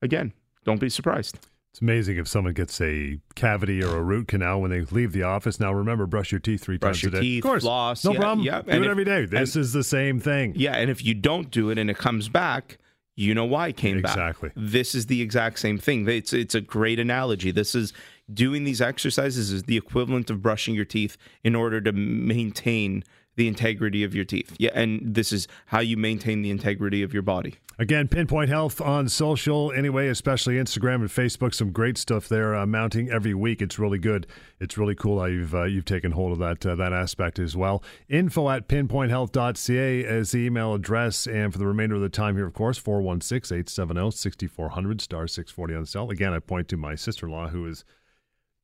again, 0.00 0.32
don't 0.64 0.80
be 0.80 0.88
surprised. 0.88 1.38
It's 1.72 1.80
amazing 1.80 2.18
if 2.18 2.28
someone 2.28 2.52
gets 2.52 2.80
a 2.82 3.18
cavity 3.34 3.82
or 3.82 3.96
a 3.96 4.02
root 4.02 4.28
canal 4.28 4.60
when 4.60 4.70
they 4.70 4.82
leave 4.82 5.12
the 5.12 5.22
office. 5.22 5.58
Now, 5.58 5.72
remember, 5.72 6.06
brush 6.06 6.30
your 6.30 6.38
teeth 6.38 6.62
three 6.62 6.76
Brush 6.76 6.96
times 7.00 7.02
your 7.04 7.08
a 7.08 7.12
day. 7.14 7.20
teeth, 7.20 7.44
of 7.44 7.48
course, 7.50 7.62
floss, 7.62 8.04
no 8.04 8.12
yeah, 8.12 8.18
problem. 8.18 8.46
yeah. 8.46 8.60
Do 8.60 8.70
And 8.70 8.84
it 8.84 8.86
if- 8.86 8.90
every 8.90 9.04
day. 9.04 9.24
This 9.24 9.56
is 9.56 9.72
the 9.72 9.82
same 9.82 10.20
thing. 10.20 10.52
Yeah, 10.54 10.76
and 10.76 10.90
if 10.90 11.02
you 11.04 11.14
don't 11.14 11.50
do 11.50 11.70
it 11.70 11.78
and 11.78 11.88
it 11.88 11.96
comes 11.96 12.28
back, 12.28 12.76
you 13.16 13.34
know 13.34 13.46
why 13.46 13.68
it 13.68 13.76
came 13.78 13.96
Exactly. 13.98 14.50
back. 14.50 14.56
This 14.56 14.94
is 14.94 15.06
the 15.06 15.22
exact 15.22 15.58
same 15.60 15.78
thing. 15.78 16.06
It's 16.08 16.32
it's 16.34 16.54
a 16.54 16.60
great 16.60 16.98
analogy. 16.98 17.50
This 17.50 17.74
is 17.74 17.92
doing 18.32 18.64
these 18.64 18.80
exercises 18.80 19.52
is 19.52 19.64
the 19.64 19.76
equivalent 19.76 20.30
of 20.30 20.42
brushing 20.42 20.74
your 20.74 20.84
teeth 20.84 21.16
in 21.42 21.54
order 21.54 21.80
to 21.80 21.92
maintain 21.92 23.04
the 23.36 23.48
integrity 23.48 24.04
of 24.04 24.14
your 24.14 24.26
teeth. 24.26 24.54
Yeah, 24.58 24.72
and 24.74 25.14
this 25.14 25.32
is 25.32 25.48
how 25.66 25.80
you 25.80 25.96
maintain 25.96 26.42
the 26.42 26.50
integrity 26.50 27.02
of 27.02 27.14
your 27.14 27.22
body. 27.22 27.54
Again, 27.78 28.06
Pinpoint 28.06 28.50
Health 28.50 28.82
on 28.82 29.08
social, 29.08 29.72
anyway, 29.72 30.08
especially 30.08 30.56
Instagram 30.56 30.96
and 30.96 31.08
Facebook. 31.08 31.54
Some 31.54 31.72
great 31.72 31.96
stuff 31.96 32.28
there, 32.28 32.54
uh, 32.54 32.66
mounting 32.66 33.10
every 33.10 33.32
week. 33.32 33.62
It's 33.62 33.78
really 33.78 33.98
good. 33.98 34.26
It's 34.60 34.76
really 34.76 34.94
cool 34.94 35.20
how 35.20 35.26
you've 35.26 35.54
uh, 35.54 35.64
you've 35.64 35.86
taken 35.86 36.12
hold 36.12 36.32
of 36.32 36.38
that 36.40 36.66
uh, 36.66 36.74
that 36.74 36.92
aspect 36.92 37.38
as 37.38 37.56
well. 37.56 37.82
Info 38.10 38.50
at 38.50 38.68
pinpointhealth.ca 38.68 40.00
is 40.00 40.32
the 40.32 40.40
email 40.40 40.74
address, 40.74 41.26
and 41.26 41.50
for 41.50 41.58
the 41.58 41.66
remainder 41.66 41.94
of 41.94 42.02
the 42.02 42.10
time 42.10 42.36
here, 42.36 42.46
of 42.46 42.52
course, 42.52 42.78
416-870-6400 42.78 45.00
star 45.00 45.26
six 45.26 45.50
forty 45.50 45.74
on 45.74 45.80
the 45.80 45.86
cell. 45.86 46.10
Again, 46.10 46.34
I 46.34 46.40
point 46.40 46.68
to 46.68 46.76
my 46.76 46.94
sister 46.94 47.24
in 47.26 47.32
law 47.32 47.48
who 47.48 47.66
is 47.66 47.86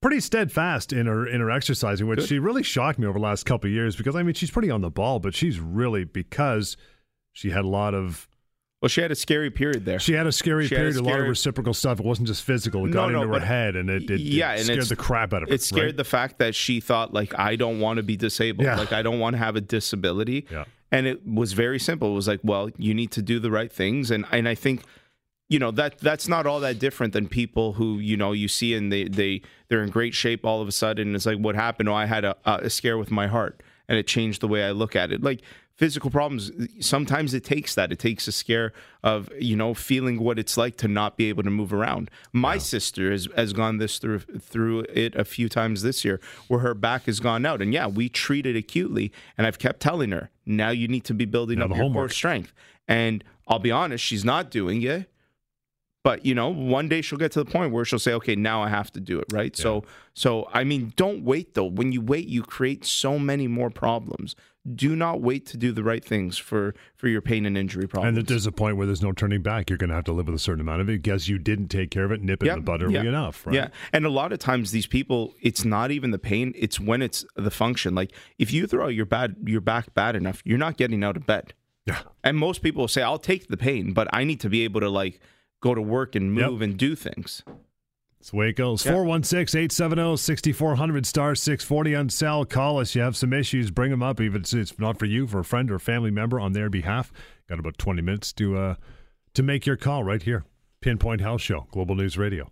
pretty 0.01 0.21
steadfast 0.21 0.93
in 0.93 1.07
her 1.07 1.27
in 1.27 1.41
her 1.41 1.51
exercising, 1.51 2.07
which 2.07 2.23
she 2.27 2.39
really 2.39 2.63
shocked 2.63 2.99
me 2.99 3.07
over 3.07 3.19
the 3.19 3.25
last 3.25 3.45
couple 3.47 3.69
of 3.69 3.73
years 3.75 3.97
because 3.97 4.15
I 4.17 4.23
mean 4.23 4.35
she's 4.35 4.51
pretty 4.51 4.71
on 4.71 4.81
the 4.81 4.91
ball, 4.91 5.19
but 5.19 5.35
she's 5.35 5.59
really 5.59 6.05
because 6.05 6.77
she 7.33 7.51
had 7.51 7.65
a 7.65 7.69
lot 7.69 7.95
of 7.95 8.29
Well, 8.81 8.89
she 8.89 9.01
had 9.01 9.11
a 9.11 9.17
scary 9.17 9.51
period 9.51 9.85
there. 9.85 9.99
she 9.99 10.13
had 10.13 10.27
a 10.27 10.33
scary 10.33 10.67
She 10.69 10.75
had 10.75 10.87
a 10.87 10.91
period, 10.91 11.05
a, 11.05 11.09
lot 11.09 11.21
of 11.21 11.27
reciprocal 11.29 11.75
stuff. 11.75 11.99
It 12.01 12.07
wasn't 12.07 12.29
just 12.29 12.45
physical. 12.45 12.85
It 12.85 12.89
No, 12.89 12.93
got 12.95 13.13
no, 13.13 13.23
into 13.23 13.35
her 13.35 13.45
head, 13.45 13.75
and 13.77 13.91
it, 13.91 14.09
it, 14.11 14.21
Yeah, 14.21 14.55
it 14.55 14.65
scared 14.65 14.85
the 14.85 14.97
crap 14.97 15.33
out 15.33 15.43
of 15.43 15.49
her. 15.49 15.55
it 15.55 15.63
scared 15.63 15.87
right? 15.87 15.97
the 15.97 16.05
fact 16.05 16.39
that 16.39 16.55
she 16.55 16.81
thought 16.81 17.13
like 17.13 17.37
I 17.39 17.57
don't 17.57 17.81
want 17.81 17.97
to 17.97 18.03
be 18.03 18.17
disabled. 18.17 18.67
Yeah. 18.67 18.77
Like 18.77 18.93
I 18.93 19.03
don't 19.03 19.19
want 19.19 19.35
to 19.35 19.39
have 19.39 19.57
a 19.57 19.61
disability. 19.61 20.47
Yeah. 20.51 20.65
And 20.91 21.07
it 21.07 21.27
was 21.27 21.53
very 21.53 21.79
simple. 21.79 22.13
It 22.13 22.15
was 22.15 22.27
like, 22.29 22.41
well, 22.43 22.71
you 22.79 22.95
need 22.95 23.11
to 23.13 23.21
do 23.23 23.39
the 23.41 23.51
right 23.51 23.71
things 23.71 24.11
and 24.11 24.25
and 24.33 24.49
I 24.49 24.55
think 24.55 24.83
you 25.49 25.59
know 25.59 25.71
that 25.71 25.99
that's 25.99 26.29
not 26.29 26.47
all 26.47 26.61
that 26.61 26.79
different 26.79 27.13
than 27.13 27.27
people 27.27 27.75
who 27.75 27.99
you 27.99 28.17
know 28.17 28.33
you 28.33 28.49
see 28.49 28.75
and 28.75 28.93
they 28.93 29.05
they 29.05 29.41
they're 29.69 29.83
in 29.83 29.91
great 29.91 30.15
shape 30.15 30.45
all 30.45 30.61
of 30.61 30.69
a 30.69 30.73
sudden. 30.73 31.15
It's 31.15 31.27
like 31.27 31.39
what 31.39 31.55
happened? 31.55 31.89
Oh 31.89 31.95
i 31.95 32.07
had 32.07 32.25
a, 32.25 32.37
a 32.45 32.71
scare 32.71 32.99
with 32.99 33.11
my 33.11 33.27
heart 33.27 33.63
and 33.89 33.99
it 33.99 34.07
changed 34.07 34.41
the 34.41 34.49
way 34.49 34.65
i 34.65 34.71
look 34.71 34.95
at 34.95 35.11
it. 35.11 35.23
Like 35.23 35.41
physical 35.75 36.11
problems 36.11 36.51
sometimes 36.81 37.33
it 37.33 37.45
takes 37.45 37.75
that. 37.77 37.91
It 37.91 37.99
takes 37.99 38.29
a 38.29 38.33
scare 38.33 38.73
of 39.03 39.31
you 39.41 39.57
know 39.57 39.73
feeling 39.73 40.21
what 40.21 40.39
it's 40.39 40.59
like 40.59 40.77
to 40.79 40.89
not 40.89 41.17
be 41.17 41.31
able 41.31 41.45
to 41.45 41.51
move 41.51 41.73
around. 41.73 42.11
My 42.33 42.59
sister 42.59 43.11
has, 43.11 43.27
has 43.35 43.55
gone 43.55 43.79
this 43.79 43.99
through 43.99 44.19
through 44.19 44.81
it 44.93 45.15
a 45.15 45.25
few 45.25 45.49
times 45.49 45.81
this 45.83 46.05
year 46.05 46.21
where 46.49 46.61
her 46.61 46.75
back 46.75 47.05
has 47.05 47.21
gone 47.21 47.47
out 47.47 47.63
and 47.63 47.73
yeah 47.73 47.87
we 47.87 48.11
treat 48.11 48.45
it 48.45 48.55
acutely 48.55 49.13
and 49.39 49.47
i've 49.47 49.59
kept 49.59 49.81
telling 49.81 50.11
her 50.11 50.31
now 50.45 50.69
you 50.69 50.89
need 50.89 51.05
to 51.05 51.15
be 51.15 51.25
building 51.25 51.59
Now 51.59 51.67
up 51.67 51.77
your 51.77 51.91
core 51.91 52.09
strength. 52.11 52.53
And 52.87 53.25
i'll 53.47 53.59
be 53.59 53.71
honest 53.71 54.05
she's 54.05 54.25
not 54.25 54.51
doing 54.51 54.83
it 54.83 55.11
but 56.05 56.25
you 56.25 56.35
know 56.35 56.49
one 56.49 56.89
day 56.89 57.01
she'll 57.01 57.19
get 57.19 57.33
to 57.33 57.43
the 57.43 57.51
point 57.51 57.73
where 57.73 57.85
she'll 57.85 57.99
say 57.99 58.13
okay 58.13 58.37
now 58.37 58.63
i 58.63 58.69
have 58.69 58.91
to 58.91 59.01
do 59.01 59.19
it 59.19 59.27
right 59.33 59.57
so 59.57 59.85
so 60.15 60.49
i 60.53 60.65
mean 60.65 60.93
don't 60.97 61.23
wait 61.23 61.55
though 61.55 61.65
when 61.65 61.93
you 61.93 62.01
wait 62.01 62.29
you 62.29 62.43
create 62.43 62.85
so 62.85 63.19
many 63.19 63.47
more 63.47 63.71
problems 63.71 64.35
do 64.75 64.95
not 64.95 65.21
wait 65.21 65.47
to 65.47 65.57
do 65.57 65.73
the 65.73 65.83
right 65.83 66.05
things 66.05 66.37
for 66.37 66.75
for 66.97 67.09
your 67.09 67.23
pain 67.23 67.47
and 67.47 67.57
injury 67.57 67.87
problems 67.87 68.09
and 68.09 68.17
that 68.17 68.29
there's 68.29 68.47
a 68.47 68.53
point 68.53 68.77
where 68.77 68.87
there's 68.87 69.03
no 69.03 69.13
turning 69.13 69.43
back. 69.43 69.71
You're 69.71 69.79
going 69.79 69.89
to 69.91 69.95
have 69.97 70.05
to 70.05 70.13
live 70.13 70.27
with 70.27 70.35
a 70.35 70.39
certain 70.39 70.61
amount 70.61 70.81
of 70.81 70.89
it 70.89 71.03
because 71.03 71.29
you 71.29 71.39
didn't 71.39 71.69
take 71.69 71.91
care 71.91 72.05
of 72.05 72.13
it, 72.13 72.21
nip 72.21 72.43
it 72.43 72.47
Yeah, 72.47 72.55
in 72.55 72.59
the 72.61 72.65
bud 72.65 72.83
early 72.83 72.95
yeah, 72.95 73.03
enough. 73.03 73.47
Right? 73.47 73.55
Yeah. 73.55 73.69
And 73.93 74.05
a 74.05 74.11
lot 74.11 74.33
of 74.33 74.39
times 74.39 74.71
these 74.71 74.87
people, 74.87 75.35
it's 75.41 75.65
not 75.65 75.91
even 75.91 76.11
the 76.11 76.19
pain, 76.19 76.53
it's 76.57 76.79
when 76.79 77.03
it's 77.03 77.25
the 77.35 77.51
function. 77.51 77.95
Like 77.95 78.13
if 78.39 78.53
you 78.53 78.67
throw 78.67 78.89
your 78.89 79.07
bad 79.07 79.37
your 79.45 79.61
back 79.61 79.95
bad 79.95 80.17
enough, 80.17 80.43
you're 80.45 80.59
not 80.59 80.77
getting 80.77 81.03
out 81.03 81.17
of 81.17 81.27
bed. 81.27 81.55
Yeah. 81.87 82.01
And 82.23 82.37
most 82.37 82.61
people 82.63 82.83
will 82.83 82.89
say, 82.89 83.03
I'll 83.03 83.19
take 83.19 83.49
the 83.49 83.57
pain, 83.57 83.95
but 83.95 84.09
I 84.13 84.25
need 84.25 84.41
to 84.41 84.51
be 84.51 84.65
able 84.65 84.81
to 84.81 84.91
like 84.91 85.21
go 85.61 85.75
to 85.75 85.83
work 85.83 86.15
and 86.15 86.37
Yep. 86.37 86.51
move 86.51 86.63
and 86.63 86.77
do 86.77 86.95
things. 86.95 87.43
That's 88.19 88.31
the 88.31 88.37
way 88.37 88.49
it 88.49 88.57
goes. 88.57 88.85
Yeah. 88.85 88.93
416 88.93 89.59
870 89.61 90.17
6400 90.17 91.07
star 91.07 91.35
640 91.35 91.95
on 91.95 92.09
cell. 92.11 92.45
Call 92.45 92.81
us. 92.81 92.95
You 92.95 93.03
have 93.03 93.17
some 93.17 93.33
issues, 93.33 93.71
bring 93.71 93.91
them 93.91 94.03
up. 94.03 94.21
Even 94.21 94.43
if 94.43 94.53
it's 94.55 94.79
not 94.79 94.99
for 94.99 95.07
you, 95.07 95.27
for 95.27 95.39
a 95.39 95.45
friend 95.45 95.71
or 95.71 95.77
a 95.77 95.81
family 95.81 96.11
member 96.11 96.41
on 96.41 96.53
their 96.53 96.69
behalf. 96.69 97.13
Got 97.49 97.61
about 97.61 97.79
20 97.79 98.03
minutes 98.03 98.33
to 98.35 98.57
uh, 98.57 98.75
to 99.35 99.43
make 99.43 99.67
your 99.67 99.77
call 99.77 100.03
right 100.05 100.23
here. 100.23 100.45
Pinpoint 100.81 101.21
Health 101.21 101.41
Show, 101.43 101.67
Global 101.71 101.95
News 101.95 102.19
Radio. 102.19 102.51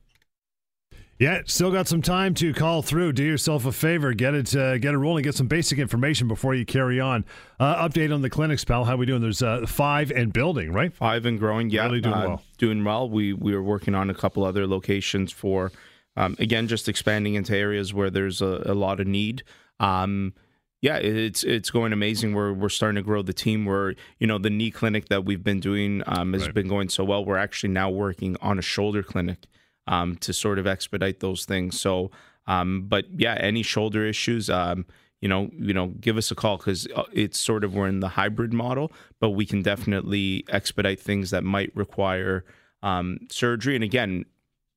Yeah, 1.18 1.40
still 1.46 1.70
got 1.72 1.88
some 1.88 2.02
time 2.02 2.34
to 2.34 2.52
call 2.52 2.82
through. 2.82 3.12
Do 3.14 3.24
yourself 3.24 3.64
a 3.64 3.72
favor, 3.72 4.12
get 4.12 4.34
it, 4.34 4.54
uh, 4.54 4.76
get 4.76 4.92
it 4.92 4.98
rolling, 4.98 5.22
get 5.24 5.34
some 5.34 5.46
basic 5.46 5.78
information 5.78 6.28
before 6.28 6.54
you 6.54 6.66
carry 6.66 7.00
on. 7.00 7.24
Uh, 7.58 7.88
update 7.88 8.12
on 8.12 8.20
the 8.20 8.28
clinics, 8.28 8.66
pal. 8.66 8.84
How 8.84 8.96
we 8.96 9.06
doing? 9.06 9.22
There's 9.22 9.40
uh, 9.40 9.64
five 9.66 10.10
and 10.10 10.30
building, 10.30 10.72
right? 10.72 10.92
Five 10.94 11.24
and 11.24 11.38
growing, 11.38 11.70
yeah, 11.70 11.84
Really 11.84 12.02
doing 12.02 12.14
uh, 12.14 12.26
well. 12.28 12.42
Doing 12.58 12.84
well. 12.84 13.08
We 13.08 13.32
we 13.32 13.54
are 13.54 13.62
working 13.62 13.94
on 13.94 14.10
a 14.10 14.14
couple 14.14 14.44
other 14.44 14.66
locations 14.66 15.32
for, 15.32 15.72
um, 16.16 16.36
again, 16.38 16.68
just 16.68 16.86
expanding 16.86 17.34
into 17.34 17.56
areas 17.56 17.94
where 17.94 18.10
there's 18.10 18.42
a, 18.42 18.62
a 18.66 18.74
lot 18.74 19.00
of 19.00 19.06
need. 19.06 19.42
Um, 19.80 20.34
yeah, 20.82 20.98
it's 20.98 21.44
it's 21.44 21.70
going 21.70 21.94
amazing. 21.94 22.34
We're 22.34 22.52
we're 22.52 22.68
starting 22.68 22.96
to 22.96 23.02
grow 23.02 23.22
the 23.22 23.32
team. 23.32 23.64
We're 23.64 23.94
you 24.18 24.26
know 24.26 24.36
the 24.36 24.50
knee 24.50 24.70
clinic 24.70 25.08
that 25.08 25.24
we've 25.24 25.42
been 25.42 25.60
doing 25.60 26.02
um, 26.06 26.34
has 26.34 26.42
Right. 26.42 26.52
been 26.54 26.68
going 26.68 26.90
so 26.90 27.04
well. 27.04 27.24
We're 27.24 27.38
actually 27.38 27.70
now 27.70 27.88
working 27.88 28.36
on 28.42 28.58
a 28.58 28.62
shoulder 28.62 29.02
clinic 29.02 29.38
um, 29.86 30.16
to 30.16 30.32
sort 30.32 30.58
of 30.58 30.66
expedite 30.66 31.20
those 31.20 31.44
things. 31.44 31.80
So, 31.80 32.10
um, 32.46 32.86
but 32.88 33.06
yeah, 33.16 33.34
any 33.34 33.62
shoulder 33.62 34.06
issues, 34.06 34.50
um, 34.50 34.86
you 35.20 35.28
know, 35.28 35.50
you 35.58 35.72
know, 35.72 35.88
give 36.00 36.16
us 36.16 36.30
a 36.30 36.34
call 36.34 36.58
because 36.58 36.86
it's 37.12 37.38
sort 37.38 37.64
of 37.64 37.74
we're 37.74 37.88
in 37.88 38.00
the 38.00 38.08
hybrid 38.08 38.52
model, 38.52 38.92
but 39.20 39.30
we 39.30 39.46
can 39.46 39.62
definitely 39.62 40.44
expedite 40.48 41.00
things 41.00 41.30
that 41.30 41.42
might 41.42 41.74
require 41.74 42.44
um, 42.82 43.18
surgery. 43.30 43.74
And 43.74 43.84
again, 43.84 44.24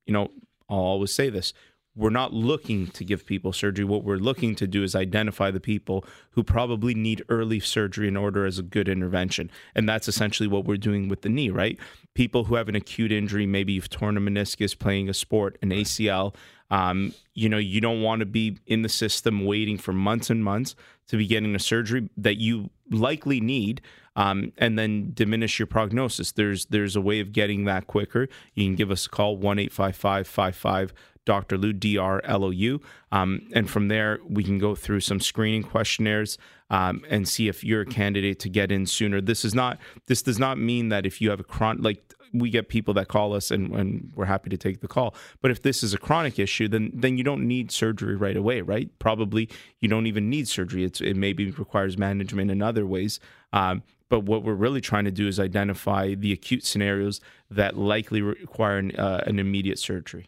you 0.06 0.14
know, 0.14 0.30
I'll 0.70 0.78
always 0.78 1.14
say 1.14 1.30
this. 1.30 1.54
We're 2.00 2.10
not 2.10 2.34
looking 2.34 2.88
to 2.88 3.04
give 3.04 3.26
people 3.26 3.52
surgery. 3.52 3.84
What 3.84 4.06
we're 4.06 4.16
looking 4.16 4.56
to 4.56 4.66
do 4.66 4.84
is 4.84 4.96
identify 4.96 5.52
the 5.52 5.60
people 5.60 6.06
who 6.32 6.44
probably 6.44 6.94
need 6.94 7.26
early 7.28 7.60
surgery 7.60 8.08
in 8.08 8.16
order 8.16 8.46
as 8.46 8.58
a 8.58 8.64
good 8.64 8.88
intervention. 8.88 9.52
And 9.76 9.88
that's 9.88 10.08
essentially 10.08 10.48
what 10.48 10.64
we're 10.64 10.78
doing 10.78 11.10
with 11.10 11.24
the 11.24 11.30
knee, 11.30 11.50
right? 11.50 11.78
People 12.14 12.46
who 12.46 12.56
have 12.56 12.70
an 12.70 12.76
acute 12.76 13.12
injury, 13.12 13.46
maybe 13.46 13.74
you've 13.74 13.90
torn 13.90 14.16
a 14.16 14.22
meniscus 14.22 14.80
playing 14.80 15.10
a 15.10 15.14
sport, 15.14 15.58
an 15.62 15.72
ACL. 15.72 16.34
Um, 16.72 17.14
you 17.34 17.50
know, 17.50 17.58
you 17.58 17.82
don't 17.82 18.02
want 18.02 18.22
to 18.22 18.26
be 18.26 18.60
in 18.66 18.82
the 18.82 18.90
system 18.90 19.44
waiting 19.46 19.78
for 19.78 19.92
months 19.92 20.30
and 20.30 20.42
months 20.42 20.76
to 21.10 21.18
be 21.18 21.28
getting 21.28 21.54
a 21.54 21.60
surgery 21.60 22.10
that 22.16 22.38
you 22.38 22.70
likely 22.90 23.42
need 23.42 23.82
um, 24.16 24.54
and 24.58 24.78
then 24.78 25.12
diminish 25.14 25.60
your 25.60 25.66
prognosis. 25.66 26.32
There's 26.32 26.66
there's 26.68 26.96
a 26.96 27.02
way 27.02 27.20
of 27.20 27.32
getting 27.32 27.66
that 27.66 27.88
quicker. 27.88 28.28
You 28.54 28.66
can 28.66 28.76
give 28.76 28.92
us 28.92 29.06
a 29.06 29.10
call 29.10 29.38
one 29.38 29.60
eight 29.60 29.72
five 29.72 29.96
five 29.96 30.28
five 30.28 30.56
five 30.56 30.94
Dr. 31.30 31.60
Lou, 31.60 31.74
D 31.74 31.96
R 31.96 32.22
L 32.24 32.44
O 32.44 32.50
U. 32.50 32.82
Um, 33.12 33.48
and 33.54 33.70
from 33.70 33.88
there, 33.88 34.18
we 34.28 34.44
can 34.44 34.58
go 34.58 34.74
through 34.74 35.02
some 35.02 35.20
screening 35.20 35.62
questionnaires 35.62 36.40
um, 36.72 37.04
and 37.08 37.28
see 37.28 37.48
if 37.48 37.64
you're 37.64 37.82
a 37.82 37.86
candidate 37.86 38.40
to 38.40 38.50
get 38.50 38.72
in 38.72 38.88
sooner. 38.88 39.22
This 39.22 39.46
is 39.46 39.54
not, 39.54 39.78
this 40.08 40.24
does 40.24 40.40
not 40.40 40.58
mean 40.58 40.90
that 40.90 41.06
if 41.06 41.22
you 41.22 41.30
have 41.30 41.40
a 41.40 41.44
chronic, 41.44 41.84
like 41.84 42.16
we 42.34 42.50
get 42.50 42.68
people 42.68 42.96
that 42.96 43.10
call 43.10 43.36
us 43.36 43.52
and, 43.52 43.72
and 43.76 44.12
we're 44.16 44.26
happy 44.26 44.50
to 44.50 44.58
take 44.58 44.82
the 44.82 44.88
call. 44.88 45.14
But 45.42 45.52
if 45.52 45.62
this 45.62 45.84
is 45.84 45.94
a 45.94 46.00
chronic 46.00 46.40
issue, 46.40 46.68
then 46.68 46.92
then 46.94 47.16
you 47.20 47.24
don't 47.24 47.48
need 47.48 47.72
surgery 47.72 48.16
right 48.16 48.38
away, 48.38 48.62
right? 48.62 48.90
Probably 48.98 49.50
you 49.82 49.88
don't 49.88 50.08
even 50.08 50.32
need 50.32 50.48
surgery. 50.48 50.84
It's, 50.84 51.00
it 51.00 51.16
maybe 51.16 51.52
requires 51.52 51.96
management 51.96 52.50
in 52.50 52.64
other 52.64 52.86
ways. 52.88 53.20
Um, 53.54 53.84
but 54.10 54.22
what 54.22 54.44
we're 54.44 54.56
really 54.56 54.82
trying 54.82 55.06
to 55.06 55.12
do 55.12 55.28
is 55.28 55.40
identify 55.40 56.16
the 56.16 56.34
acute 56.34 56.66
scenarios 56.66 57.22
that 57.52 57.78
likely 57.78 58.24
require 58.24 58.78
an, 58.80 58.96
uh, 58.96 59.24
an 59.28 59.38
immediate 59.38 59.78
surgery. 59.78 60.26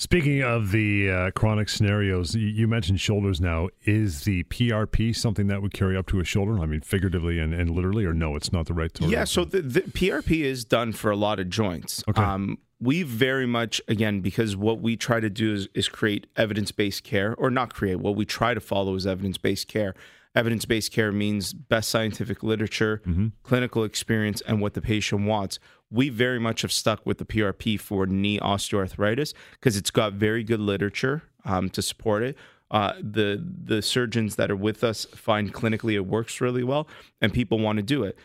Speaking 0.00 0.44
of 0.44 0.70
the 0.70 1.10
uh, 1.10 1.30
chronic 1.32 1.68
scenarios, 1.68 2.32
you 2.32 2.68
mentioned 2.68 3.00
shoulders 3.00 3.40
now. 3.40 3.68
Is 3.82 4.22
the 4.22 4.44
PRP 4.44 5.14
something 5.14 5.48
that 5.48 5.60
would 5.60 5.74
carry 5.74 5.96
up 5.96 6.06
to 6.06 6.20
a 6.20 6.24
shoulder? 6.24 6.60
I 6.60 6.66
mean, 6.66 6.82
figuratively 6.82 7.40
and, 7.40 7.52
and 7.52 7.68
literally, 7.70 8.04
or 8.04 8.14
no, 8.14 8.36
it's 8.36 8.52
not 8.52 8.66
the 8.66 8.74
right 8.74 8.94
term? 8.94 9.10
Yeah, 9.10 9.24
so 9.24 9.44
the, 9.44 9.60
the 9.60 9.80
PRP 9.80 10.42
is 10.44 10.64
done 10.64 10.92
for 10.92 11.10
a 11.10 11.16
lot 11.16 11.40
of 11.40 11.50
joints. 11.50 12.04
Okay. 12.06 12.22
Um, 12.22 12.58
we 12.80 13.02
very 13.02 13.46
much, 13.46 13.80
again, 13.88 14.20
because 14.20 14.56
what 14.56 14.80
we 14.80 14.96
try 14.96 15.18
to 15.18 15.28
do 15.28 15.52
is, 15.52 15.68
is 15.74 15.88
create 15.88 16.28
evidence 16.36 16.70
based 16.70 17.02
care, 17.02 17.34
or 17.34 17.50
not 17.50 17.74
create, 17.74 17.96
what 17.96 18.14
we 18.14 18.24
try 18.24 18.54
to 18.54 18.60
follow 18.60 18.94
is 18.94 19.04
evidence 19.04 19.36
based 19.36 19.66
care. 19.66 19.96
Evidence 20.38 20.64
based 20.66 20.92
care 20.92 21.10
means 21.10 21.52
best 21.52 21.90
scientific 21.90 22.44
literature, 22.44 23.02
clinical 23.42 23.82
experience, 23.82 24.40
and 24.42 24.60
what 24.60 24.74
the 24.74 24.80
patient 24.80 25.26
wants. 25.26 25.58
We 25.90 26.10
very 26.10 26.38
much 26.38 26.62
have 26.62 26.70
stuck 26.70 27.04
with 27.04 27.18
the 27.18 27.24
PRP 27.24 27.80
for 27.80 28.06
knee 28.06 28.38
osteoarthritis 28.38 29.34
because 29.54 29.76
it's 29.76 29.90
got 29.90 30.12
very 30.12 30.44
good 30.44 30.60
literature 30.60 31.24
um, 31.44 31.68
to 31.70 31.82
support 31.82 32.22
it. 32.22 32.36
Uh, 32.70 32.92
the 33.00 33.44
the 33.64 33.82
surgeons 33.82 34.36
that 34.36 34.48
are 34.48 34.56
with 34.56 34.84
us 34.84 35.06
find 35.06 35.52
clinically 35.52 35.94
it 35.94 36.06
works 36.06 36.40
really 36.40 36.62
well, 36.62 36.86
and 37.20 37.32
people 37.32 37.58
want 37.58 37.78
to 37.78 37.82
do 37.82 38.04
it. 38.04 38.16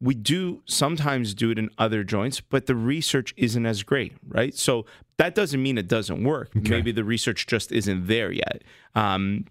We 0.00 0.14
do 0.14 0.62
sometimes 0.64 1.34
do 1.34 1.50
it 1.50 1.58
in 1.58 1.68
other 1.76 2.02
joints, 2.02 2.40
but 2.40 2.64
the 2.64 2.76
research 2.76 3.34
isn't 3.36 3.66
as 3.66 3.82
great, 3.82 4.14
right? 4.26 4.54
So 4.54 4.86
that 5.18 5.34
doesn't 5.34 5.62
mean 5.62 5.76
it 5.76 5.88
doesn't 5.88 6.24
work. 6.24 6.48
Maybe 6.76 6.92
the 6.92 7.04
research 7.04 7.46
just 7.46 7.72
isn't 7.72 8.06
there 8.06 8.32
yet. 8.32 8.62
Um, 8.94 9.44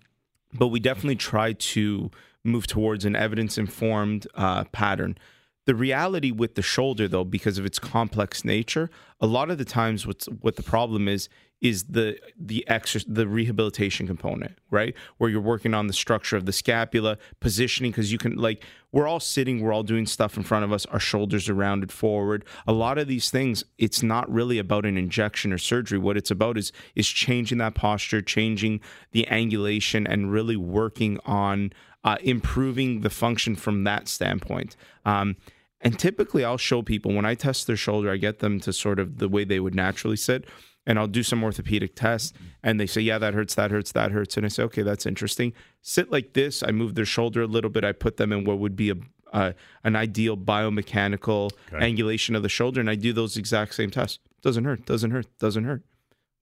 but 0.53 0.67
we 0.67 0.79
definitely 0.79 1.15
try 1.15 1.53
to 1.53 2.12
move 2.43 2.67
towards 2.67 3.05
an 3.05 3.15
evidence 3.15 3.57
informed 3.57 4.27
uh, 4.36 4.63
pattern. 4.65 5.17
The 5.65 5.75
reality 5.75 6.31
with 6.31 6.55
the 6.55 6.62
shoulder, 6.62 7.07
though, 7.07 7.25
because 7.25 7.57
of 7.57 7.65
its 7.65 7.77
complex 7.77 8.45
nature, 8.45 8.89
a 9.19 9.27
lot 9.27 9.51
of 9.51 9.57
the 9.57 9.65
times 9.65 10.07
what's 10.07 10.27
what 10.27 10.55
the 10.55 10.63
problem 10.63 11.07
is 11.10 11.27
is 11.60 11.86
the 11.86 12.20
the 12.39 12.63
exer- 12.70 13.06
the 13.08 13.28
rehabilitation 13.28 14.06
component, 14.06 14.58
right? 14.70 14.93
Where 15.17 15.30
you're 15.30 15.41
working 15.41 15.74
on 15.74 15.88
the 15.88 15.93
structure 15.93 16.38
of 16.38 16.46
the 16.46 16.52
scapula, 16.52 17.17
positioning, 17.39 17.91
because 17.91 18.12
you 18.12 18.17
can 18.17 18.36
like 18.36 18.63
we're 18.91 19.08
all 19.08 19.20
sitting, 19.20 19.62
we're 19.62 19.74
all 19.74 19.84
doing 19.84 20.06
stuff 20.06 20.38
in 20.38 20.43
front 20.43 20.65
of 20.65 20.72
us, 20.72 20.86
our 20.88 21.00
shoulders 21.00 21.50
are 21.50 21.54
rounded 21.54 21.91
forward. 21.91 22.46
A 22.67 22.72
lot 22.72 22.98
of 22.98 23.08
these 23.08 23.30
things, 23.30 23.63
it's 23.78 24.04
not 24.04 24.32
really 24.32 24.60
about 24.60 24.86
an 24.86 24.98
injection 24.98 25.52
or 25.52 25.58
surgery. 25.58 25.98
What 25.98 26.17
it's 26.17 26.32
about 26.32 26.58
is 26.58 26.72
is 26.96 27.08
changing 27.08 27.58
that 27.58 27.76
posture, 27.76 28.22
changing 28.22 28.80
the 29.12 29.28
angulation, 29.30 30.06
and 30.08 30.32
really 30.32 30.58
working 30.58 31.20
on 31.26 31.74
uh, 32.04 32.17
improving 32.22 33.02
the 33.02 33.10
function 33.10 33.56
from 33.56 33.84
that 33.84 34.08
standpoint. 34.08 34.78
Um, 35.06 35.36
and 35.82 35.98
typically, 35.98 36.43
I'll 36.43 36.58
show 36.58 36.82
people 36.82 37.13
when 37.13 37.26
I 37.26 37.36
test 37.36 37.67
their 37.67 37.78
shoulder, 37.78 38.12
I 38.12 38.17
get 38.17 38.39
them 38.39 38.60
to 38.62 38.74
sort 38.74 39.00
of 39.00 39.17
the 39.17 39.30
way 39.30 39.43
they 39.43 39.60
would 39.60 39.76
naturally 39.76 40.17
sit, 40.17 40.46
and 40.88 40.97
I'll 40.97 41.06
do 41.06 41.21
some 41.21 41.43
orthopedic 41.43 41.93
tests. 41.95 42.34
And 42.63 42.80
they 42.80 42.88
say, 42.88 43.02
Yeah, 43.02 43.19
that 43.19 43.36
hurts, 43.36 43.54
that 43.56 43.69
hurts, 43.69 43.91
that 43.91 44.12
hurts. 44.12 44.38
And 44.38 44.45
I 44.45 44.50
say, 44.50 44.63
Okay, 44.63 44.82
that's 44.82 45.06
interesting. 45.06 45.54
Sit 45.82 46.12
like 46.12 46.34
this. 46.34 46.63
I 46.63 46.71
move 46.71 46.95
their 46.95 47.06
shoulder 47.06 47.41
a 47.41 47.47
little 47.47 47.69
bit. 47.69 47.84
I 47.84 47.91
put 47.91 48.17
them 48.17 48.32
in 48.32 48.45
what 48.45 48.58
would 48.58 48.76
be 48.76 48.89
a 48.89 48.95
uh, 49.34 49.52
an 49.84 49.97
ideal 49.97 50.38
biomechanical 50.38 51.52
angulation 51.73 52.34
of 52.34 52.43
the 52.43 52.50
shoulder, 52.50 52.80
and 52.80 52.89
I 52.89 52.95
do 52.95 53.12
those 53.12 53.36
exact 53.36 53.76
same 53.76 53.91
tests. 53.91 54.19
Doesn't 54.41 54.63
hurt, 54.63 54.86
doesn't 54.86 55.12
hurt, 55.12 55.28
doesn't 55.38 55.65
hurt. 55.65 55.84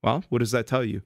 Well, 0.03 0.23
what 0.29 0.37
does 0.37 0.51
that 0.51 0.67
tell 0.67 0.85
you? 0.85 1.01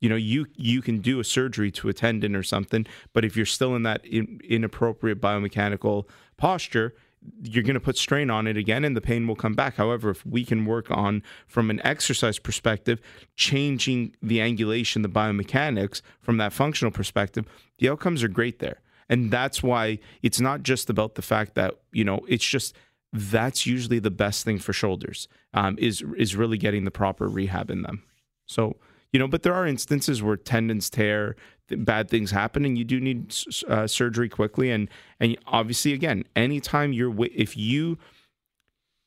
you 0.00 0.08
know 0.08 0.16
you 0.16 0.46
you 0.56 0.80
can 0.80 0.98
do 0.98 1.20
a 1.20 1.24
surgery 1.24 1.70
to 1.72 1.88
a 1.88 1.92
tendon 1.92 2.36
or 2.36 2.42
something 2.42 2.86
but 3.12 3.24
if 3.24 3.36
you're 3.36 3.46
still 3.46 3.74
in 3.74 3.82
that 3.82 4.04
in, 4.04 4.40
inappropriate 4.44 5.20
biomechanical 5.20 6.04
posture 6.36 6.94
you're 7.42 7.64
going 7.64 7.74
to 7.74 7.80
put 7.80 7.96
strain 7.96 8.30
on 8.30 8.46
it 8.46 8.56
again 8.56 8.84
and 8.84 8.96
the 8.96 9.00
pain 9.00 9.26
will 9.26 9.36
come 9.36 9.54
back. 9.54 9.76
However 9.76 10.10
if 10.10 10.24
we 10.24 10.44
can 10.44 10.64
work 10.64 10.90
on 10.90 11.22
from 11.46 11.70
an 11.70 11.80
exercise 11.84 12.38
perspective 12.38 13.00
changing 13.36 14.14
the 14.22 14.38
angulation 14.38 15.02
the 15.02 15.08
biomechanics 15.08 16.00
from 16.20 16.36
that 16.38 16.52
functional 16.52 16.92
perspective 16.92 17.44
the 17.78 17.88
outcomes 17.88 18.22
are 18.22 18.28
great 18.28 18.58
there. 18.58 18.80
And 19.08 19.30
that's 19.30 19.62
why 19.62 19.98
it's 20.22 20.40
not 20.40 20.62
just 20.62 20.90
about 20.90 21.14
the 21.14 21.22
fact 21.22 21.54
that 21.54 21.74
you 21.92 22.04
know 22.04 22.20
it's 22.28 22.46
just 22.46 22.74
that's 23.12 23.66
usually 23.66 23.98
the 23.98 24.10
best 24.10 24.44
thing 24.44 24.58
for 24.58 24.72
shoulders 24.72 25.28
um, 25.54 25.76
is 25.78 26.04
is 26.16 26.36
really 26.36 26.58
getting 26.58 26.84
the 26.84 26.90
proper 26.90 27.26
rehab 27.26 27.70
in 27.70 27.82
them. 27.82 28.02
So 28.46 28.76
you 29.12 29.18
know 29.18 29.28
but 29.28 29.42
there 29.42 29.54
are 29.54 29.66
instances 29.66 30.22
where 30.22 30.36
tendons 30.36 30.90
tear 30.90 31.36
bad 31.76 32.08
things 32.08 32.30
happen 32.30 32.64
and 32.64 32.78
you 32.78 32.84
do 32.84 33.00
need 33.00 33.34
uh, 33.68 33.86
surgery 33.86 34.28
quickly. 34.28 34.70
And 34.70 34.88
and 35.20 35.36
obviously 35.46 35.92
again 35.92 36.24
anytime 36.34 36.92
you're 36.92 37.14
if 37.26 37.56
you 37.56 37.98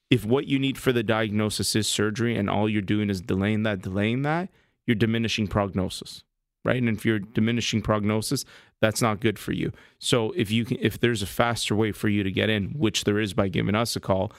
if 0.10 0.26
what 0.26 0.48
you 0.48 0.60
need 0.60 0.78
for 0.78 0.92
the 0.92 1.04
diagnosis 1.04 1.76
is 1.76 1.88
surgery 1.88 2.36
and 2.36 2.50
all 2.50 2.70
you're 2.70 2.82
doing 2.82 3.10
is 3.10 3.22
delaying 3.22 3.64
that 3.64 3.82
delaying 3.82 4.22
that 4.24 4.50
you're 4.86 4.96
diminishing 4.96 5.48
prognosis 5.48 6.24
right? 6.64 6.78
And 6.78 6.96
if 6.96 7.06
you're 7.06 7.20
diminishing 7.20 7.82
prognosis 7.82 8.46
that's 8.82 9.02
not 9.02 9.20
good 9.20 9.38
for 9.38 9.52
you. 9.52 9.72
So 10.00 10.32
if 10.32 10.52
you 10.52 10.66
can 10.66 10.78
if 10.80 11.00
there's 11.00 11.22
a 11.22 11.28
faster 11.28 11.76
way 11.76 11.92
for 11.92 12.10
you 12.10 12.24
to 12.24 12.32
get 12.32 12.50
in 12.50 12.70
which 12.70 13.04
there 13.04 13.20
is 13.20 13.34
by 13.34 13.48
giving 13.48 13.76
us 13.76 13.96
a 13.96 14.00
call 14.00 14.32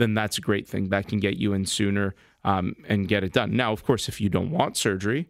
then 0.00 0.14
that's 0.14 0.38
a 0.38 0.40
great 0.40 0.68
thing. 0.68 0.88
That 0.88 1.08
can 1.08 1.18
get 1.18 1.36
you 1.36 1.52
in 1.52 1.66
sooner 1.66 2.14
um, 2.44 2.74
and 2.88 3.08
get 3.08 3.24
it 3.24 3.32
done. 3.32 3.56
Now 3.56 3.72
of 3.72 3.84
course 3.84 4.08
if 4.08 4.20
you 4.20 4.28
don't 4.28 4.50
want 4.50 4.76
surgery 4.76 5.28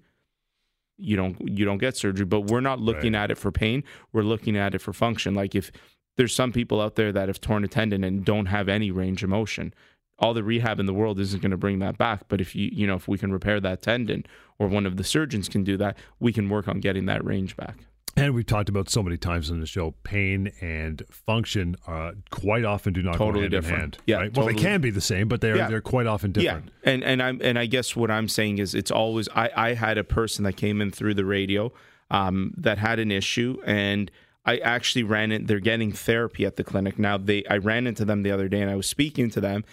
you 1.03 1.17
don't 1.17 1.37
you 1.49 1.65
don't 1.65 1.79
get 1.79 1.97
surgery 1.97 2.27
but 2.27 2.43
we're 2.43 2.61
not 2.61 2.79
looking 2.79 3.15
at 3.15 3.31
it 3.31 3.39
for 3.39 3.51
pain. 3.51 3.83
We're 4.13 4.23
looking 4.23 4.57
at 4.57 4.75
it 4.75 4.81
for 4.81 4.93
function. 4.93 5.35
Like 5.35 5.55
if 5.55 5.73
there's 6.17 6.35
some 6.35 6.53
people 6.53 6.81
out 6.81 6.97
there 6.97 7.13
that 7.13 7.29
have 7.29 7.41
torn 7.41 7.65
a 7.65 7.69
tendon 7.69 8.05
and 8.05 8.25
don't 8.25 8.47
have 8.47 8.69
any 8.69 8.91
range 8.91 9.23
of 9.23 9.31
motion 9.31 9.75
all 10.21 10.35
the 10.35 10.45
rehab 10.45 10.79
in 10.79 10.87
the 10.87 10.93
world 10.93 11.19
isn't 11.19 11.41
going 11.41 11.51
to 11.51 11.57
bring 11.57 11.79
that 11.79 11.97
back. 11.97 12.25
But 12.29 12.41
if 12.41 12.55
you 12.55 12.71
you 12.73 12.87
know 12.87 12.95
if 12.95 13.09
we 13.09 13.19
can 13.19 13.33
repair 13.33 13.59
that 13.61 13.83
tendon 13.83 14.27
or 14.59 14.69
one 14.69 14.87
of 14.87 14.97
the 14.97 15.05
surgeons 15.05 15.49
can 15.49 15.65
do 15.65 15.77
that 15.79 15.97
we 16.19 16.33
can 16.33 16.49
work 16.49 16.69
on 16.69 16.81
getting 16.81 17.07
that 17.07 17.25
range 17.25 17.57
back 17.57 17.79
And 18.17 18.35
we've 18.35 18.45
talked 18.47 18.69
about 18.69 18.91
so 18.91 19.03
many 19.03 19.17
times 19.17 19.51
on 19.51 19.61
the 19.61 19.67
show, 19.67 19.93
pain 20.03 20.53
and 20.61 21.03
function 21.11 21.77
uh, 21.87 22.13
quite 22.31 22.65
often 22.65 22.93
do 22.93 23.03
not 23.03 23.15
Totally 23.17 23.49
go 23.49 23.57
hand 23.57 23.63
different. 23.63 23.73
in 23.75 23.81
hand. 23.81 23.99
Yeah, 24.07 24.17
right? 24.17 24.37
Well, 24.37 24.47
they 24.47 24.55
can 24.55 24.81
be 24.81 24.91
the 24.91 25.01
same, 25.01 25.29
but 25.29 25.41
they're 25.41 25.57
Yeah. 25.57 25.69
they're 25.69 25.81
quite 25.81 26.07
often 26.07 26.33
different. 26.33 26.71
Yeah, 26.85 26.91
and 26.93 27.05
and 27.05 27.23
I'm 27.23 27.41
and 27.43 27.59
I 27.59 27.67
guess 27.67 27.95
what 27.97 28.11
I'm 28.11 28.29
saying 28.29 28.59
is 28.59 28.75
it's 28.75 28.91
always 28.91 29.29
I 29.35 29.51
I 29.57 29.75
had 29.75 29.97
a 29.97 30.05
person 30.05 30.45
that 30.45 30.55
came 30.57 30.81
in 30.81 30.91
through 30.91 31.15
the 31.15 31.25
radio 31.25 31.73
um, 32.11 32.53
that 32.57 32.79
had 32.79 32.99
an 32.99 33.11
issue 33.11 33.59
and. 33.65 34.11
I 34.43 34.57
actually 34.57 35.03
ran 35.03 35.33
it. 35.33 35.47
They're 35.49 35.61
getting 35.61 35.93
therapy 35.93 36.47
at 36.47 36.57
the 36.57 36.65
clinic 36.65 36.99
now. 36.99 37.19
They 37.19 37.45
I 37.45 37.59
ran 37.59 37.87
into 37.87 38.07
them 38.07 38.23
the 38.23 38.31
other 38.31 38.49
day 38.49 38.63
and 38.63 38.71
I 38.71 38.75
was 38.75 38.87
speaking 38.87 39.29
to 39.33 39.41
them, 39.41 39.67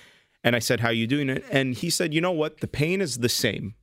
and 0.43 0.57
I 0.57 0.59
said, 0.59 0.81
"How 0.81 0.89
you 0.89 1.07
doing?" 1.07 1.29
It? 1.29 1.45
And 1.49 1.73
he 1.73 1.89
said, 1.89 2.13
"You 2.13 2.19
know 2.19 2.33
what? 2.33 2.59
The 2.59 2.67
pain 2.67 2.99
is 2.99 3.19
the 3.19 3.29
same." 3.29 3.75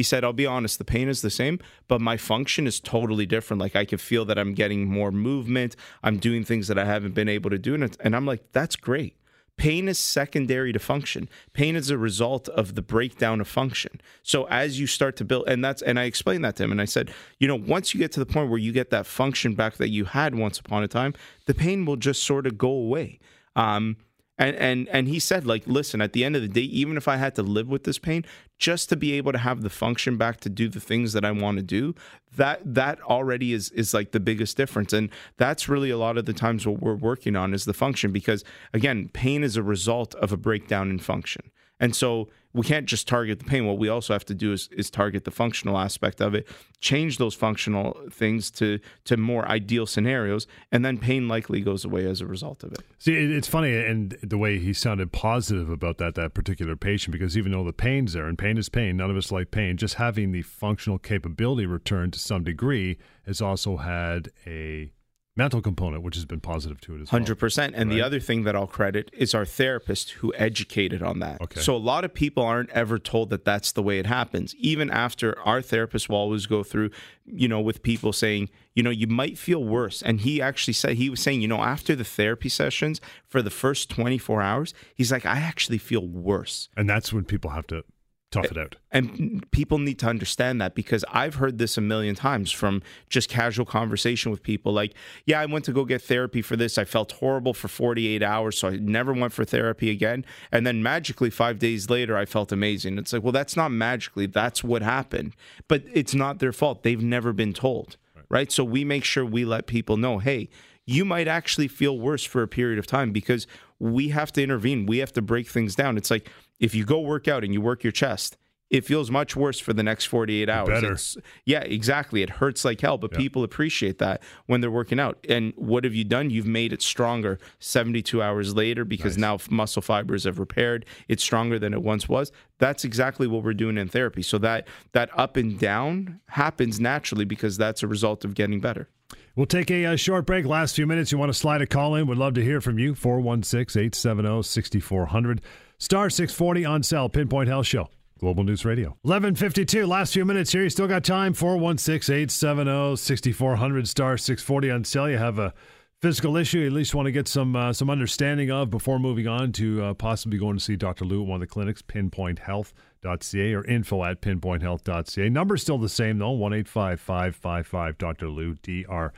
He 0.00 0.04
said, 0.04 0.24
"I'll 0.24 0.32
be 0.32 0.46
honest. 0.46 0.78
The 0.78 0.92
pain 0.96 1.10
is 1.10 1.20
the 1.20 1.28
same, 1.28 1.58
but 1.86 2.00
my 2.00 2.16
function 2.16 2.66
is 2.66 2.80
totally 2.80 3.26
different. 3.26 3.60
Like 3.60 3.76
I 3.76 3.84
can 3.84 3.98
feel 3.98 4.24
that 4.24 4.38
I'm 4.38 4.54
getting 4.54 4.88
more 4.88 5.12
movement. 5.12 5.76
I'm 6.02 6.16
doing 6.16 6.42
things 6.42 6.68
that 6.68 6.78
I 6.78 6.86
haven't 6.86 7.12
been 7.12 7.28
able 7.28 7.50
to 7.50 7.58
do." 7.58 7.74
And, 7.74 7.94
and 8.00 8.16
I'm 8.16 8.24
like, 8.24 8.50
"That's 8.52 8.76
great." 8.76 9.14
Pain 9.58 9.88
is 9.88 9.98
secondary 9.98 10.72
to 10.72 10.78
function. 10.78 11.28
Pain 11.52 11.76
is 11.76 11.90
a 11.90 11.98
result 11.98 12.48
of 12.48 12.76
the 12.76 12.80
breakdown 12.80 13.42
of 13.42 13.48
function. 13.48 14.00
So 14.22 14.44
as 14.44 14.80
you 14.80 14.86
start 14.86 15.16
to 15.16 15.24
build, 15.26 15.46
and 15.46 15.62
that's, 15.62 15.82
and 15.82 16.00
I 16.00 16.04
explained 16.04 16.46
that 16.46 16.56
to 16.56 16.64
him, 16.64 16.72
and 16.72 16.80
I 16.80 16.86
said, 16.86 17.12
you 17.38 17.46
know, 17.46 17.56
once 17.56 17.92
you 17.92 18.00
get 18.00 18.10
to 18.12 18.20
the 18.20 18.32
point 18.34 18.48
where 18.48 18.58
you 18.58 18.72
get 18.72 18.88
that 18.88 19.04
function 19.04 19.54
back 19.54 19.74
that 19.76 19.90
you 19.90 20.06
had 20.06 20.34
once 20.34 20.58
upon 20.58 20.82
a 20.82 20.88
time, 20.88 21.12
the 21.44 21.52
pain 21.52 21.84
will 21.84 21.96
just 21.96 22.22
sort 22.22 22.46
of 22.46 22.56
go 22.56 22.70
away. 22.70 23.18
Um, 23.54 23.98
and 24.40 24.56
and 24.56 24.88
and 24.88 25.06
he 25.06 25.20
said, 25.20 25.46
like, 25.46 25.62
listen, 25.66 26.00
at 26.00 26.14
the 26.14 26.24
end 26.24 26.34
of 26.34 26.42
the 26.42 26.48
day, 26.48 26.62
even 26.62 26.96
if 26.96 27.06
I 27.06 27.16
had 27.16 27.34
to 27.34 27.42
live 27.42 27.68
with 27.68 27.84
this 27.84 27.98
pain, 27.98 28.24
just 28.58 28.88
to 28.88 28.96
be 28.96 29.12
able 29.12 29.32
to 29.32 29.38
have 29.38 29.60
the 29.60 29.68
function 29.68 30.16
back 30.16 30.40
to 30.40 30.48
do 30.48 30.68
the 30.68 30.80
things 30.80 31.12
that 31.12 31.24
I 31.26 31.30
want 31.30 31.58
to 31.58 31.62
do, 31.62 31.94
that 32.36 32.60
that 32.64 33.00
already 33.02 33.52
is 33.52 33.70
is 33.72 33.92
like 33.92 34.12
the 34.12 34.18
biggest 34.18 34.56
difference. 34.56 34.94
And 34.94 35.10
that's 35.36 35.68
really 35.68 35.90
a 35.90 35.98
lot 35.98 36.16
of 36.16 36.24
the 36.24 36.32
times 36.32 36.66
what 36.66 36.80
we're 36.80 36.94
working 36.94 37.36
on 37.36 37.52
is 37.52 37.66
the 37.66 37.74
function 37.74 38.12
because 38.12 38.42
again, 38.72 39.10
pain 39.12 39.44
is 39.44 39.56
a 39.56 39.62
result 39.62 40.14
of 40.16 40.32
a 40.32 40.38
breakdown 40.38 40.88
in 40.88 40.98
function. 40.98 41.50
And 41.80 41.96
so 41.96 42.28
we 42.52 42.62
can't 42.62 42.86
just 42.86 43.08
target 43.08 43.38
the 43.38 43.44
pain. 43.44 43.66
What 43.66 43.78
we 43.78 43.88
also 43.88 44.12
have 44.12 44.24
to 44.26 44.34
do 44.34 44.52
is, 44.52 44.68
is 44.72 44.90
target 44.90 45.24
the 45.24 45.30
functional 45.30 45.78
aspect 45.78 46.20
of 46.20 46.34
it, 46.34 46.48
change 46.80 47.18
those 47.18 47.34
functional 47.34 47.96
things 48.10 48.50
to 48.52 48.78
to 49.04 49.16
more 49.16 49.48
ideal 49.48 49.86
scenarios, 49.86 50.46
and 50.70 50.84
then 50.84 50.98
pain 50.98 51.28
likely 51.28 51.60
goes 51.60 51.84
away 51.84 52.06
as 52.06 52.20
a 52.20 52.26
result 52.26 52.62
of 52.62 52.72
it. 52.72 52.80
See, 52.98 53.14
it's 53.14 53.48
funny, 53.48 53.76
and 53.76 54.16
the 54.22 54.38
way 54.38 54.58
he 54.58 54.72
sounded 54.72 55.12
positive 55.12 55.70
about 55.70 55.98
that 55.98 56.14
that 56.16 56.34
particular 56.34 56.76
patient, 56.76 57.12
because 57.12 57.38
even 57.38 57.52
though 57.52 57.64
the 57.64 57.72
pain's 57.72 58.12
there, 58.12 58.26
and 58.26 58.36
pain 58.36 58.58
is 58.58 58.68
pain, 58.68 58.96
none 58.96 59.10
of 59.10 59.16
us 59.16 59.32
like 59.32 59.50
pain. 59.50 59.76
Just 59.76 59.94
having 59.94 60.32
the 60.32 60.42
functional 60.42 60.98
capability 60.98 61.66
returned 61.66 62.12
to 62.14 62.18
some 62.18 62.44
degree 62.44 62.98
has 63.26 63.40
also 63.40 63.76
had 63.76 64.30
a 64.46 64.92
mental 65.36 65.62
component, 65.62 66.02
which 66.02 66.16
has 66.16 66.24
been 66.24 66.40
positive 66.40 66.80
to 66.82 66.96
it 66.96 67.00
as 67.02 67.10
Hundred 67.10 67.36
well. 67.36 67.40
percent. 67.40 67.74
And 67.74 67.90
the 67.90 68.02
other 68.02 68.20
thing 68.20 68.42
that 68.44 68.56
I'll 68.56 68.66
credit 68.66 69.10
is 69.12 69.34
our 69.34 69.46
therapist 69.46 70.10
who 70.10 70.34
educated 70.34 71.02
on 71.02 71.20
that. 71.20 71.40
Okay. 71.40 71.60
So 71.60 71.74
a 71.74 71.78
lot 71.78 72.04
of 72.04 72.12
people 72.12 72.42
aren't 72.42 72.70
ever 72.70 72.98
told 72.98 73.30
that 73.30 73.44
that's 73.44 73.72
the 73.72 73.82
way 73.82 73.98
it 73.98 74.06
happens. 74.06 74.54
Even 74.56 74.90
after 74.90 75.38
our 75.40 75.62
therapist 75.62 76.08
will 76.08 76.16
always 76.16 76.46
go 76.46 76.62
through, 76.62 76.90
you 77.24 77.48
know, 77.48 77.60
with 77.60 77.82
people 77.82 78.12
saying, 78.12 78.50
you 78.74 78.82
know, 78.82 78.90
you 78.90 79.06
might 79.06 79.38
feel 79.38 79.64
worse. 79.64 80.02
And 80.02 80.20
he 80.20 80.42
actually 80.42 80.74
said 80.74 80.96
he 80.96 81.08
was 81.08 81.20
saying, 81.20 81.40
you 81.40 81.48
know, 81.48 81.62
after 81.62 81.94
the 81.94 82.04
therapy 82.04 82.48
sessions 82.48 83.00
for 83.26 83.40
the 83.40 83.50
first 83.50 83.88
twenty 83.88 84.18
four 84.18 84.42
hours, 84.42 84.74
he's 84.94 85.12
like, 85.12 85.24
I 85.24 85.38
actually 85.38 85.78
feel 85.78 86.06
worse. 86.06 86.68
And 86.76 86.88
that's 86.90 87.12
when 87.12 87.24
people 87.24 87.50
have 87.50 87.66
to 87.68 87.84
tough 88.30 88.46
it 88.46 88.58
out. 88.58 88.76
And 88.92 89.44
people 89.50 89.78
need 89.78 89.98
to 90.00 90.06
understand 90.06 90.60
that 90.60 90.74
because 90.74 91.04
I've 91.10 91.36
heard 91.36 91.58
this 91.58 91.76
a 91.76 91.80
million 91.80 92.14
times 92.14 92.52
from 92.52 92.82
just 93.08 93.28
casual 93.28 93.66
conversation 93.66 94.30
with 94.30 94.42
people. 94.42 94.72
Like, 94.72 94.94
yeah, 95.26 95.40
I 95.40 95.46
went 95.46 95.64
to 95.66 95.72
go 95.72 95.84
get 95.84 96.02
therapy 96.02 96.42
for 96.42 96.56
this. 96.56 96.78
I 96.78 96.84
felt 96.84 97.12
horrible 97.12 97.54
for 97.54 97.68
48 97.68 98.22
hours, 98.22 98.58
so 98.58 98.68
I 98.68 98.76
never 98.76 99.12
went 99.12 99.32
for 99.32 99.44
therapy 99.44 99.90
again. 99.90 100.24
And 100.52 100.66
then 100.66 100.82
magically, 100.82 101.30
five 101.30 101.58
days 101.58 101.90
later, 101.90 102.16
I 102.16 102.24
felt 102.24 102.52
amazing. 102.52 102.98
It's 102.98 103.12
like, 103.12 103.22
well, 103.22 103.32
that's 103.32 103.56
not 103.56 103.70
magically. 103.70 104.26
That's 104.26 104.62
what 104.62 104.82
happened. 104.82 105.34
But 105.68 105.82
it's 105.92 106.14
not 106.14 106.38
their 106.38 106.52
fault. 106.52 106.82
They've 106.82 107.02
never 107.02 107.32
been 107.32 107.52
told, 107.52 107.96
right? 108.28 108.50
So 108.52 108.64
we 108.64 108.84
make 108.84 109.04
sure 109.04 109.24
we 109.24 109.44
let 109.44 109.66
people 109.66 109.96
know, 109.96 110.18
hey, 110.18 110.48
you 110.86 111.04
might 111.04 111.28
actually 111.28 111.68
feel 111.68 111.98
worse 111.98 112.24
for 112.24 112.42
a 112.42 112.48
period 112.48 112.78
of 112.78 112.86
time 112.86 113.12
because 113.12 113.46
we 113.78 114.08
have 114.08 114.32
to 114.32 114.42
intervene. 114.42 114.86
We 114.86 114.98
have 114.98 115.12
to 115.14 115.22
break 115.22 115.48
things 115.48 115.74
down. 115.74 115.96
It's 115.96 116.10
like 116.10 116.28
if 116.60 116.74
you 116.74 116.84
go 116.84 117.00
work 117.00 117.26
out 117.26 117.42
and 117.42 117.52
you 117.52 117.60
work 117.60 117.82
your 117.82 117.90
chest, 117.92 118.36
it 118.68 118.84
feels 118.84 119.10
much 119.10 119.34
worse 119.34 119.58
for 119.58 119.72
the 119.72 119.82
next 119.82 120.04
48 120.04 120.48
hours. 120.48 120.68
better. 120.68 120.86
It's- 120.92 121.16
yeah, 121.44 121.62
exactly. 121.62 122.22
It 122.22 122.30
hurts 122.30 122.64
like 122.64 122.80
hell, 122.80 122.98
but 122.98 123.10
people 123.10 123.42
appreciate 123.42 123.98
that 123.98 124.22
when 124.46 124.60
they're 124.60 124.70
working 124.70 125.00
out. 125.00 125.18
And 125.28 125.52
what 125.56 125.82
have 125.82 125.92
you 125.92 126.04
done? 126.04 126.30
You've 126.30 126.46
made 126.46 126.72
it 126.72 126.80
stronger 126.80 127.40
72 127.58 128.22
hours 128.22 128.54
later 128.54 128.84
because 128.84 129.18
now 129.18 129.38
muscle 129.50 129.82
fibers 129.82 130.22
have 130.22 130.38
repaired. 130.38 130.86
It's 131.08 131.24
stronger 131.24 131.58
than 131.58 131.72
it 131.74 131.82
once 131.82 132.08
was. 132.08 132.30
That's 132.58 132.84
exactly 132.84 133.26
what 133.26 133.42
we're 133.42 133.54
doing 133.54 133.76
in 133.76 133.88
therapy. 133.88 134.22
So 134.22 134.38
that 134.38 134.68
that 134.92 135.10
up 135.18 135.36
and 135.36 135.58
down 135.58 136.20
happens 136.26 136.78
naturally 136.78 137.24
because 137.24 137.56
that's 137.56 137.82
a 137.82 137.88
result 137.88 138.24
of 138.24 138.34
getting 138.34 138.60
better. 138.60 138.88
We'll 139.34 139.46
take 139.46 139.72
a, 139.72 139.84
uh 139.86 139.96
short 139.96 140.26
break. 140.26 140.46
Last 140.46 140.76
few 140.76 140.86
minutes. 140.86 141.10
You 141.10 141.18
want 141.18 141.30
to 141.30 141.38
slide 141.38 141.60
a 141.60 141.66
call 141.66 141.96
in? 141.96 142.06
Would 142.06 142.18
love 142.18 142.34
to 142.34 142.44
hear 142.44 142.60
from 142.60 142.78
you. 142.78 142.94
416 142.94 143.80
870 143.80 144.42
6400. 144.44 145.40
Star 145.80 146.10
640 146.10 146.64
on 146.66 146.82
cell. 146.82 147.08
Pinpoint 147.08 147.48
Health 147.48 147.66
Show. 147.66 147.88
Global 148.18 148.44
News 148.44 148.66
Radio. 148.66 148.90
1152. 149.00 149.86
Last 149.86 150.12
few 150.12 150.26
minutes 150.26 150.52
here. 150.52 150.62
You 150.62 150.68
still 150.68 150.86
got 150.86 151.04
time. 151.04 151.32
416 151.32 152.14
870 152.14 152.96
6400. 152.96 153.88
Star 153.88 154.18
640 154.18 154.70
on 154.70 154.84
cell. 154.84 155.08
You 155.08 155.16
have 155.16 155.38
a 155.38 155.54
physical 156.02 156.36
issue 156.36 156.58
you 156.58 156.66
at 156.66 156.72
least 156.72 156.94
want 156.94 157.06
to 157.06 157.12
get 157.12 157.26
some 157.28 157.56
uh, 157.56 157.72
some 157.72 157.88
understanding 157.88 158.50
of 158.50 158.68
before 158.68 158.98
moving 158.98 159.26
on 159.26 159.52
to 159.52 159.82
uh, 159.82 159.94
possibly 159.94 160.38
going 160.38 160.58
to 160.58 160.62
see 160.62 160.76
Dr. 160.76 161.06
Lou 161.06 161.22
at 161.22 161.28
one 161.28 161.42
of 161.42 161.48
the 161.48 161.52
clinics, 161.52 161.80
pinpointhealth.ca 161.80 163.54
or 163.54 163.64
info 163.64 164.04
at 164.04 164.20
pinpointhealth.ca. 164.20 165.28
Number's 165.30 165.62
still 165.62 165.78
the 165.78 165.88
same 165.88 166.18
though, 166.18 166.32
1 166.32 166.52
855 166.52 167.96
Dr. 167.96 168.28
Lou, 168.28 168.54
D 168.62 168.84
R 168.86 169.14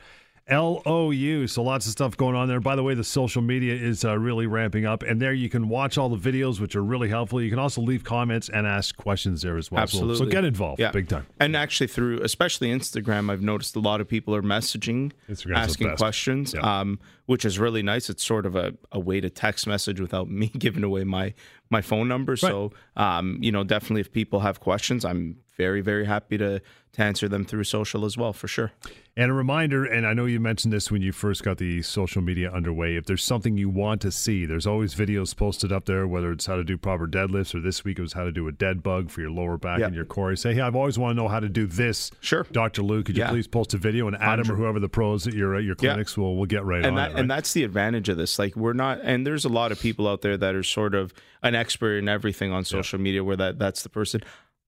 L 0.47 0.81
O 0.85 1.11
U. 1.11 1.47
So 1.47 1.63
lots 1.63 1.85
of 1.85 1.93
stuff 1.93 2.17
going 2.17 2.35
on 2.35 2.47
there. 2.49 2.59
By 2.59 2.75
the 2.75 2.83
way, 2.83 2.93
the 2.95 3.03
social 3.03 3.41
media 3.41 3.73
is 3.75 4.03
uh, 4.03 4.17
really 4.19 4.45
ramping 4.45 4.85
up, 4.85 5.01
and 5.01 5.21
there 5.21 5.31
you 5.33 5.49
can 5.49 5.69
watch 5.69 5.97
all 5.97 6.09
the 6.09 6.17
videos, 6.17 6.59
which 6.59 6.75
are 6.75 6.83
really 6.83 7.07
helpful. 7.07 7.41
You 7.41 7.49
can 7.49 7.59
also 7.59 7.81
leave 7.81 8.03
comments 8.03 8.49
and 8.49 8.67
ask 8.67 8.95
questions 8.97 9.41
there 9.41 9.57
as 9.57 9.71
well. 9.71 9.87
So- 9.87 10.13
So, 10.13 10.25
get 10.25 10.43
involved, 10.43 10.81
Yeah. 10.81 10.91
big 10.91 11.07
time. 11.07 11.25
And 11.39 11.55
actually, 11.55 11.87
through 11.87 12.21
especially 12.23 12.69
Instagram, 12.71 13.31
I've 13.31 13.41
noticed 13.41 13.75
a 13.75 13.79
lot 13.79 14.01
of 14.01 14.07
people 14.07 14.35
are 14.35 14.41
messaging, 14.41 15.11
Instagram's 15.29 15.51
asking 15.69 15.95
questions, 15.95 16.53
Yeah. 16.53 16.79
um, 16.81 16.99
which 17.25 17.45
is 17.45 17.57
really 17.59 17.81
nice. 17.83 18.09
It's 18.09 18.23
sort 18.23 18.45
of 18.45 18.55
a, 18.55 18.73
a 18.91 18.99
way 18.99 19.21
to 19.21 19.29
text 19.29 19.67
message 19.67 19.99
without 19.99 20.29
me 20.39 20.47
giving 20.47 20.83
away 20.83 21.03
my 21.03 21.33
my 21.69 21.81
phone 21.81 22.07
number. 22.07 22.35
So, 22.35 22.71
um, 22.97 23.39
you 23.41 23.51
know, 23.51 23.63
definitely 23.63 24.01
if 24.01 24.11
people 24.11 24.41
have 24.41 24.59
questions, 24.59 25.03
I'm 25.05 25.37
very 25.57 25.81
very 25.81 26.05
happy 26.05 26.37
to 26.37 26.61
to 26.93 27.01
answer 27.01 27.27
them 27.27 27.43
through 27.43 27.63
social 27.63 28.05
as 28.05 28.15
well, 28.17 28.33
for 28.33 28.47
sure. 28.47 28.71
And 29.17 29.31
a 29.31 29.33
reminder, 29.33 29.83
and 29.83 30.05
I 30.05 30.13
know 30.13 30.25
you 30.25 30.39
mentioned 30.39 30.71
this 30.71 30.91
when 30.91 31.01
you 31.01 31.11
first 31.11 31.43
got 31.43 31.57
the 31.57 31.81
social 31.81 32.21
media 32.21 32.51
underway. 32.51 32.95
If 32.95 33.05
there's 33.07 33.23
something 33.23 33.57
you 33.57 33.67
want 33.69 34.01
to 34.01 34.11
see, 34.11 34.45
there's 34.45 34.67
always 34.67 34.93
videos 34.93 35.35
posted 35.35 35.71
up 35.71 35.85
there, 35.85 36.07
whether 36.07 36.31
it's 36.31 36.45
how 36.45 36.55
to 36.55 36.63
do 36.63 36.77
proper 36.77 37.07
deadlifts 37.07 37.55
or 37.55 37.61
this 37.61 37.83
week 37.83 37.97
it 37.97 38.03
was 38.03 38.13
how 38.13 38.23
to 38.23 38.31
do 38.31 38.47
a 38.47 38.51
dead 38.51 38.83
bug 38.83 39.09
for 39.09 39.21
your 39.21 39.31
lower 39.31 39.57
back 39.57 39.79
Yeah. 39.79 39.87
and 39.87 39.95
your 39.95 40.05
core. 40.05 40.29
You 40.31 40.35
say, 40.35 40.53
hey, 40.53 40.61
I've 40.61 40.75
always 40.75 40.99
wanted 40.99 41.15
to 41.15 41.21
know 41.23 41.27
how 41.29 41.39
to 41.39 41.49
do 41.49 41.65
this. 41.65 42.11
Sure. 42.21 42.45
Dr. 42.51 42.83
Lou, 42.83 43.01
could 43.03 43.17
you 43.17 43.23
Yeah. 43.23 43.29
please 43.29 43.47
post 43.47 43.73
a 43.73 43.77
video? 43.77 44.07
And 44.07 44.15
Adam 44.17 44.51
or 44.51 44.55
whoever 44.55 44.79
the 44.79 44.89
pros 44.89 45.25
at 45.27 45.33
your, 45.33 45.55
at 45.55 45.63
your 45.63 45.75
Yeah. 45.81 45.89
clinics 45.93 46.15
will, 46.15 46.35
will 46.35 46.45
get 46.47 46.63
right 46.63 46.85
and 46.85 46.87
on 46.87 46.95
that 46.95 47.11
it. 47.11 47.12
Right? 47.13 47.19
and 47.21 47.31
that's 47.31 47.53
the 47.53 47.63
advantage 47.63 48.09
of 48.09 48.17
this. 48.17 48.37
Like 48.39 48.55
we're 48.55 48.73
not, 48.73 48.99
and 49.03 49.25
there's 49.25 49.45
a 49.45 49.49
lot 49.49 49.71
of 49.71 49.79
people 49.79 50.07
out 50.07 50.21
there 50.21 50.37
that 50.37 50.55
are 50.55 50.63
sort 50.63 50.95
of 50.95 51.13
an 51.41 51.55
expert 51.55 51.97
in 51.97 52.09
everything 52.09 52.51
on 52.51 52.65
social 52.65 52.99
media, 52.99 53.23
where 53.23 53.37
that 53.37 53.59
that's 53.59 53.83
the 53.83 53.89
person. 53.89 54.21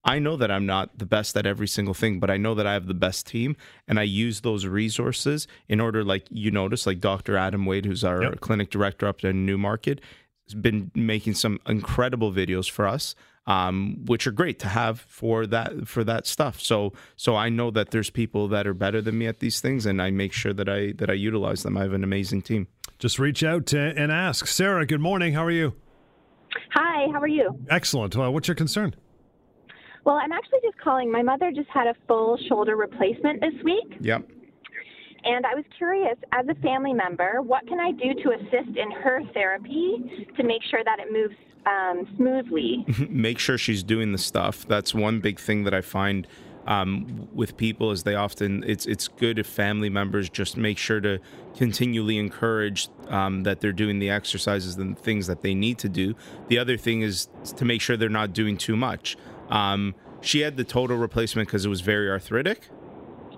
I 0.04 0.20
know 0.20 0.36
that 0.36 0.52
I'm 0.52 0.66
not 0.66 0.96
the 0.98 1.06
best 1.06 1.36
at 1.36 1.46
every 1.46 1.66
single 1.66 1.92
thing, 1.94 2.20
but 2.20 2.30
I 2.30 2.36
know 2.36 2.54
that 2.54 2.64
I 2.66 2.74
have 2.74 2.86
the 2.86 2.94
best 2.94 3.26
team, 3.26 3.56
and 3.88 3.98
I 3.98 4.04
use 4.04 4.42
those 4.42 4.64
resources 4.64 5.48
in 5.68 5.80
order, 5.80 6.04
like 6.04 6.26
you 6.30 6.52
notice, 6.52 6.86
like 6.86 7.00
Dr. 7.00 7.36
Adam 7.36 7.66
Wade, 7.66 7.86
who's 7.86 8.04
our 8.04 8.22
Yep. 8.22 8.40
clinic 8.40 8.70
director 8.70 9.08
up 9.08 9.24
in 9.24 9.44
Newmarket, 9.44 10.00
been 10.54 10.90
making 10.94 11.34
some 11.34 11.60
incredible 11.66 12.32
videos 12.32 12.70
for 12.70 12.86
us. 12.86 13.14
Um, 13.48 14.04
which 14.06 14.26
are 14.26 14.32
great 14.32 14.58
to 14.58 14.66
have 14.66 15.02
for 15.02 15.46
that 15.46 15.86
for 15.86 16.02
that 16.02 16.26
stuff. 16.26 16.60
So 16.60 16.92
so 17.14 17.36
I 17.36 17.48
know 17.48 17.70
that 17.70 17.92
there's 17.92 18.10
people 18.10 18.48
that 18.48 18.66
are 18.66 18.74
better 18.74 19.00
than 19.00 19.16
me 19.18 19.28
at 19.28 19.38
these 19.38 19.60
things, 19.60 19.86
and 19.86 20.02
I 20.02 20.10
make 20.10 20.32
sure 20.32 20.52
that 20.52 20.68
I 20.68 20.94
that 20.96 21.10
I 21.10 21.12
utilize 21.12 21.62
them. 21.62 21.76
I 21.76 21.82
have 21.82 21.92
an 21.92 22.02
amazing 22.02 22.42
team. 22.42 22.66
Just 22.98 23.20
reach 23.20 23.44
out 23.44 23.72
and 23.72 24.10
ask. 24.10 24.48
Sarah, 24.48 24.84
good 24.84 25.00
morning. 25.00 25.32
How 25.34 25.44
are 25.44 25.52
you? 25.52 25.74
Hi, 26.72 27.06
how 27.12 27.20
are 27.20 27.28
you? 27.28 27.56
Excellent. 27.70 28.16
Uh, 28.18 28.32
what's 28.32 28.48
your 28.48 28.56
concern? 28.56 28.96
Well, 30.04 30.16
I'm 30.16 30.32
actually 30.32 30.58
just 30.64 30.78
calling. 30.78 31.12
My 31.12 31.22
mother 31.22 31.52
just 31.54 31.68
had 31.68 31.86
a 31.86 31.94
full 32.08 32.38
shoulder 32.48 32.74
replacement 32.74 33.40
this 33.40 33.54
week, 33.62 33.96
Yep. 34.00 34.28
And 35.26 35.44
I 35.44 35.54
was 35.54 35.64
curious, 35.76 36.16
as 36.32 36.46
a 36.48 36.54
family 36.56 36.92
member, 36.92 37.42
what 37.42 37.66
can 37.66 37.80
I 37.80 37.90
do 37.92 38.14
to 38.22 38.32
assist 38.32 38.76
in 38.76 38.90
her 38.92 39.20
therapy 39.34 40.26
to 40.36 40.42
make 40.42 40.62
sure 40.70 40.82
that 40.84 40.98
it 41.00 41.12
moves 41.12 41.34
um, 41.66 42.06
smoothly? 42.16 42.86
make 43.10 43.38
sure 43.38 43.58
she's 43.58 43.82
doing 43.82 44.12
the 44.12 44.18
stuff. 44.18 44.66
That's 44.66 44.94
one 44.94 45.20
big 45.20 45.38
thing 45.40 45.64
that 45.64 45.74
I 45.74 45.80
find 45.80 46.26
um, 46.66 47.28
with 47.32 47.56
people 47.56 47.92
is 47.92 48.02
they 48.02 48.16
often 48.16 48.64
it's 48.66 48.86
it's 48.86 49.06
good 49.06 49.38
if 49.38 49.46
family 49.46 49.88
members 49.88 50.28
just 50.28 50.56
make 50.56 50.78
sure 50.78 51.00
to 51.00 51.20
continually 51.56 52.18
encourage 52.18 52.88
um, 53.08 53.44
that 53.44 53.60
they're 53.60 53.72
doing 53.72 54.00
the 54.00 54.10
exercises 54.10 54.74
and 54.76 54.98
things 54.98 55.26
that 55.28 55.42
they 55.42 55.54
need 55.54 55.78
to 55.78 55.88
do. 55.88 56.14
The 56.48 56.58
other 56.58 56.76
thing 56.76 57.02
is 57.02 57.28
to 57.56 57.64
make 57.64 57.80
sure 57.80 57.96
they're 57.96 58.08
not 58.08 58.32
doing 58.32 58.56
too 58.56 58.76
much. 58.76 59.16
Um, 59.48 59.94
she 60.20 60.40
had 60.40 60.56
the 60.56 60.64
total 60.64 60.96
replacement 60.96 61.48
because 61.48 61.64
it 61.64 61.68
was 61.68 61.80
very 61.82 62.10
arthritic. 62.10 62.68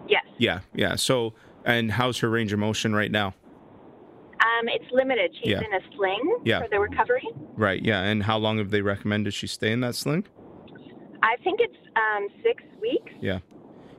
yes. 0.09 0.25
Yeah, 0.39 0.61
yeah. 0.75 0.97
So, 0.97 1.35
and 1.69 1.93
how's 1.93 2.19
her 2.19 2.31
range 2.31 2.53
of 2.53 2.59
motion 2.59 2.95
right 2.95 3.11
now? 3.11 3.35
Um, 4.41 4.69
it's 4.69 4.91
limited. 4.93 5.31
She's 5.43 5.53
Yeah. 5.53 5.59
in 5.61 5.73
a 5.75 5.81
sling 5.95 6.39
Yeah. 6.45 6.61
for 6.63 6.69
the 6.69 6.81
recovery. 6.81 7.29
Right, 7.57 7.83
yeah. 7.85 8.03
And 8.03 8.23
how 8.23 8.39
long 8.39 8.59
have 8.59 8.71
they 8.71 8.81
recommended 8.81 9.35
she 9.35 9.47
stay 9.47 9.71
in 9.71 9.81
that 9.81 9.95
sling? 9.95 10.25
I 11.23 11.37
think 11.45 11.61
it's 11.61 11.77
um, 11.97 12.29
six 12.43 12.63
weeks. 12.81 13.13
Yeah, 13.21 13.41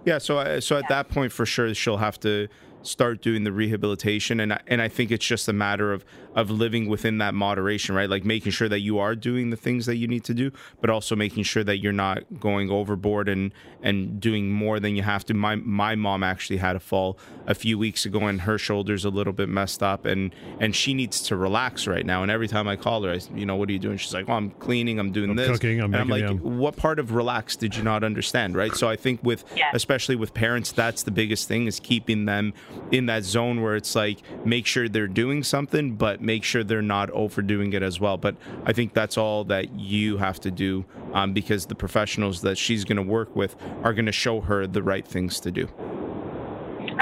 yeah. 0.05 0.17
So, 0.17 0.39
I 0.39 0.59
so 0.59 0.77
at 0.77 0.87
that 0.89 1.09
point, 1.09 1.31
for 1.31 1.45
sure, 1.45 1.73
she'll 1.75 1.97
have 1.97 2.19
to 2.21 2.47
start 2.81 3.21
doing 3.21 3.43
the 3.43 3.51
rehabilitation, 3.51 4.39
and 4.39 4.53
I, 4.53 4.61
and 4.67 4.81
I 4.81 4.87
think 4.87 5.11
it's 5.11 5.25
just 5.25 5.47
a 5.49 5.53
matter 5.53 5.91
of 5.91 6.05
of 6.35 6.49
living 6.51 6.87
within 6.87 7.17
that 7.17 7.33
moderation, 7.33 7.95
right? 7.95 8.09
Like 8.09 8.23
making 8.23 8.51
sure 8.51 8.69
that 8.69 8.79
you 8.81 8.99
are 8.99 9.15
doing 9.15 9.49
the 9.49 9.57
things 9.57 9.85
that 9.87 9.95
you 9.95 10.07
need 10.07 10.23
to 10.25 10.33
do, 10.33 10.51
but 10.81 10.89
also 10.89 11.15
making 11.15 11.43
sure 11.43 11.63
that 11.63 11.77
you're 11.79 11.91
not 11.93 12.23
going 12.39 12.69
overboard 12.69 13.27
and 13.29 13.51
and 13.81 14.19
doing 14.19 14.51
more 14.51 14.79
than 14.79 14.95
you 14.95 15.01
have 15.03 15.25
to. 15.25 15.33
My 15.33 15.55
my 15.55 15.95
mom 15.95 16.23
actually 16.23 16.57
had 16.57 16.75
a 16.75 16.79
fall 16.79 17.17
a 17.47 17.55
few 17.55 17.77
weeks 17.79 18.05
ago, 18.05 18.19
and 18.27 18.41
her 18.41 18.57
shoulders 18.57 19.05
a 19.05 19.09
little 19.09 19.33
bit 19.33 19.49
messed 19.49 19.81
up, 19.81 20.05
and 20.05 20.33
and 20.59 20.75
she 20.75 20.93
needs 20.93 21.21
to 21.23 21.35
relax 21.35 21.87
right 21.87 22.05
now. 22.05 22.21
And 22.21 22.31
every 22.31 22.47
time 22.47 22.67
I 22.67 22.75
call 22.75 23.03
her, 23.03 23.11
I 23.11 23.19
you 23.33 23.45
know, 23.45 23.55
what 23.55 23.69
are 23.69 23.71
you 23.73 23.79
doing? 23.79 23.97
She's 23.97 24.13
like, 24.13 24.29
oh, 24.29 24.33
I'm 24.33 24.51
cleaning, 24.51 24.99
I'm 24.99 25.11
doing 25.11 25.31
I'm 25.31 25.35
this, 25.35 25.47
cooking, 25.49 25.79
I'm 25.81 25.93
and 25.93 26.01
I'm 26.01 26.09
like, 26.09 26.21
yum. 26.21 26.57
what 26.59 26.75
part 26.75 26.99
of 26.99 27.13
relax 27.13 27.55
did 27.55 27.75
you 27.75 27.83
not 27.83 28.03
understand 28.03 28.55
right 28.55 28.75
so 28.75 28.87
i 28.89 28.95
think 28.95 29.21
with 29.23 29.43
Yeah. 29.55 29.69
especially 29.73 30.15
with 30.15 30.33
parents 30.33 30.71
that's 30.71 31.03
the 31.03 31.11
biggest 31.11 31.47
thing 31.47 31.65
is 31.67 31.79
keeping 31.79 32.25
them 32.25 32.53
in 32.91 33.05
that 33.07 33.23
zone 33.23 33.61
where 33.61 33.75
it's 33.75 33.95
like 33.95 34.19
make 34.45 34.65
sure 34.65 34.87
they're 34.89 35.07
doing 35.07 35.43
something 35.43 35.95
but 35.95 36.21
make 36.29 36.43
sure 36.43 36.63
they're 36.63 36.81
not 36.97 37.09
overdoing 37.11 37.73
it 37.73 37.81
as 37.81 37.99
well. 37.99 38.17
But 38.17 38.35
I 38.65 38.71
think 38.73 38.93
that's 38.93 39.17
all 39.17 39.43
that 39.45 39.65
you 39.73 40.17
have 40.17 40.39
to 40.41 40.51
do 40.51 40.85
um, 41.13 41.33
because 41.33 41.65
the 41.65 41.75
professionals 41.75 42.41
that 42.41 42.57
she's 42.57 42.83
going 42.85 42.97
to 43.03 43.09
work 43.19 43.35
with 43.35 43.55
are 43.83 43.93
going 43.93 44.05
to 44.05 44.11
show 44.25 44.41
her 44.41 44.67
the 44.67 44.83
right 44.83 45.07
things 45.07 45.39
to 45.39 45.49
do. 45.51 45.67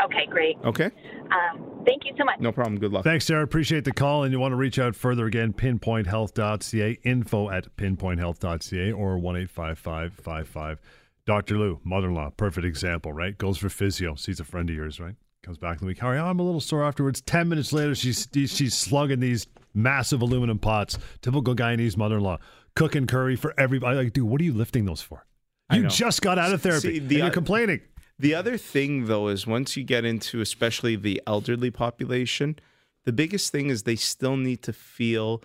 Okay, 0.05 0.25
great. 0.29 0.55
Okay, 0.63 0.91
Um, 1.31 1.83
thank 1.85 2.05
you 2.05 2.13
so 2.17 2.23
much. 2.23 2.39
no 2.39 2.51
problem. 2.53 2.79
Good 2.79 2.93
luck. 2.93 3.03
Thanks, 3.03 3.25
Sarah. 3.25 3.43
Appreciate 3.43 3.83
the 3.83 3.91
call. 3.91 4.23
And 4.23 4.31
you 4.31 4.39
want 4.39 4.53
to 4.53 4.55
reach 4.55 4.79
out 4.79 4.95
further 4.95 5.25
again, 5.25 5.51
pinpointhealth.ca, 5.53 6.99
info 7.03 7.49
at 7.49 7.75
pinpointhealth.ca, 7.75 8.91
or 8.91 9.17
1 9.17 9.47
55 9.47 10.79
Dr. 11.25 11.57
Lou, 11.57 11.79
mother 11.83 12.07
in 12.07 12.13
law, 12.15 12.29
perfect 12.29 12.65
example, 12.65 13.11
right? 13.11 13.37
Goes 13.37 13.57
for 13.57 13.67
physio, 13.67 14.15
sees 14.15 14.39
a 14.39 14.45
friend 14.45 14.69
of 14.69 14.75
yours, 14.75 14.99
right? 15.01 15.15
Comes 15.47 15.57
back 15.57 15.77
in 15.77 15.79
the 15.79 15.85
week. 15.85 15.99
How 15.99 16.09
are 16.09 16.15
you? 16.15 16.19
I'm 16.21 16.39
a 16.39 16.43
little 16.43 16.59
sore 16.59 16.83
afterwards. 16.83 17.21
10 17.21 17.47
minutes 17.47 17.71
later, 17.71 17.95
she's, 17.95 18.27
she's 18.33 18.73
slugging 18.73 19.21
these 19.21 19.47
massive 19.73 20.21
aluminum 20.21 20.59
pots. 20.59 20.97
Typical 21.21 21.55
Guyanese 21.55 21.95
mother 21.95 22.17
in 22.17 22.23
law. 22.23 22.39
Cooking 22.75 23.07
curry 23.07 23.37
for 23.37 23.53
everybody. 23.57 23.95
Like, 23.95 24.11
dude, 24.11 24.25
what 24.25 24.41
are 24.41 24.43
you 24.43 24.51
lifting 24.51 24.83
those 24.83 25.01
for? 25.01 25.25
You 25.71 25.87
just 25.87 26.21
got 26.21 26.37
out 26.37 26.51
of 26.51 26.61
therapy. 26.61 26.95
See, 26.95 26.97
and 26.97 27.07
the- 27.07 27.15
you're 27.15 27.29
complaining. 27.29 27.79
The 28.19 28.35
other 28.35 28.57
thing, 28.57 29.05
though, 29.05 29.29
is 29.29 29.47
once 29.47 29.77
you 29.77 29.85
get 29.85 30.03
into 30.03 30.41
especially 30.41 30.97
the 30.97 31.21
elderly 31.25 31.71
population, 31.71 32.59
the 33.05 33.13
biggest 33.13 33.49
thing 33.49 33.69
is 33.69 33.83
they 33.83 33.95
still 33.95 34.35
need 34.35 34.61
to 34.63 34.73
feel 34.73 35.41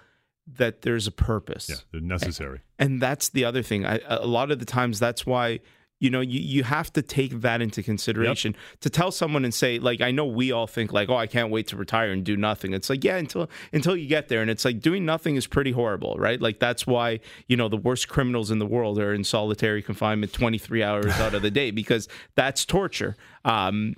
that 0.49 0.83
there's 0.83 1.07
a 1.07 1.13
purpose. 1.13 1.69
Yeah, 1.71 1.77
they're 1.93 2.01
necessary. 2.01 2.63
And 2.77 3.01
that's 3.01 3.29
the 3.29 3.45
other 3.45 3.63
thing. 3.63 3.87
I, 3.87 4.01
a 4.09 4.27
lot 4.27 4.51
of 4.51 4.59
the 4.59 4.65
times, 4.65 4.99
that's 4.99 5.25
why 5.25 5.61
you 6.03 6.11
know 6.11 6.21
you, 6.21 6.41
you 6.41 6.65
have 6.65 6.93
to 6.95 7.01
take 7.01 7.41
that 7.43 7.63
into 7.63 7.83
consideration. 7.83 8.57
To 8.81 8.91
tell 8.91 9.13
someone 9.13 9.45
and 9.45 9.55
say 9.55 9.79
like 9.79 10.01
i 10.01 10.11
know 10.11 10.27
we 10.27 10.51
all 10.51 10.67
think 10.67 10.93
like 10.93 11.09
oh 11.09 11.17
i 11.17 11.29
can't 11.29 11.51
wait 11.51 11.69
to 11.69 11.77
retire 11.77 12.11
and 12.11 12.25
do 12.25 12.37
nothing. 12.37 12.75
It's 12.75 12.91
like 12.91 13.05
yeah 13.05 13.17
until 13.17 13.49
until 13.73 13.97
you 13.97 14.09
get 14.09 14.29
there. 14.29 14.43
And 14.43 14.51
it's 14.51 14.65
like 14.65 14.81
doing 14.81 15.05
nothing 15.05 15.37
is 15.37 15.47
pretty 15.47 15.71
horrible 15.71 16.17
right? 16.19 16.41
Like 16.41 16.59
that's 16.59 16.87
why 16.87 17.21
you 17.47 17.57
know 17.57 17.69
the 17.69 17.77
worst 17.77 18.09
criminals 18.09 18.51
in 18.51 18.59
the 18.59 18.67
world 18.67 18.99
are 18.99 19.15
in 19.15 19.23
solitary 19.23 19.81
confinement 19.81 20.33
23 20.33 20.83
hours 20.83 21.13
out 21.21 21.35
of 21.35 21.43
the 21.43 21.51
day 21.51 21.71
because 21.71 22.09
that's 22.35 22.65
torture. 22.65 23.17
Um 23.45 23.95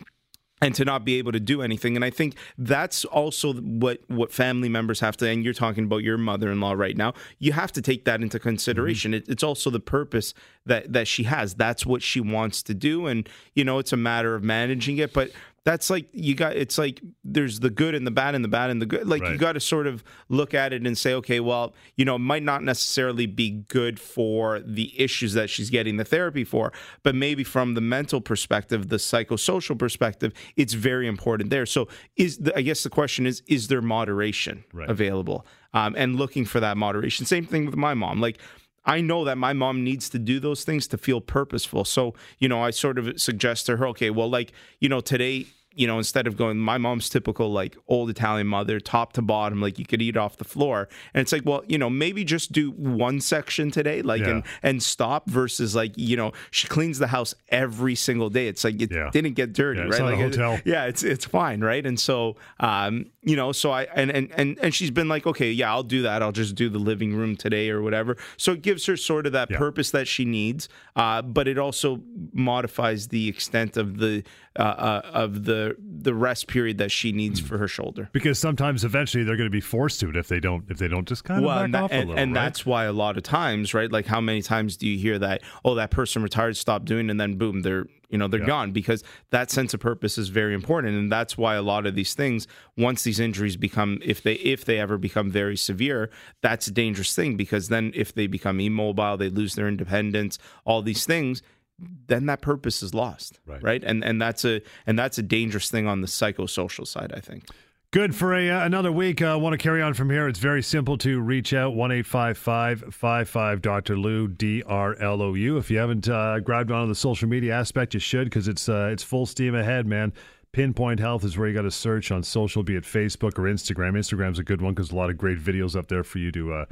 and 0.64 0.74
to 0.74 0.84
not 0.84 1.04
be 1.04 1.18
able 1.18 1.32
to 1.32 1.40
do 1.40 1.62
anything. 1.62 1.94
And 1.94 2.04
i 2.04 2.10
think 2.10 2.36
that's 2.58 3.04
also 3.04 3.52
what 3.54 4.00
what 4.08 4.32
family 4.32 4.68
members 4.68 5.00
have 5.00 5.16
to 5.18 5.28
and 5.28 5.44
you're 5.44 5.54
talking 5.54 5.84
about 5.84 5.98
your 5.98 6.16
mother-in-law 6.16 6.72
right 6.72 6.96
now 6.96 7.12
you 7.38 7.52
have 7.52 7.72
to 7.72 7.82
take 7.82 8.04
that 8.04 8.22
into 8.22 8.38
consideration. 8.38 9.12
Mm-hmm. 9.12 9.30
It, 9.30 9.32
it's 9.32 9.42
also 9.42 9.70
the 9.70 9.80
purpose 9.80 10.34
that 10.66 10.92
that 10.92 11.06
she 11.06 11.24
has. 11.24 11.54
That's 11.54 11.84
what 11.84 12.02
she 12.02 12.20
wants 12.20 12.62
to 12.64 12.74
do. 12.74 13.06
And 13.06 13.28
you 13.54 13.64
know 13.64 13.78
it's 13.78 13.92
a 13.92 13.96
matter 13.96 14.34
of 14.34 14.42
managing 14.42 14.98
it. 14.98 15.12
But 15.12 15.30
that's 15.64 15.88
like 15.88 16.06
you 16.12 16.34
got 16.34 16.54
it's 16.56 16.76
like 16.76 17.00
there's 17.24 17.60
the 17.60 17.70
good 17.70 17.94
and 17.94 18.06
the 18.06 18.10
bad 18.10 18.34
and 18.34 18.44
the 18.44 18.48
bad 18.48 18.68
and 18.70 18.82
the 18.82 18.86
good. 18.86 19.08
Like 19.08 19.22
you 19.26 19.38
got 19.38 19.52
to 19.52 19.60
sort 19.60 19.86
of 19.86 20.04
look 20.28 20.52
at 20.52 20.72
it 20.72 20.86
and 20.86 20.96
say 20.96 21.14
okay 21.14 21.40
well 21.40 21.74
you 21.96 22.04
know 22.04 22.16
it 22.16 22.20
might 22.20 22.42
not 22.42 22.62
necessarily 22.62 23.26
be 23.26 23.50
good 23.50 23.98
for 23.98 24.60
the 24.60 24.92
issues 25.00 25.32
that 25.32 25.48
she's 25.48 25.70
getting 25.70 25.96
the 25.96 26.04
therapy 26.04 26.44
for 26.44 26.72
but 27.02 27.14
maybe 27.14 27.42
from 27.44 27.74
the 27.74 27.80
mental 27.80 28.20
perspective 28.20 28.88
the 28.90 28.96
psychosocial 28.96 29.78
perspective 29.78 30.32
it's 30.56 30.74
very 30.74 31.06
important 31.08 31.48
there. 31.50 31.66
So 31.66 31.88
is 32.16 32.38
the, 32.38 32.56
i 32.56 32.60
guess 32.62 32.82
the 32.82 32.90
question 32.90 33.26
is 33.26 33.42
is 33.46 33.68
there 33.68 33.80
moderation 33.82 34.64
Right. 34.72 34.90
available? 34.90 35.46
Um, 35.72 35.94
and 35.96 36.14
looking 36.16 36.44
for 36.44 36.60
that 36.60 36.76
moderation. 36.76 37.26
Same 37.26 37.46
thing 37.46 37.66
with 37.66 37.74
my 37.74 37.94
mom. 37.94 38.20
Like 38.20 38.38
I 38.86 39.00
know 39.00 39.24
that 39.24 39.38
my 39.38 39.52
mom 39.52 39.82
needs 39.82 40.10
to 40.10 40.18
do 40.18 40.38
those 40.40 40.64
things 40.64 40.86
to 40.88 40.98
feel 40.98 41.20
purposeful. 41.20 41.84
So, 41.84 42.14
you 42.38 42.48
know, 42.48 42.62
I 42.62 42.70
sort 42.70 42.98
of 42.98 43.20
suggest 43.20 43.66
to 43.66 43.76
her, 43.78 43.86
okay, 43.88 44.10
well, 44.10 44.28
like, 44.28 44.52
you 44.78 44.88
know, 44.88 45.00
today, 45.00 45.46
you 45.76 45.86
know, 45.86 45.98
instead 45.98 46.26
of 46.26 46.36
going, 46.36 46.58
my 46.58 46.78
mom's 46.78 47.08
typical 47.08 47.52
like 47.52 47.76
old 47.88 48.10
Italian 48.10 48.46
mother, 48.46 48.78
top 48.80 49.12
to 49.14 49.22
bottom, 49.22 49.60
like 49.60 49.78
you 49.78 49.84
could 49.86 50.00
eat 50.02 50.16
off 50.16 50.36
the 50.36 50.44
floor. 50.44 50.88
And 51.12 51.20
it's 51.22 51.32
like, 51.32 51.42
well, 51.44 51.62
you 51.66 51.78
know, 51.78 51.90
maybe 51.90 52.24
just 52.24 52.52
do 52.52 52.70
one 52.72 53.20
section 53.20 53.70
today, 53.70 54.02
like, 54.02 54.22
Yeah. 54.22 54.30
and 54.30 54.42
and 54.62 54.82
stop 54.82 55.28
versus 55.28 55.74
like, 55.74 55.92
you 55.96 56.16
know, 56.16 56.32
she 56.50 56.68
cleans 56.68 56.98
the 56.98 57.08
house 57.08 57.34
every 57.48 57.94
single 57.94 58.30
day. 58.30 58.46
It's 58.48 58.64
like 58.64 58.80
it 58.80 58.92
Yeah. 58.92 59.10
didn't 59.12 59.34
get 59.34 59.52
dirty, 59.52 59.80
Yeah, 59.80 59.86
it's 59.86 59.98
right? 60.00 60.12
like, 60.12 60.18
it- 60.20 60.36
hotel. 60.36 60.60
yeah, 60.64 60.86
it's 60.86 61.02
it's 61.02 61.24
fine, 61.24 61.60
right? 61.60 61.84
And 61.84 61.98
so, 61.98 62.36
um, 62.60 63.06
you 63.22 63.36
know, 63.36 63.52
so 63.52 63.70
I 63.70 63.84
and 63.94 64.10
and 64.10 64.30
and 64.36 64.58
and 64.60 64.74
she's 64.74 64.90
been 64.90 65.08
like, 65.08 65.26
okay, 65.26 65.50
yeah, 65.50 65.70
I'll 65.72 65.82
do 65.82 66.02
that. 66.02 66.22
I'll 66.22 66.32
just 66.32 66.54
do 66.54 66.68
the 66.68 66.78
living 66.78 67.14
room 67.14 67.36
today 67.36 67.70
or 67.70 67.82
whatever. 67.82 68.16
So 68.36 68.52
it 68.52 68.62
gives 68.62 68.86
her 68.86 68.96
sort 68.96 69.26
of 69.26 69.32
that 69.32 69.48
purpose 69.50 69.90
that 69.92 70.06
she 70.06 70.24
needs, 70.24 70.68
uh, 70.96 71.22
but 71.22 71.48
it 71.48 71.58
also 71.58 72.00
modifies 72.32 73.08
the 73.08 73.28
extent 73.28 73.76
of 73.76 73.98
the 73.98 74.22
uh, 74.58 74.62
uh, 74.62 75.02
of 75.12 75.44
the 75.44 75.76
the 75.80 76.14
rest 76.14 76.46
period 76.48 76.78
that 76.78 76.90
she 76.92 77.12
needs 77.12 77.40
for 77.40 77.56
her 77.58 77.66
shoulder. 77.66 78.08
Because 78.12 78.38
sometimes 78.38 78.84
eventually 78.84 79.24
they're 79.24 79.36
going 79.36 79.48
to 79.48 79.50
be 79.50 79.60
forced 79.60 80.00
to 80.00 80.10
it 80.10 80.16
if 80.16 80.28
they 80.28 80.38
don't 80.40 80.64
if 80.70 80.78
they 80.78 80.88
don't 80.88 81.08
just 81.08 81.24
kind 81.24 81.38
of 81.40 81.46
Well, 81.46 81.56
back 81.56 81.64
and, 81.64 81.74
that- 81.74 81.82
off 81.84 81.90
a 81.90 81.94
and, 81.94 82.08
little. 82.08 82.22
and 82.22 82.34
right? 82.34 82.42
that's 82.44 82.64
why 82.66 82.84
a 82.84 82.92
lot 82.92 83.16
of 83.16 83.22
times, 83.22 83.74
right? 83.74 83.90
Like, 83.90 84.06
how 84.06 84.20
many 84.20 84.42
times 84.42 84.76
do 84.76 84.86
you 84.86 84.98
hear 84.98 85.18
that? 85.18 85.42
Oh, 85.64 85.74
that 85.74 85.90
person 85.90 86.22
retired, 86.22 86.56
stopped 86.56 86.84
doing, 86.84 87.10
and 87.10 87.20
then 87.20 87.36
boom, 87.36 87.62
they're 87.62 87.86
you 88.10 88.18
know 88.18 88.28
they're 88.28 88.40
Yeah. 88.40 88.46
gone 88.46 88.70
because 88.72 89.02
that 89.30 89.50
sense 89.50 89.74
of 89.74 89.80
purpose 89.80 90.18
is 90.18 90.28
very 90.28 90.54
important, 90.54 90.94
and 90.94 91.10
that's 91.10 91.36
why 91.36 91.56
a 91.56 91.62
lot 91.62 91.84
of 91.86 91.94
these 91.96 92.14
things, 92.14 92.46
once 92.76 93.02
these 93.02 93.18
injuries 93.18 93.56
become, 93.56 93.98
if 94.04 94.22
they 94.22 94.34
if 94.34 94.64
they 94.66 94.78
ever 94.78 94.98
become 94.98 95.30
very 95.32 95.56
severe, 95.56 96.10
that's 96.42 96.68
a 96.68 96.70
dangerous 96.70 97.14
thing 97.14 97.36
because 97.36 97.68
then 97.70 97.90
if 97.94 98.14
they 98.14 98.26
become 98.28 98.60
immobile, 98.60 99.16
they 99.16 99.30
lose 99.30 99.54
their 99.56 99.66
independence, 99.66 100.38
all 100.64 100.80
these 100.82 101.04
things. 101.06 101.42
Then 101.78 102.26
that 102.26 102.40
purpose 102.40 102.82
is 102.82 102.94
lost, 102.94 103.40
Right. 103.46 103.62
right? 103.62 103.84
And 103.84 104.04
and 104.04 104.20
that's 104.20 104.44
a 104.44 104.62
and 104.86 104.98
that's 104.98 105.18
a 105.18 105.22
dangerous 105.22 105.70
thing 105.70 105.86
on 105.86 106.00
the 106.00 106.06
psychosocial 106.06 106.86
side, 106.86 107.12
I 107.14 107.20
think. 107.20 107.44
Good 107.90 108.14
for 108.16 108.34
a 108.34 108.50
uh, 108.50 108.64
another 108.64 108.90
week. 108.90 109.22
I 109.22 109.32
uh, 109.32 109.38
want 109.38 109.54
to 109.54 109.58
carry 109.58 109.80
on 109.80 109.94
from 109.94 110.10
here. 110.10 110.26
It's 110.26 110.40
very 110.40 110.62
simple 110.62 110.98
to 110.98 111.20
reach 111.20 111.54
out 111.54 111.74
one 111.74 111.92
eight 111.92 112.06
five 112.06 112.36
five 112.36 112.82
five 112.92 113.28
five 113.28 113.62
Dr. 113.62 113.96
Lou 113.96 114.26
D 114.26 114.62
R 114.66 114.96
L 115.00 115.22
O 115.22 115.34
U. 115.34 115.56
If 115.58 115.70
you 115.70 115.78
haven't 115.78 116.08
uh, 116.08 116.40
grabbed 116.40 116.72
onto 116.72 116.88
the 116.88 116.94
social 116.96 117.28
media 117.28 117.54
aspect, 117.54 117.94
you 117.94 118.00
should 118.00 118.24
because 118.24 118.48
it's 118.48 118.68
uh, 118.68 118.88
it's 118.92 119.02
full 119.04 119.26
steam 119.26 119.54
ahead, 119.54 119.86
man. 119.86 120.12
Pinpoint 120.52 121.00
Health 121.00 121.24
is 121.24 121.36
where 121.36 121.48
you 121.48 121.54
got 121.54 121.62
to 121.62 121.70
search 121.70 122.12
on 122.12 122.22
social, 122.22 122.62
be 122.62 122.76
it 122.76 122.84
Facebook 122.84 123.38
or 123.38 123.42
Instagram. 123.42 123.94
Instagram's 123.94 124.38
a 124.38 124.44
good 124.44 124.62
one 124.62 124.72
because 124.72 124.92
a 124.92 124.94
lot 124.96 125.10
of 125.10 125.18
great 125.18 125.38
videos 125.38 125.74
up 125.76 125.88
there 125.88 126.04
for 126.04 126.18
you 126.18 126.30
to 126.30 126.52
uh, 126.52 126.64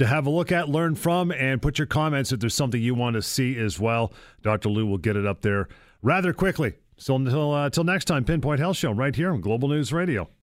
to 0.00 0.06
have 0.06 0.26
a 0.26 0.30
look 0.30 0.50
at, 0.50 0.70
learn 0.70 0.94
from, 0.94 1.30
and 1.30 1.60
put 1.60 1.76
your 1.76 1.86
comments 1.86 2.32
if 2.32 2.40
there's 2.40 2.54
something 2.54 2.80
you 2.80 2.94
want 2.94 3.16
to 3.16 3.22
see 3.22 3.58
as 3.58 3.78
well. 3.78 4.14
Dr. 4.40 4.70
Lou 4.70 4.86
will 4.86 4.96
get 4.96 5.14
it 5.14 5.26
up 5.26 5.42
there 5.42 5.68
rather 6.00 6.32
quickly. 6.32 6.72
So 6.96 7.16
until 7.16 7.52
uh, 7.52 7.66
until 7.66 7.84
next 7.84 8.06
time, 8.06 8.24
Pinpoint 8.24 8.60
Health 8.60 8.78
Show 8.78 8.92
right 8.92 9.14
here 9.14 9.30
on 9.30 9.42
Global 9.42 9.68
News 9.68 9.92
Radio. 9.92 10.30